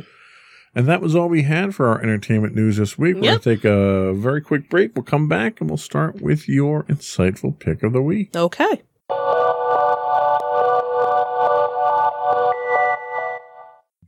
And 0.75 0.87
that 0.87 1.01
was 1.01 1.15
all 1.15 1.29
we 1.29 1.43
had 1.43 1.75
for 1.75 1.87
our 1.87 2.01
entertainment 2.01 2.55
news 2.55 2.77
this 2.77 2.97
week. 2.97 3.15
We're 3.15 3.23
Yep. 3.25 3.29
going 3.31 3.39
to 3.41 3.55
take 3.55 3.65
a 3.65 4.13
very 4.13 4.41
quick 4.41 4.69
break. 4.69 4.95
We'll 4.95 5.03
come 5.03 5.27
back 5.27 5.61
and 5.61 5.69
we'll 5.69 5.77
start 5.77 6.21
with 6.21 6.49
your 6.49 6.83
insightful 6.85 7.57
pick 7.59 7.83
of 7.83 7.93
the 7.93 8.01
week. 8.01 8.35
Okay. 8.35 8.81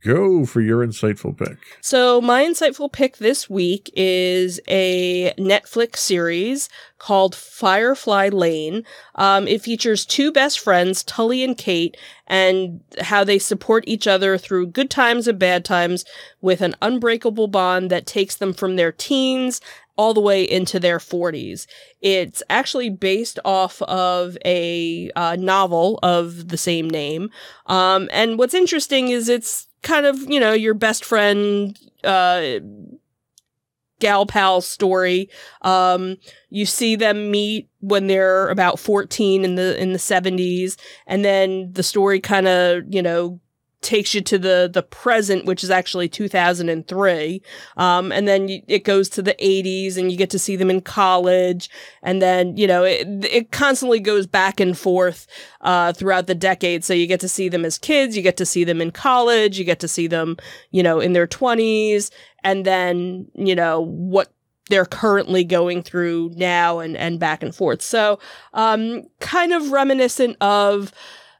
Go 0.06 0.46
for 0.46 0.60
your 0.60 0.86
insightful 0.86 1.36
pick. 1.36 1.58
So, 1.80 2.20
my 2.20 2.44
insightful 2.44 2.90
pick 2.90 3.16
this 3.16 3.50
week 3.50 3.90
is 3.94 4.60
a 4.68 5.32
Netflix 5.38 5.96
series 5.96 6.68
called 6.98 7.34
Firefly 7.34 8.28
Lane. 8.28 8.84
Um, 9.16 9.48
it 9.48 9.62
features 9.62 10.06
two 10.06 10.32
best 10.32 10.60
friends, 10.60 11.02
Tully 11.02 11.42
and 11.42 11.58
Kate, 11.58 11.96
and 12.26 12.80
how 13.00 13.24
they 13.24 13.38
support 13.38 13.84
each 13.86 14.06
other 14.06 14.38
through 14.38 14.68
good 14.68 14.90
times 14.90 15.28
and 15.28 15.38
bad 15.38 15.64
times 15.64 16.04
with 16.40 16.60
an 16.60 16.74
unbreakable 16.80 17.48
bond 17.48 17.90
that 17.90 18.06
takes 18.06 18.36
them 18.36 18.54
from 18.54 18.76
their 18.76 18.92
teens 18.92 19.60
all 19.96 20.14
the 20.14 20.20
way 20.20 20.42
into 20.42 20.78
their 20.78 20.98
40s. 20.98 21.66
It's 22.00 22.42
actually 22.50 22.90
based 22.90 23.38
off 23.44 23.80
of 23.82 24.36
a 24.44 25.10
uh, 25.16 25.36
novel 25.36 25.98
of 26.02 26.48
the 26.48 26.58
same 26.58 26.88
name. 26.88 27.30
Um, 27.66 28.08
and 28.12 28.38
what's 28.38 28.54
interesting 28.54 29.08
is 29.08 29.28
it's 29.28 29.66
kind 29.86 30.04
of, 30.04 30.18
you 30.28 30.40
know, 30.40 30.52
your 30.52 30.74
best 30.74 31.04
friend, 31.04 31.78
uh, 32.02 32.58
gal 34.00 34.26
pal 34.26 34.60
story. 34.60 35.30
Um, 35.62 36.16
you 36.50 36.66
see 36.66 36.96
them 36.96 37.30
meet 37.30 37.68
when 37.80 38.08
they're 38.08 38.48
about 38.48 38.80
14 38.80 39.44
in 39.44 39.54
the, 39.54 39.80
in 39.80 39.92
the 39.92 39.98
70s. 39.98 40.76
And 41.06 41.24
then 41.24 41.72
the 41.72 41.84
story 41.84 42.20
kind 42.20 42.48
of, 42.48 42.82
you 42.88 43.00
know, 43.00 43.40
takes 43.82 44.14
you 44.14 44.20
to 44.20 44.38
the 44.38 44.70
the 44.72 44.82
present 44.82 45.44
which 45.44 45.62
is 45.62 45.70
actually 45.70 46.08
2003 46.08 47.42
um, 47.76 48.10
and 48.10 48.26
then 48.26 48.48
you, 48.48 48.62
it 48.66 48.84
goes 48.84 49.08
to 49.08 49.22
the 49.22 49.34
80s 49.34 49.96
and 49.96 50.10
you 50.10 50.18
get 50.18 50.30
to 50.30 50.38
see 50.38 50.56
them 50.56 50.70
in 50.70 50.80
college. 50.80 51.68
And 52.02 52.20
then 52.22 52.56
you 52.56 52.66
know 52.66 52.84
it, 52.84 53.06
it 53.24 53.52
constantly 53.52 54.00
goes 54.00 54.26
back 54.26 54.60
and 54.60 54.76
forth 54.76 55.26
uh, 55.60 55.92
throughout 55.92 56.26
the 56.26 56.34
decade. 56.34 56.84
So 56.84 56.94
you 56.94 57.06
get 57.06 57.20
to 57.20 57.28
see 57.28 57.48
them 57.48 57.64
as 57.64 57.78
kids 57.78 58.16
you 58.16 58.22
get 58.22 58.36
to 58.38 58.46
see 58.46 58.64
them 58.64 58.80
in 58.80 58.90
college 58.90 59.58
you 59.58 59.64
get 59.64 59.80
to 59.80 59.88
see 59.88 60.06
them 60.06 60.36
you 60.70 60.82
know 60.82 61.00
in 61.00 61.12
their 61.12 61.26
20s 61.26 62.10
and 62.42 62.64
then 62.64 63.26
you 63.34 63.54
know 63.54 63.80
what 63.80 64.32
they're 64.68 64.84
currently 64.84 65.44
going 65.44 65.82
through 65.82 66.32
now 66.34 66.80
and 66.80 66.96
and 66.96 67.20
back 67.20 67.42
and 67.42 67.54
forth. 67.54 67.82
So 67.82 68.18
um 68.54 69.02
kind 69.20 69.52
of 69.52 69.70
reminiscent 69.70 70.36
of 70.40 70.92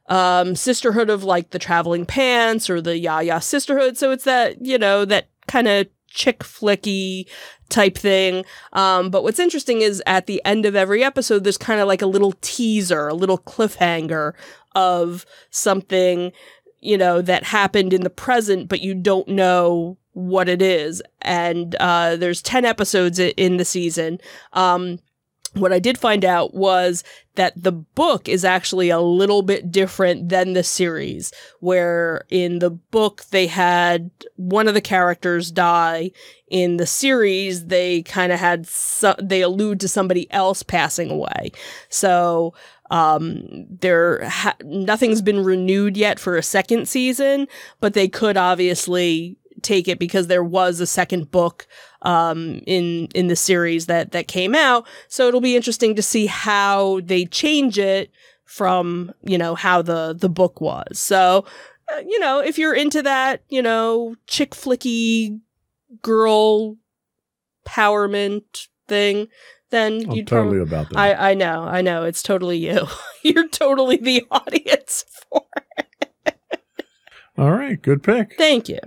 um, 0.07 0.55
sisterhood 0.55 1.09
of 1.09 1.23
like 1.23 1.51
the 1.51 1.59
traveling 1.59 2.05
pants 2.05 2.69
or 2.69 2.81
the 2.81 2.97
Ya-Ya 2.97 3.39
sisterhood. 3.39 3.97
So 3.97 4.11
it's 4.11 4.23
that, 4.23 4.65
you 4.65 4.77
know, 4.77 5.05
that 5.05 5.29
kind 5.47 5.67
of 5.67 5.87
chick 6.09 6.39
flicky 6.39 7.27
type 7.69 7.97
thing. 7.97 8.45
Um, 8.73 9.09
but 9.09 9.23
what's 9.23 9.39
interesting 9.39 9.81
is 9.81 10.01
at 10.05 10.25
the 10.25 10.41
end 10.45 10.65
of 10.65 10.75
every 10.75 11.03
episode, 11.03 11.43
there's 11.43 11.57
kind 11.57 11.79
of 11.79 11.87
like 11.87 12.01
a 12.01 12.07
little 12.07 12.33
teaser, 12.41 13.07
a 13.07 13.13
little 13.13 13.37
cliffhanger 13.37 14.33
of 14.75 15.25
something, 15.49 16.31
you 16.79 16.97
know, 16.97 17.21
that 17.21 17.43
happened 17.43 17.93
in 17.93 18.01
the 18.01 18.09
present, 18.09 18.69
but 18.69 18.81
you 18.81 18.93
don't 18.93 19.27
know 19.27 19.97
what 20.13 20.49
it 20.49 20.61
is. 20.61 21.01
And 21.21 21.75
uh, 21.75 22.15
there's 22.15 22.41
10 22.41 22.65
episodes 22.65 23.19
in 23.19 23.57
the 23.57 23.65
season. 23.65 24.19
Um, 24.53 24.99
what 25.59 25.73
I 25.73 25.79
did 25.79 25.97
find 25.97 26.23
out 26.23 26.53
was 26.53 27.03
that 27.35 27.53
the 27.61 27.71
book 27.71 28.27
is 28.27 28.43
actually 28.43 28.89
a 28.89 28.99
little 28.99 29.41
bit 29.41 29.71
different 29.71 30.29
than 30.29 30.53
the 30.53 30.63
series, 30.63 31.31
where 31.59 32.25
in 32.29 32.59
the 32.59 32.71
book 32.71 33.25
they 33.31 33.47
had 33.47 34.09
one 34.35 34.67
of 34.67 34.73
the 34.73 34.81
characters 34.81 35.51
die. 35.51 36.11
In 36.47 36.77
the 36.77 36.87
series, 36.87 37.67
they 37.67 38.01
kind 38.03 38.31
of 38.31 38.39
had, 38.39 38.67
they 39.21 39.41
allude 39.41 39.79
to 39.81 39.87
somebody 39.87 40.31
else 40.31 40.63
passing 40.63 41.11
away. 41.11 41.51
So, 41.89 42.53
um, 42.89 43.43
there, 43.69 44.23
ha- 44.27 44.55
nothing's 44.63 45.21
been 45.21 45.43
renewed 45.43 45.97
yet 45.97 46.19
for 46.19 46.37
a 46.37 46.43
second 46.43 46.87
season, 46.87 47.47
but 47.81 47.93
they 47.93 48.07
could 48.07 48.37
obviously 48.37 49.35
take 49.61 49.87
it 49.87 49.99
because 49.99 50.27
there 50.27 50.43
was 50.43 50.79
a 50.79 50.87
second 50.87 51.31
book 51.31 51.67
um, 52.03 52.61
in 52.65 53.07
in 53.15 53.27
the 53.27 53.35
series 53.35 53.85
that 53.87 54.11
that 54.11 54.27
came 54.27 54.55
out. 54.55 54.87
So 55.07 55.27
it'll 55.27 55.41
be 55.41 55.55
interesting 55.55 55.95
to 55.95 56.01
see 56.01 56.25
how 56.25 57.01
they 57.01 57.25
change 57.25 57.77
it 57.77 58.11
from 58.45 59.11
you 59.23 59.37
know 59.37 59.55
how 59.55 59.81
the 59.81 60.15
the 60.17 60.29
book 60.29 60.61
was. 60.61 60.99
So 60.99 61.45
uh, 61.91 61.99
you 62.05 62.19
know 62.19 62.39
if 62.39 62.57
you're 62.57 62.75
into 62.75 63.01
that 63.03 63.43
you 63.49 63.61
know 63.61 64.15
chick 64.27 64.51
flicky 64.51 65.39
girl 66.01 66.77
empowerment 67.67 68.67
thing. 68.87 69.27
Then 69.69 70.11
you 70.11 70.23
totally 70.23 70.59
about 70.59 70.89
that. 70.89 70.97
I, 70.97 71.31
I 71.31 71.33
know, 71.33 71.63
I 71.63 71.81
know. 71.81 72.05
It's 72.05 72.23
totally 72.23 72.57
you. 72.57 72.87
You're 73.23 73.49
totally 73.49 73.97
the 73.97 74.25
audience 74.31 75.03
for 75.29 75.45
it. 75.77 76.39
All 77.37 77.51
right, 77.51 77.81
good 77.81 78.01
pick. 78.01 78.35
Thank 78.37 78.69
you. 78.69 78.79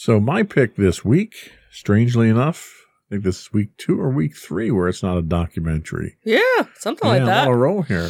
So 0.00 0.18
my 0.18 0.44
pick 0.44 0.76
this 0.76 1.04
week, 1.04 1.52
strangely 1.70 2.30
enough, 2.30 2.86
I 3.06 3.06
think 3.10 3.24
this 3.24 3.38
is 3.38 3.52
week 3.52 3.76
two 3.76 4.00
or 4.00 4.08
week 4.08 4.34
three 4.34 4.70
where 4.70 4.88
it's 4.88 5.02
not 5.02 5.18
a 5.18 5.22
documentary. 5.22 6.16
Yeah, 6.24 6.40
something 6.74 7.06
yeah, 7.06 7.16
like 7.16 7.26
that. 7.26 7.42
I'm 7.42 7.48
on 7.48 7.54
a 7.54 7.56
roll 7.58 7.82
here. 7.82 8.08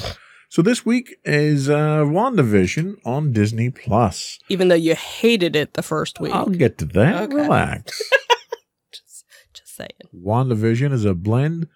So 0.49 0.63
this 0.63 0.87
week 0.87 1.17
is 1.25 1.69
uh, 1.69 2.05
WandaVision 2.05 2.99
on 3.05 3.33
Disney 3.33 3.71
Plus. 3.71 4.39
Even 4.49 4.69
though 4.69 4.77
you 4.77 4.95
hated 4.95 5.57
it 5.57 5.75
the 5.75 5.83
first 5.83 6.21
week, 6.21 6.33
I'll 6.33 6.47
get 6.47 6.79
to 6.79 6.85
that. 6.85 7.25
Okay. 7.25 7.35
Relax. 7.35 8.01
just, 8.93 9.25
just 9.53 9.75
saying. 9.75 9.91
WandaVision 10.15 10.93
is 10.93 11.05
a 11.05 11.15
blend 11.15 11.67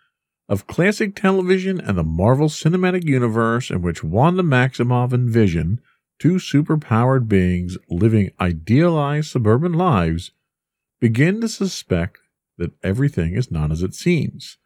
of 0.49 0.69
classic 0.69 1.17
television 1.17 1.81
and 1.81 1.99
the 1.99 2.05
Marvel 2.05 2.47
Cinematic 2.47 3.03
Universe 3.03 3.69
in 3.69 3.83
which 3.83 4.05
Wanda 4.05 4.45
Maximoff 4.45 5.13
and 5.13 5.29
Vision 5.29 5.81
two 6.19 6.35
superpowered 6.35 7.29
beings 7.29 7.77
living 7.89 8.31
idealized 8.41 9.31
suburban 9.31 9.73
lives 9.73 10.33
begin 11.01 11.41
to 11.41 11.49
suspect 11.49 12.19
that 12.57 12.73
everything 12.83 13.35
is 13.35 13.51
not 13.51 13.71
as 13.71 13.83
it 13.83 13.95
seems. 13.95 14.59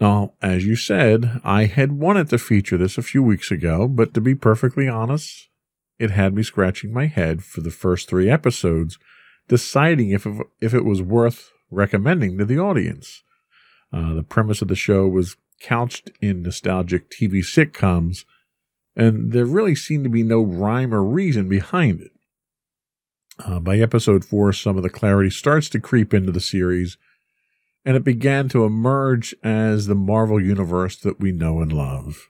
Now, 0.00 0.32
as 0.40 0.64
you 0.64 0.76
said, 0.76 1.40
I 1.44 1.66
had 1.66 1.92
wanted 1.92 2.30
to 2.30 2.38
feature 2.38 2.76
this 2.76 2.98
a 2.98 3.02
few 3.02 3.22
weeks 3.22 3.50
ago, 3.50 3.86
but 3.86 4.14
to 4.14 4.20
be 4.20 4.34
perfectly 4.34 4.88
honest, 4.88 5.48
it 5.98 6.10
had 6.10 6.34
me 6.34 6.42
scratching 6.42 6.92
my 6.92 7.06
head 7.06 7.44
for 7.44 7.60
the 7.60 7.70
first 7.70 8.08
three 8.08 8.28
episodes, 8.30 8.98
deciding 9.48 10.10
if 10.10 10.26
it, 10.26 10.46
if 10.60 10.74
it 10.74 10.84
was 10.84 11.02
worth 11.02 11.52
recommending 11.70 12.38
to 12.38 12.44
the 12.44 12.58
audience. 12.58 13.22
Uh, 13.92 14.14
the 14.14 14.22
premise 14.22 14.62
of 14.62 14.68
the 14.68 14.74
show 14.74 15.06
was 15.06 15.36
couched 15.60 16.10
in 16.20 16.42
nostalgic 16.42 17.10
TV 17.10 17.38
sitcoms 17.40 18.24
and 18.96 19.32
there 19.32 19.44
really 19.44 19.74
seemed 19.74 20.04
to 20.04 20.10
be 20.10 20.22
no 20.22 20.42
rhyme 20.42 20.92
or 20.94 21.02
reason 21.02 21.48
behind 21.48 22.00
it. 22.00 22.12
Uh, 23.38 23.58
by 23.58 23.78
episode 23.78 24.24
four, 24.24 24.52
some 24.52 24.76
of 24.76 24.82
the 24.82 24.90
clarity 24.90 25.30
starts 25.30 25.68
to 25.70 25.80
creep 25.80 26.12
into 26.12 26.30
the 26.30 26.40
series, 26.40 26.98
and 27.84 27.96
it 27.96 28.04
began 28.04 28.48
to 28.50 28.64
emerge 28.64 29.34
as 29.42 29.86
the 29.86 29.94
Marvel 29.94 30.40
Universe 30.40 30.96
that 30.98 31.18
we 31.18 31.32
know 31.32 31.60
and 31.60 31.72
love. 31.72 32.28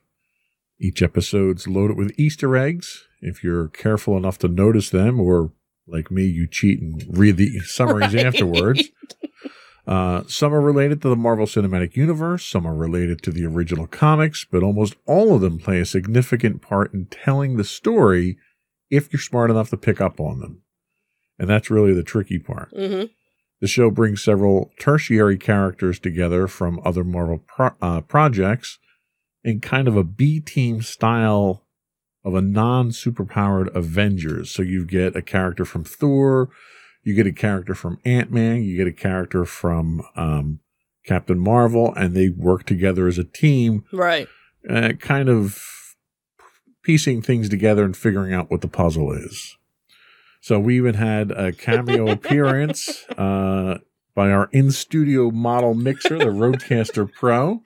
Each 0.80 1.02
episode's 1.02 1.68
loaded 1.68 1.96
with 1.96 2.18
Easter 2.18 2.56
eggs, 2.56 3.06
if 3.20 3.44
you're 3.44 3.68
careful 3.68 4.16
enough 4.16 4.38
to 4.38 4.48
notice 4.48 4.90
them, 4.90 5.20
or 5.20 5.52
like 5.86 6.10
me, 6.10 6.24
you 6.24 6.46
cheat 6.46 6.80
and 6.80 7.04
read 7.08 7.36
the 7.36 7.60
summaries 7.60 8.14
right. 8.14 8.26
afterwards. 8.26 8.88
Uh, 9.86 10.22
some 10.28 10.54
are 10.54 10.60
related 10.60 11.02
to 11.02 11.08
the 11.08 11.16
Marvel 11.16 11.46
Cinematic 11.46 11.96
Universe, 11.96 12.44
some 12.44 12.66
are 12.66 12.74
related 12.74 13.20
to 13.22 13.32
the 13.32 13.44
original 13.44 13.88
comics, 13.88 14.46
but 14.48 14.62
almost 14.62 14.94
all 15.06 15.34
of 15.34 15.40
them 15.40 15.58
play 15.58 15.80
a 15.80 15.86
significant 15.86 16.62
part 16.62 16.94
in 16.94 17.06
telling 17.06 17.56
the 17.56 17.64
story 17.64 18.38
if 18.90 19.12
you're 19.12 19.20
smart 19.20 19.50
enough 19.50 19.70
to 19.70 19.76
pick 19.76 20.00
up 20.00 20.20
on 20.20 20.38
them. 20.38 20.62
And 21.38 21.50
that's 21.50 21.70
really 21.70 21.92
the 21.92 22.04
tricky 22.04 22.38
part. 22.38 22.72
Mm-hmm. 22.72 23.06
The 23.60 23.68
show 23.68 23.90
brings 23.90 24.22
several 24.22 24.70
tertiary 24.78 25.38
characters 25.38 25.98
together 25.98 26.46
from 26.46 26.80
other 26.84 27.04
Marvel 27.04 27.42
pro- 27.46 27.74
uh, 27.80 28.00
projects 28.02 28.78
in 29.42 29.60
kind 29.60 29.88
of 29.88 29.96
a 29.96 30.04
B 30.04 30.40
team 30.40 30.82
style 30.82 31.64
of 32.24 32.34
a 32.34 32.40
non 32.40 32.90
superpowered 32.90 33.74
Avengers. 33.74 34.50
So 34.50 34.62
you 34.62 34.84
get 34.84 35.16
a 35.16 35.22
character 35.22 35.64
from 35.64 35.84
Thor, 35.84 36.50
you 37.02 37.14
get 37.14 37.26
a 37.26 37.32
character 37.32 37.74
from 37.74 37.98
Ant 38.04 38.30
Man, 38.30 38.62
you 38.62 38.76
get 38.76 38.86
a 38.86 38.92
character 38.92 39.44
from 39.44 40.02
um, 40.16 40.60
Captain 41.04 41.38
Marvel, 41.38 41.92
and 41.94 42.14
they 42.14 42.28
work 42.28 42.64
together 42.64 43.08
as 43.08 43.18
a 43.18 43.24
team. 43.24 43.84
Right. 43.92 44.28
Uh, 44.68 44.92
kind 45.00 45.28
of 45.28 45.60
piecing 46.82 47.22
things 47.22 47.48
together 47.48 47.84
and 47.84 47.96
figuring 47.96 48.32
out 48.32 48.50
what 48.50 48.60
the 48.60 48.68
puzzle 48.68 49.12
is. 49.12 49.56
So 50.40 50.58
we 50.58 50.76
even 50.76 50.94
had 50.94 51.30
a 51.30 51.52
cameo 51.52 52.08
appearance 52.10 53.04
uh, 53.16 53.78
by 54.14 54.30
our 54.30 54.48
in 54.52 54.70
studio 54.70 55.30
model 55.30 55.74
mixer, 55.74 56.18
the 56.18 56.26
Rodecaster 56.26 57.10
Pro. 57.12 57.62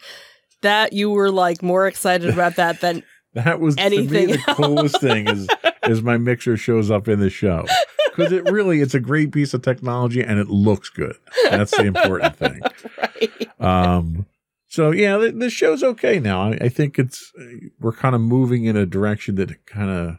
That 0.62 0.92
you 0.92 1.10
were 1.10 1.30
like 1.30 1.62
more 1.62 1.86
excited 1.86 2.30
about 2.30 2.56
that 2.56 2.80
than 2.80 3.02
that 3.34 3.60
was 3.60 3.76
anything. 3.78 4.28
the 4.28 4.38
coolest 4.48 5.00
thing 5.00 5.28
is 5.28 5.48
is 5.84 6.02
my 6.02 6.16
mixer 6.16 6.56
shows 6.56 6.90
up 6.90 7.06
in 7.08 7.20
the 7.20 7.30
show 7.30 7.66
because 8.16 8.32
it 8.32 8.44
really 8.50 8.80
it's 8.80 8.94
a 8.94 9.00
great 9.00 9.32
piece 9.32 9.52
of 9.54 9.62
technology 9.62 10.22
and 10.22 10.38
it 10.38 10.48
looks 10.48 10.88
good. 10.88 11.16
That's 11.50 11.76
the 11.76 11.84
important 11.84 12.36
thing. 12.42 12.60
right. 12.98 13.60
Um, 13.60 14.26
So 14.68 14.90
yeah, 14.90 15.16
the, 15.18 15.32
the 15.32 15.50
show's 15.50 15.82
okay 15.82 16.18
now. 16.18 16.42
I, 16.50 16.58
I 16.62 16.68
think 16.68 16.98
it's 16.98 17.32
we're 17.80 17.92
kind 17.92 18.14
of 18.14 18.20
moving 18.20 18.64
in 18.64 18.76
a 18.76 18.86
direction 18.86 19.36
that 19.36 19.64
kind 19.66 19.90
of 19.90 20.18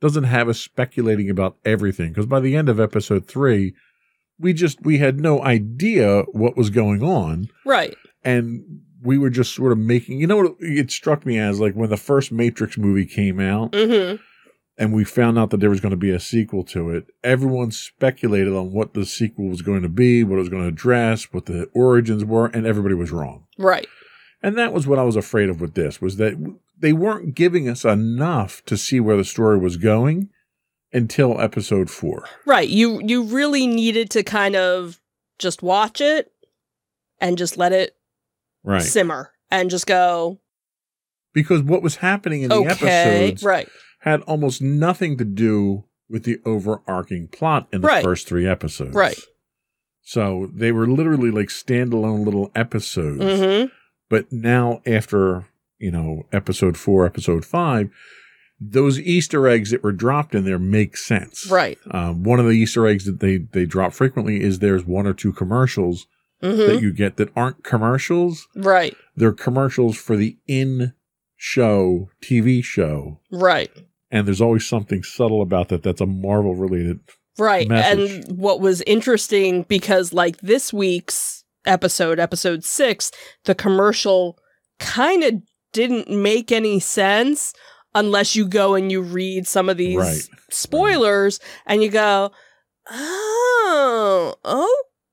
doesn't 0.00 0.24
have 0.24 0.48
us 0.48 0.58
speculating 0.60 1.28
about 1.30 1.56
everything. 1.64 2.08
Because 2.10 2.26
by 2.26 2.40
the 2.40 2.56
end 2.56 2.68
of 2.68 2.78
episode 2.80 3.26
three, 3.26 3.74
we 4.38 4.52
just 4.52 4.82
we 4.84 4.98
had 4.98 5.20
no 5.20 5.42
idea 5.42 6.22
what 6.32 6.56
was 6.56 6.68
going 6.70 7.02
on, 7.02 7.48
Right. 7.64 7.96
and 8.24 8.62
we 9.02 9.16
were 9.18 9.30
just 9.30 9.54
sort 9.54 9.72
of 9.72 9.78
making. 9.78 10.20
You 10.20 10.26
know 10.26 10.36
what 10.36 10.56
it 10.60 10.90
struck 10.90 11.24
me 11.24 11.38
as 11.38 11.60
like 11.60 11.74
when 11.74 11.88
the 11.90 11.96
first 11.96 12.32
Matrix 12.32 12.76
movie 12.76 13.06
came 13.06 13.40
out, 13.40 13.72
Mm-hmm. 13.72 14.16
And 14.78 14.92
we 14.92 15.04
found 15.04 15.38
out 15.38 15.50
that 15.50 15.60
there 15.60 15.70
was 15.70 15.80
going 15.80 15.90
to 15.90 15.96
be 15.96 16.10
a 16.10 16.20
sequel 16.20 16.62
to 16.64 16.90
it. 16.90 17.06
Everyone 17.24 17.70
speculated 17.70 18.54
on 18.54 18.72
what 18.72 18.94
the 18.94 19.06
sequel 19.06 19.48
was 19.48 19.62
going 19.62 19.82
to 19.82 19.88
be, 19.88 20.22
what 20.24 20.36
it 20.36 20.40
was 20.40 20.48
going 20.48 20.62
to 20.62 20.68
address, 20.68 21.32
what 21.32 21.46
the 21.46 21.64
origins 21.74 22.24
were, 22.24 22.46
and 22.46 22.66
everybody 22.66 22.94
was 22.94 23.10
wrong. 23.10 23.46
Right. 23.58 23.86
And 24.42 24.56
that 24.58 24.72
was 24.72 24.86
what 24.86 24.98
I 24.98 25.02
was 25.02 25.16
afraid 25.16 25.48
of 25.48 25.60
with 25.60 25.74
this 25.74 26.00
was 26.00 26.16
that 26.16 26.34
they 26.78 26.92
weren't 26.92 27.34
giving 27.34 27.68
us 27.68 27.84
enough 27.84 28.62
to 28.66 28.76
see 28.76 29.00
where 29.00 29.16
the 29.16 29.24
story 29.24 29.58
was 29.58 29.76
going 29.78 30.28
until 30.92 31.40
episode 31.40 31.90
4. 31.90 32.28
Right. 32.44 32.68
You 32.68 33.00
you 33.02 33.22
really 33.24 33.66
needed 33.66 34.10
to 34.10 34.22
kind 34.22 34.54
of 34.56 35.00
just 35.38 35.62
watch 35.62 36.00
it 36.00 36.32
and 37.20 37.38
just 37.38 37.56
let 37.56 37.72
it 37.72 37.96
Right. 38.62 38.82
simmer 38.82 39.32
and 39.50 39.70
just 39.70 39.86
go 39.86 40.38
Because 41.32 41.62
what 41.62 41.82
was 41.82 41.96
happening 41.96 42.42
in 42.42 42.48
the 42.50 42.56
okay. 42.56 42.68
episodes 43.28 43.42
Right. 43.42 43.68
Had 44.10 44.22
almost 44.22 44.62
nothing 44.62 45.16
to 45.18 45.24
do 45.24 45.84
with 46.08 46.24
the 46.24 46.38
overarching 46.44 47.28
plot 47.28 47.68
in 47.72 47.80
the 47.82 47.88
Right. 47.88 48.04
first 48.04 48.26
3 48.28 48.46
episodes. 48.46 48.94
Right. 48.94 49.18
So 50.02 50.48
they 50.54 50.70
were 50.72 50.86
literally 50.86 51.30
like 51.30 51.48
standalone 51.48 52.24
little 52.24 52.50
episodes. 52.54 53.20
Mm-hmm. 53.20 53.66
But 54.08 54.32
now 54.32 54.80
after, 54.86 55.46
you 55.78 55.90
know, 55.90 56.26
episode 56.32 56.76
4, 56.76 57.04
episode 57.06 57.44
5, 57.44 57.90
those 58.60 59.00
Easter 59.00 59.48
eggs 59.48 59.70
that 59.72 59.82
were 59.82 59.92
dropped 59.92 60.34
in 60.34 60.44
there 60.44 60.58
make 60.60 60.96
sense. 60.96 61.50
Right. 61.50 61.76
Um, 61.90 62.22
one 62.22 62.38
of 62.38 62.46
the 62.46 62.52
Easter 62.52 62.86
eggs 62.86 63.04
that 63.04 63.20
they 63.20 63.38
they 63.38 63.66
drop 63.66 63.92
frequently 63.92 64.40
is 64.40 64.60
there's 64.60 64.84
one 64.86 65.06
or 65.06 65.12
two 65.12 65.32
commercials 65.32 66.06
Mm-hmm. 66.42 66.58
that 66.70 66.82
you 66.82 66.92
get 66.92 67.16
that 67.16 67.30
aren't 67.34 67.64
commercials. 67.64 68.46
Right. 68.54 68.94
They're 69.16 69.32
commercials 69.32 69.96
for 69.96 70.16
the 70.18 70.36
in 70.46 70.92
show 71.34 72.10
TV 72.22 72.62
show, 72.62 73.20
Right. 73.32 73.70
And 74.10 74.26
there's 74.26 74.40
always 74.40 74.66
something 74.66 75.02
subtle 75.02 75.42
about 75.42 75.68
that. 75.68 75.82
That's 75.82 76.00
a 76.00 76.06
Marvel 76.06 76.54
related. 76.54 77.00
Right. 77.38 77.68
message. 77.68 78.24
And 78.28 78.38
what 78.38 78.60
was 78.60 78.80
interesting 78.82 79.62
because 79.64 80.12
like 80.12 80.38
this 80.40 80.72
week's 80.72 81.44
episode, 81.66 82.18
episode 82.18 82.64
6, 82.64 83.12
the 83.44 83.54
commercial 83.54 84.38
kind 84.78 85.22
of 85.22 85.34
didn't 85.72 86.08
make 86.08 86.50
any 86.50 86.80
sense 86.80 87.52
unless 87.94 88.36
you 88.36 88.46
go 88.48 88.74
and 88.74 88.90
you 88.90 89.02
read 89.02 89.46
some 89.46 89.68
of 89.68 89.76
these 89.76 89.98
Right. 89.98 90.22
spoilers 90.50 91.38
and 91.66 91.82
you 91.82 91.90
go, 91.90 92.30
"Oh, 92.90 94.34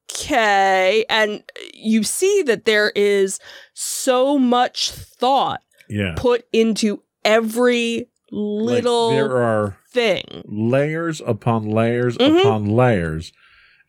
okay." 0.10 1.06
And 1.10 1.44
you 1.74 2.04
see 2.04 2.44
that 2.44 2.66
there 2.66 2.91
is 2.96 3.39
so 3.74 4.38
much 4.38 4.91
thought 4.91 5.62
Yeah, 5.89 6.14
put 6.18 6.46
into 6.54 7.04
every 7.26 8.10
Like, 8.36 8.84
little 8.84 9.10
there 9.12 9.38
are 9.38 9.78
thing. 9.92 10.24
layers 10.46 11.22
upon 11.26 11.70
layers 11.70 12.18
Mhm. 12.18 12.40
upon 12.42 12.66
layers, 12.66 13.32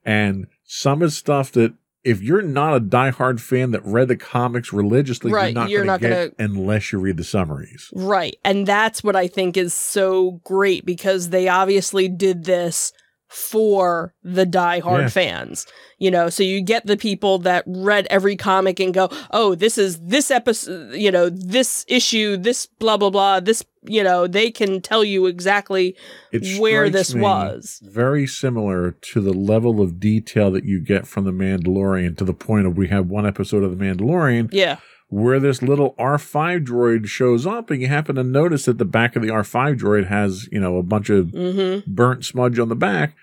and 0.05 0.47
some 0.65 1.03
is 1.03 1.17
stuff 1.17 1.51
that. 1.53 1.73
If 2.05 2.21
you're 2.21 2.43
not 2.43 2.77
a 2.77 2.81
diehard 2.81 3.41
fan 3.41 3.71
that 3.71 3.81
read 3.83 4.09
the 4.09 4.17
comics 4.17 4.75
religiously, 4.75 5.33
Right, 5.33 5.47
you're 5.47 5.55
not 5.55 5.71
you're 5.71 5.85
going 5.87 6.01
to 6.01 6.07
not 6.07 6.19
get 6.27 6.35
unless 6.39 6.93
you 6.93 6.99
read 6.99 7.17
the 7.17 7.25
summaries. 7.25 7.89
Right. 7.95 8.37
And 8.45 8.67
that's 8.67 9.03
what 9.03 9.17
I 9.17 9.27
think 9.27 9.57
is 9.57 9.73
so 9.73 10.33
great 10.45 10.85
because 10.85 11.31
they 11.31 11.49
obviously 11.49 12.11
did 12.11 12.45
this 12.45 12.93
for 13.27 14.13
the 14.23 14.45
diehard 14.45 15.01
Yeah. 15.01 15.09
fans. 15.09 15.67
You 15.99 16.11
know, 16.11 16.29
so 16.29 16.43
you 16.43 16.61
get 16.61 16.87
the 16.87 16.99
people 16.99 17.39
that 17.39 17.65
read 17.67 18.07
every 18.11 18.37
comic 18.37 18.79
and 18.81 18.93
go, 18.93 19.09
"Oh, 19.31 19.55
this 19.55 19.79
is 19.79 19.99
this 20.01 20.31
episode, 20.31 20.95
you 20.95 21.11
know, 21.11 21.31
this 21.31 21.87
issue, 21.89 22.37
this 22.37 22.67
blah 22.67 22.99
blah 22.99 23.09
blah, 23.11 23.41
this, 23.41 23.65
you 23.85 24.03
know, 24.03 24.27
they 24.27 24.51
can 24.51 24.81
tell 24.81 25.05
you 25.05 25.27
exactly 25.27 25.97
It 26.33 26.59
where 26.61 26.89
this 26.91 27.15
was." 27.15 27.81
very 27.85 28.27
similar 28.27 28.93
to 28.93 29.21
the 29.21 29.33
level 29.33 29.81
of 29.81 30.01
detail 30.01 30.51
that 30.53 30.65
you 30.65 30.81
get 30.81 31.07
from 31.07 31.25
the 31.25 31.33
Mandalorian 31.33 32.17
to 32.19 32.25
the 32.25 32.35
point 32.35 32.67
of 32.67 32.77
we 32.77 32.89
have 32.89 33.07
one 33.09 33.27
episode 33.27 33.63
of 33.63 33.77
the 33.77 33.85
Mandalorian 33.85 34.49
Yeah. 34.53 34.77
where 35.09 35.39
this 35.39 35.63
little 35.63 35.95
R5 35.99 36.65
droid 36.65 37.07
shows 37.07 37.47
up 37.47 37.71
and 37.71 37.81
you 37.81 37.89
happen 37.89 38.17
to 38.17 38.25
notice 38.25 38.65
that 38.65 38.79
the 38.79 38.85
back 38.85 39.17
of 39.17 39.23
the 39.23 39.29
R5 39.31 39.77
droid 39.79 40.07
has, 40.09 40.49
you 40.51 40.59
know, 40.61 40.77
a 40.79 40.83
bunch 40.83 41.11
of 41.11 41.27
Mhm. 41.29 41.87
burnt 41.87 42.25
smudge 42.25 42.59
on 42.59 42.69
the 42.69 42.75
back 42.77 43.15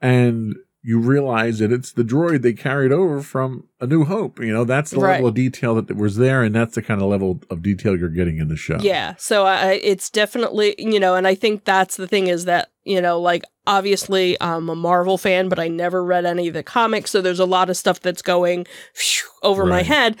and 0.00 0.56
you 0.84 0.98
realize 0.98 1.60
that 1.60 1.70
it's 1.70 1.92
the 1.92 2.02
droid 2.02 2.42
they 2.42 2.52
carried 2.52 2.90
over 2.90 3.22
from 3.22 3.68
A 3.80 3.86
New 3.86 4.04
Hope. 4.04 4.40
You 4.40 4.52
know, 4.52 4.64
that's 4.64 4.90
the 4.90 4.98
Right. 4.98 5.12
level 5.14 5.28
of 5.28 5.34
detail 5.34 5.76
that 5.80 5.96
was 5.96 6.16
there 6.16 6.42
and 6.42 6.52
that's 6.54 6.74
the 6.74 6.82
kind 6.82 7.00
of 7.00 7.08
level 7.08 7.40
of 7.50 7.62
detail 7.62 7.96
you're 7.96 8.08
getting 8.08 8.38
in 8.38 8.48
the 8.48 8.56
show. 8.56 8.78
Yeah. 8.80 9.14
So 9.16 9.46
I, 9.46 9.74
it's 9.74 10.10
definitely, 10.10 10.74
you 10.78 10.98
know, 10.98 11.14
and 11.14 11.26
I 11.28 11.36
think 11.36 11.64
that's 11.64 11.96
the 11.96 12.08
thing 12.08 12.26
is 12.26 12.46
that, 12.46 12.70
you 12.82 13.00
know, 13.00 13.20
like 13.20 13.44
obviously 13.64 14.36
I'm 14.40 14.68
a 14.68 14.74
Marvel 14.74 15.18
fan, 15.18 15.48
but 15.48 15.60
I 15.60 15.68
never 15.68 16.02
read 16.04 16.24
any 16.24 16.48
of 16.48 16.54
the 16.54 16.64
comics. 16.64 17.12
So 17.12 17.20
there's 17.20 17.38
a 17.38 17.44
lot 17.46 17.70
of 17.70 17.76
stuff 17.76 18.00
that's 18.00 18.22
going 18.22 18.66
over 19.44 19.64
my 19.64 19.82
head. 19.82 20.16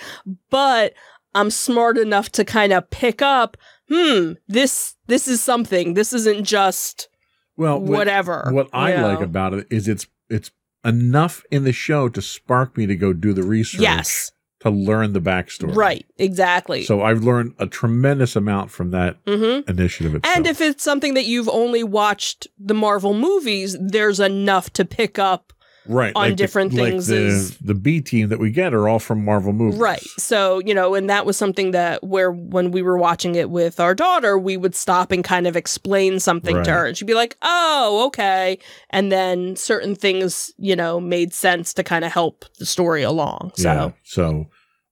But 0.48 0.94
I'm 1.34 1.50
smart 1.50 1.98
enough 1.98 2.30
to 2.32 2.44
kind 2.44 2.72
of 2.72 2.88
pick 2.90 3.20
up, 3.20 3.56
hmm, 3.88 4.34
this 4.46 4.94
this 5.08 5.26
is 5.26 5.42
something. 5.42 5.94
This 5.94 6.12
isn't 6.12 6.44
just 6.44 7.08
Well, 7.56 7.80
whatever. 7.80 8.48
What 8.52 8.68
I 8.72 8.94
you 8.94 9.02
like 9.02 9.20
about 9.20 9.54
it 9.54 9.66
is 9.70 9.88
it's 9.88 10.06
it's 10.32 10.50
enough 10.84 11.44
in 11.50 11.64
the 11.64 11.72
show 11.72 12.08
to 12.08 12.20
spark 12.22 12.76
me 12.76 12.86
to 12.86 12.96
go 12.96 13.12
do 13.12 13.32
the 13.32 13.42
research 13.44 13.80
Yes. 13.80 14.32
to 14.60 14.70
learn 14.70 15.12
the 15.12 15.20
backstory. 15.20 15.74
Right. 15.76 16.06
Exactly. 16.18 16.84
So 16.84 17.02
I've 17.02 17.22
learned 17.22 17.54
a 17.58 17.66
tremendous 17.66 18.34
amount 18.36 18.70
from 18.70 18.90
that 18.90 19.18
hmm 19.26 19.60
initiative 19.68 20.14
itself. 20.16 20.36
And 20.36 20.46
if 20.46 20.60
it's 20.60 20.82
something 20.82 21.14
that 21.14 21.26
you've 21.26 21.48
only 21.48 21.84
watched 21.84 22.48
the 22.58 22.74
Marvel 22.74 23.14
movies, 23.14 23.76
there's 23.80 24.18
enough 24.20 24.70
to 24.74 24.84
pick 24.84 25.18
up 25.18 25.52
right 25.86 26.12
on 26.14 26.22
like 26.22 26.30
the- 26.32 26.36
different 26.36 26.72
like 26.74 26.90
things 26.92 27.06
the, 27.08 27.16
is- 27.16 27.58
the 27.58 27.74
B 27.74 28.00
team 28.00 28.28
that 28.28 28.38
we 28.38 28.50
get 28.50 28.72
are 28.74 28.88
all 28.88 28.98
from 28.98 29.24
Marvel 29.24 29.52
movies. 29.52 29.78
Right. 29.80 30.02
So, 30.18 30.60
you 30.60 30.74
know, 30.74 30.94
and 30.94 31.10
that 31.10 31.26
was 31.26 31.36
something 31.36 31.72
that 31.72 32.04
where 32.04 32.30
when 32.30 32.70
we 32.70 32.82
were 32.82 32.96
watching 32.98 33.34
it 33.34 33.50
with 33.50 33.80
our 33.80 33.94
daughter, 33.94 34.38
we 34.38 34.56
would 34.56 34.74
stop 34.74 35.10
and 35.12 35.24
kind 35.24 35.46
of 35.46 35.56
explain 35.56 36.20
something 36.20 36.56
Right. 36.56 36.64
to 36.64 36.70
her. 36.72 36.86
And 36.86 36.96
she'd 36.96 37.06
be 37.06 37.14
like, 37.14 37.36
oh, 37.42 38.04
okay. 38.06 38.58
And 38.90 39.10
then 39.10 39.56
certain 39.56 39.94
things, 39.94 40.52
you 40.58 40.76
know, 40.76 41.00
made 41.00 41.32
sense 41.32 41.74
to 41.74 41.82
kind 41.82 42.04
of 42.04 42.12
help 42.12 42.44
the 42.58 42.66
story 42.66 43.02
along. 43.02 43.52
So, 43.56 43.62
Yeah. 43.72 43.90
So 44.04 44.46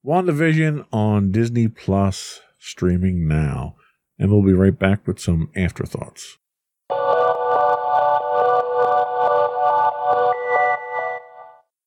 WandaVision 0.05 0.87
on 0.93 1.31
Disney 1.31 1.69
Plus 1.69 2.41
streaming 2.59 3.29
now. 3.29 3.77
And 4.19 4.31
we'll 4.31 4.43
be 4.43 4.53
right 4.53 4.79
back 4.79 5.07
with 5.07 5.19
some 5.19 5.51
afterthoughts. 5.57 6.37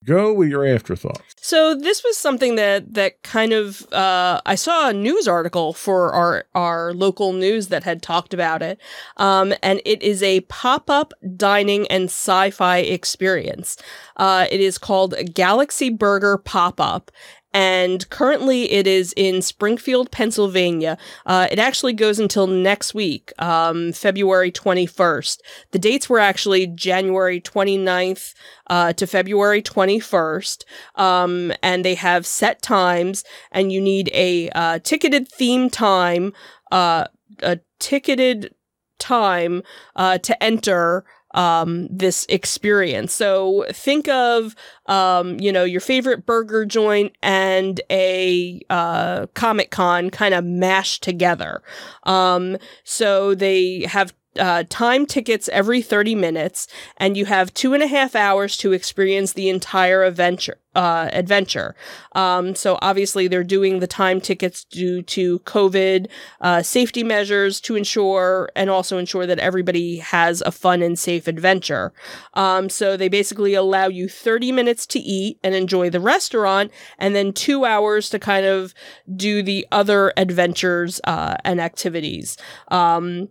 Go 0.06 0.34
with 0.34 0.50
your 0.50 0.66
afterthoughts. 0.66 1.36
So 1.38 1.76
this 1.76 2.04
was 2.04 2.18
something 2.18 2.56
that 2.56 2.94
that 2.94 3.22
kind 3.24 3.54
of 3.54 3.82
uh, 3.94 4.42
I 4.46 4.56
saw 4.56 4.90
a 4.90 4.94
news 4.94 5.28
article 5.28 5.74
for 5.74 6.12
our 6.14 6.46
our 6.56 6.94
local 6.94 7.34
news 7.34 7.68
that 7.68 7.84
had 7.84 8.02
talked 8.02 8.34
about 8.34 8.62
it, 8.62 8.80
um, 9.18 9.54
and 9.62 9.82
it 9.86 10.02
is 10.02 10.24
a 10.24 10.42
pop 10.42 10.90
up 10.90 11.14
dining 11.36 11.88
and 11.88 12.06
sci 12.06 12.50
fi 12.52 12.78
experience. 12.80 13.78
Uh, 14.18 14.48
it 14.52 14.62
is 14.62 14.78
called 14.78 15.16
Galaxy 15.34 15.90
Burger 15.90 16.38
Pop 16.38 16.80
Up. 16.80 17.12
And 17.54 18.10
currently, 18.10 18.72
it 18.72 18.88
is 18.88 19.14
in 19.16 19.42
Springfield, 19.42 20.10
Pennsylvania. 20.12 20.98
Uh, 21.26 21.48
it 21.52 21.60
actually 21.60 21.94
goes 21.94 22.20
until 22.20 22.48
next 22.48 22.94
week, 22.94 23.32
um, 23.40 23.94
February 23.94 24.52
21st. 24.52 25.38
The 25.72 25.80
dates 25.80 26.10
were 26.10 26.20
actually 26.20 26.68
January 26.68 27.40
29th 27.40 28.34
uh, 28.68 28.94
to 28.94 29.06
February 29.06 29.62
21st. 29.62 30.64
Um, 30.96 31.54
and 31.62 31.86
they 31.86 31.96
have 31.96 32.26
set 32.26 32.62
times, 32.62 33.24
and 33.52 33.72
you 33.72 33.82
need 33.82 34.10
a 34.14 34.50
uh, 34.50 34.80
ticketed 34.80 35.28
theme 35.30 35.70
time, 35.70 36.34
uh, 36.72 37.06
a 37.44 37.60
ticketed 37.80 38.56
time 38.98 39.62
uh, 39.96 40.18
to 40.20 40.44
enter 40.44 41.06
um, 41.34 41.88
this 41.90 42.26
experience. 42.30 43.14
So 43.14 43.66
think 43.72 44.08
of, 44.08 44.56
um, 44.86 45.40
you 45.40 45.52
know, 45.52 45.64
your 45.64 45.82
favorite 45.82 46.26
burger 46.26 46.66
joint 46.66 47.14
and 47.22 47.82
a 47.90 48.62
uh, 48.70 49.28
Comic 49.34 49.72
Con 49.72 50.10
kind 50.10 50.34
of 50.34 50.44
mashed 50.44 51.04
together. 51.04 51.62
Um, 52.04 52.58
so 52.84 53.36
they 53.36 53.86
have 53.88 54.14
uh, 54.40 54.64
time 54.70 55.06
tickets 55.06 55.50
every 55.50 55.82
30 55.82 56.16
minutes, 56.16 56.68
and 56.98 57.18
you 57.18 57.26
have 57.26 57.54
two 57.54 57.74
and 57.74 57.84
a 57.84 57.88
half 57.88 58.16
hours 58.16 58.58
to 58.58 58.74
experience 58.74 59.34
the 59.34 59.50
entire 59.50 60.04
adventure. 60.04 60.58
Uh, 60.76 61.08
adventure. 61.14 61.76
Um, 62.14 62.56
so 62.56 62.80
obviously 62.82 63.28
they're 63.28 63.44
doing 63.44 63.78
the 63.78 63.86
time 63.86 64.20
tickets 64.20 64.64
due 64.64 65.04
to 65.04 65.38
COVID 65.42 66.08
uh, 66.42 66.64
safety 66.64 67.04
measures 67.04 67.62
to 67.62 67.76
ensure 67.76 68.50
and 68.56 68.72
also 68.72 68.98
ensure 68.98 69.28
that 69.28 69.38
everybody 69.38 69.98
has 69.98 70.42
a 70.42 70.52
fun 70.52 70.82
and 70.82 70.98
safe 70.98 71.28
adventure. 71.28 71.94
Um, 72.34 72.70
so 72.70 72.98
they 72.98 73.08
basically 73.08 73.54
allow 73.54 73.86
you 73.86 74.10
30 74.10 74.52
minutes 74.52 74.88
to 74.88 75.00
eat 75.00 75.38
and 75.44 75.54
enjoy 75.54 75.92
the 75.92 76.00
restaurant, 76.00 76.72
and 76.98 77.14
then 77.14 77.34
two 77.34 77.66
hours 77.66 78.10
to 78.10 78.18
kind 78.18 78.48
of 78.48 78.74
do 79.16 79.44
the 79.44 79.68
other 79.72 80.12
adventures 80.18 81.00
uh, 81.04 81.36
and 81.46 81.62
activities. 81.62 82.36
Um, 82.70 83.30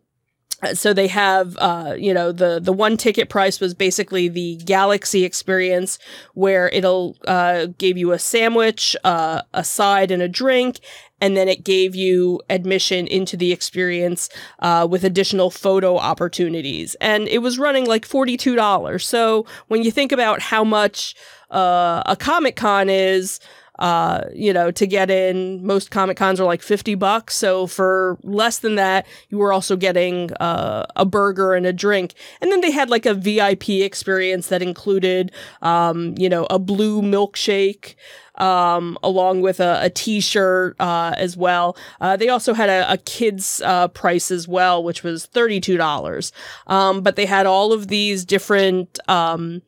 so 0.75 0.93
they 0.93 1.09
have 1.09 1.57
uh, 1.59 1.95
you 1.99 2.15
know 2.15 2.33
the 2.33 2.61
the 2.61 2.73
one 2.73 2.97
ticket 2.97 3.29
price 3.29 3.61
was 3.61 3.75
basically 3.75 4.29
the 4.29 4.57
galaxy 4.65 5.25
experience 5.25 5.99
where 6.35 6.69
it'll 6.69 7.17
uh, 7.27 7.67
gave 7.79 7.97
you 7.99 8.13
a 8.13 8.19
sandwich 8.19 8.97
uh, 9.05 9.43
a 9.53 9.65
side 9.65 10.11
and 10.11 10.23
a 10.23 10.29
drink 10.29 10.81
and 11.21 11.37
then 11.37 11.49
it 11.49 11.63
gave 11.63 11.95
you 11.95 12.41
admission 12.51 13.07
into 13.07 13.37
the 13.37 13.53
experience 13.53 14.29
uh, 14.59 14.87
with 14.91 15.05
additional 15.05 15.53
photo 15.53 15.97
opportunities. 15.97 16.97
And 17.01 17.29
it 17.29 17.39
was 17.39 17.61
running 17.61 17.87
like 17.87 18.07
$42 18.07 19.03
so 19.03 19.47
when 19.69 19.85
you 19.85 19.91
think 19.91 20.11
about 20.11 20.41
how 20.41 20.65
much 20.65 21.15
uh, 21.51 22.03
a 22.07 22.17
comic 22.17 22.57
con 22.57 22.89
is 22.89 23.39
uh, 23.83 24.29
you 24.33 24.53
know, 24.53 24.71
to 24.71 24.87
get 24.87 25.11
in, 25.11 25.67
most 25.67 25.91
Comic 25.91 26.17
Cons 26.17 26.39
are 26.39 26.45
like 26.45 26.63
50 26.63 26.95
bucks. 26.95 27.35
So 27.35 27.67
for 27.67 28.17
less 28.23 28.61
than 28.61 28.77
that, 28.77 29.09
you 29.29 29.39
were 29.39 29.53
also 29.53 29.75
getting 29.75 30.33
uh, 30.35 30.87
a 30.95 31.05
burger 31.05 31.55
and 31.55 31.67
a 31.67 31.73
drink. 31.73 32.15
And 32.41 32.53
then 32.53 32.61
they 32.61 32.71
had 32.71 32.91
like 32.91 33.07
a 33.07 33.13
VIP 33.13 33.71
experience 33.71 34.47
that 34.49 34.63
included, 34.63 35.33
um, 35.63 36.15
you 36.17 36.29
know, 36.29 36.47
a 36.49 36.61
blue 36.61 37.03
milkshake. 37.03 37.97
Um, 38.37 38.97
along 39.03 39.43
with 39.43 39.61
a, 39.61 39.81
a 39.83 39.91
t-shirt, 39.91 40.75
uh, 40.81 41.15
as 41.19 41.37
well. 41.37 41.77
Uh, 42.01 42.17
they 42.17 42.31
also 42.31 42.55
had 42.55 42.71
a, 42.71 42.91
a 42.91 42.97
kid's, 42.97 43.61
uh, 43.63 43.89
price 43.89 44.31
as 44.31 44.49
well, 44.49 44.83
which 44.83 45.03
was 45.03 45.27
$32. 45.27 46.33
Um, 46.67 47.03
but 47.03 47.17
they 47.17 47.27
had 47.27 47.45
all 47.45 47.75
of 47.75 47.89
these 47.89 48.25
different, 48.25 48.99
um, 49.07 49.61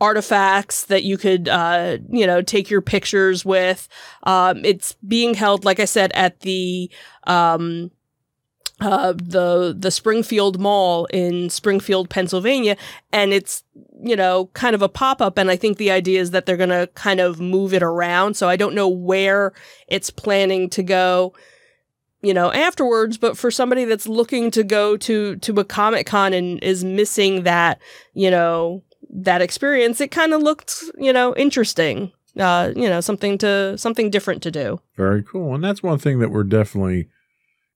artifacts 0.00 0.84
that 0.86 1.04
you 1.04 1.18
could, 1.18 1.48
uh, 1.48 1.98
you 2.08 2.26
know, 2.26 2.42
take 2.42 2.70
your 2.70 2.80
pictures 2.80 3.44
with. 3.44 3.88
Um, 4.22 4.64
it's 4.64 4.94
being 5.06 5.34
held, 5.34 5.64
like 5.64 5.80
I 5.80 5.84
said, 5.86 6.12
at 6.14 6.40
the, 6.40 6.90
um, 7.24 7.90
uh, 8.80 9.12
the 9.12 9.74
the 9.76 9.90
Springfield 9.90 10.60
Mall 10.60 11.06
in 11.06 11.50
Springfield, 11.50 12.10
Pennsylvania, 12.10 12.76
and 13.12 13.32
it's 13.32 13.64
you 14.00 14.14
know 14.14 14.46
kind 14.54 14.74
of 14.74 14.82
a 14.82 14.88
pop 14.88 15.20
up. 15.20 15.36
And 15.36 15.50
I 15.50 15.56
think 15.56 15.78
the 15.78 15.90
idea 15.90 16.20
is 16.20 16.30
that 16.30 16.46
they're 16.46 16.56
going 16.56 16.68
to 16.68 16.88
kind 16.94 17.18
of 17.18 17.40
move 17.40 17.74
it 17.74 17.82
around. 17.82 18.34
So 18.34 18.48
I 18.48 18.56
don't 18.56 18.74
know 18.74 18.88
where 18.88 19.52
it's 19.88 20.10
planning 20.10 20.70
to 20.70 20.84
go, 20.84 21.34
you 22.22 22.32
know, 22.32 22.52
afterwards. 22.52 23.18
But 23.18 23.36
for 23.36 23.50
somebody 23.50 23.84
that's 23.84 24.06
looking 24.06 24.50
to 24.52 24.62
go 24.62 24.96
to 24.98 25.34
to 25.34 25.52
a 25.58 25.64
Comic 25.64 26.06
Con 26.06 26.32
and 26.32 26.62
is 26.62 26.84
missing 26.84 27.42
that, 27.42 27.80
you 28.14 28.30
know, 28.30 28.84
that 29.10 29.40
experience, 29.42 30.00
it 30.00 30.10
kind 30.10 30.32
of 30.34 30.42
looked, 30.42 30.82
you 30.98 31.12
know, 31.12 31.34
interesting. 31.36 32.12
Uh, 32.38 32.72
you 32.76 32.88
know, 32.88 33.00
something 33.00 33.36
to 33.38 33.76
something 33.76 34.10
different 34.10 34.42
to 34.44 34.50
do. 34.50 34.80
Very 34.96 35.24
cool. 35.24 35.54
And 35.56 35.64
that's 35.64 35.82
one 35.82 35.98
thing 35.98 36.20
that 36.20 36.30
we're 36.30 36.44
definitely 36.44 37.08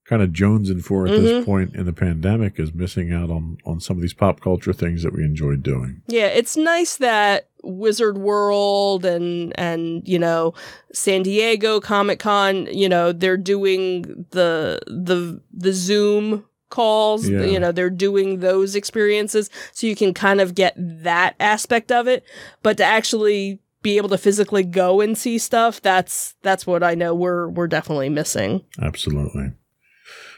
kind 0.04 0.22
of 0.22 0.30
jonesing 0.30 0.82
for 0.84 1.06
at 1.06 1.12
Mhm. 1.12 1.22
this 1.22 1.44
point 1.44 1.74
in 1.74 1.84
the 1.86 1.92
pandemic 1.92 2.60
is 2.60 2.72
missing 2.72 3.12
out 3.12 3.28
on 3.30 3.56
on 3.64 3.80
some 3.80 3.96
of 3.96 4.02
these 4.02 4.12
pop 4.14 4.40
culture 4.40 4.72
things 4.72 5.02
that 5.02 5.12
we 5.14 5.24
enjoyed 5.24 5.62
doing. 5.64 6.02
Yeah, 6.06 6.26
it's 6.26 6.56
nice 6.56 6.96
that 6.98 7.48
Wizard 7.64 8.18
World 8.18 9.04
and 9.04 9.52
and 9.58 10.02
you 10.06 10.18
know 10.18 10.54
San 10.92 11.22
Diego 11.24 11.80
Comic 11.80 12.20
Con, 12.20 12.66
you 12.70 12.88
know, 12.88 13.10
they're 13.10 13.36
doing 13.36 14.26
the 14.30 14.78
the 14.86 15.40
the 15.52 15.72
Zoom 15.72 16.44
calls, 16.72 17.28
Yeah. 17.28 17.44
you 17.44 17.60
know, 17.60 17.70
they're 17.70 17.88
doing 17.90 18.40
those 18.40 18.74
experiences 18.74 19.48
so 19.72 19.86
you 19.86 19.94
can 19.94 20.12
kind 20.12 20.40
of 20.40 20.56
get 20.56 20.74
that 20.76 21.36
aspect 21.38 21.92
of 21.92 22.08
it, 22.08 22.24
but 22.64 22.76
to 22.78 22.84
actually 22.84 23.60
be 23.82 23.96
able 23.96 24.08
to 24.08 24.18
physically 24.18 24.62
go 24.64 25.00
and 25.00 25.16
see 25.16 25.38
stuff, 25.38 25.80
that's 25.80 26.34
that's 26.42 26.66
what 26.66 26.82
I 26.82 26.94
know 26.96 27.14
we're 27.14 27.48
we're 27.48 27.68
definitely 27.68 28.08
missing. 28.08 28.62
Absolutely. 28.80 29.52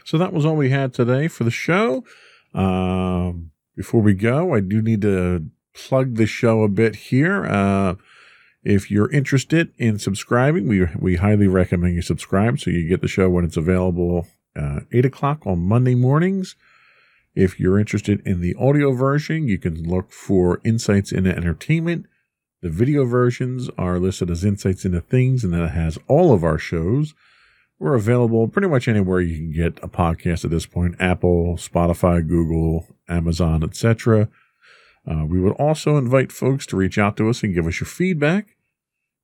So 0.03 0.17
that 0.19 0.33
was 0.33 0.45
all 0.45 0.55
we 0.55 0.69
had 0.69 0.93
today 0.93 1.27
for 1.27 1.43
the 1.43 1.51
show. 1.51 2.03
Um, 2.53 3.51
before 3.75 4.01
we 4.01 4.13
go, 4.13 4.53
I 4.53 4.59
do 4.59 4.81
need 4.81 5.01
to 5.01 5.45
plug 5.73 6.15
the 6.15 6.25
show 6.25 6.63
a 6.63 6.69
bit 6.69 6.95
here. 6.95 7.45
Uh, 7.45 7.95
if 8.63 8.89
you're 8.89 9.11
interested 9.11 9.71
in 9.77 9.99
subscribing, 9.99 10.67
we 10.67 10.87
we 10.97 11.17
highly 11.17 11.47
recommend 11.47 11.93
you 11.95 12.01
subscribe 12.01 12.59
so 12.59 12.71
you 12.71 12.87
get 12.87 13.01
the 13.01 13.07
show 13.07 13.29
when 13.29 13.45
it's 13.45 13.57
available 13.57 14.27
uh, 14.55 14.81
eight 14.91 15.05
o'clock 15.05 15.45
on 15.45 15.67
Monday 15.67 15.95
mornings. 15.95 16.55
If 17.35 17.59
you're 17.59 17.79
interested 17.79 18.21
in 18.25 18.39
the 18.39 18.55
audio 18.55 18.93
version, 18.93 19.47
you 19.47 19.57
can 19.57 19.83
look 19.83 20.11
for 20.11 20.61
Insights 20.63 21.11
into 21.11 21.35
Entertainment. 21.35 22.05
The 22.61 22.69
video 22.69 23.05
versions 23.05 23.69
are 23.77 23.99
listed 23.99 24.31
as 24.31 24.45
Insights 24.45 24.85
into 24.85 25.01
Things, 25.01 25.43
and 25.43 25.53
that 25.53 25.69
has 25.71 25.99
all 26.07 26.33
of 26.33 26.43
our 26.43 26.57
shows. 26.57 27.13
We're 27.77 27.95
available 27.95 28.47
pretty 28.47 28.69
much 28.69 28.87
anywhere 28.87 29.19
you 29.19 29.35
can 29.35 29.51
get 29.51 29.83
a 29.83 29.89
podcast 29.89 30.45
at 30.45 30.51
this 30.51 30.65
point 30.65 30.95
Apple, 30.99 31.57
Spotify, 31.57 32.25
Google, 32.25 32.87
Amazon, 33.09 33.63
etc. 33.63 34.29
Uh, 35.05 35.25
we 35.25 35.39
would 35.39 35.53
also 35.53 35.97
invite 35.97 36.31
folks 36.31 36.65
to 36.67 36.77
reach 36.77 36.97
out 36.97 37.17
to 37.17 37.29
us 37.29 37.43
and 37.43 37.53
give 37.53 37.67
us 37.67 37.79
your 37.79 37.87
feedback. 37.87 38.54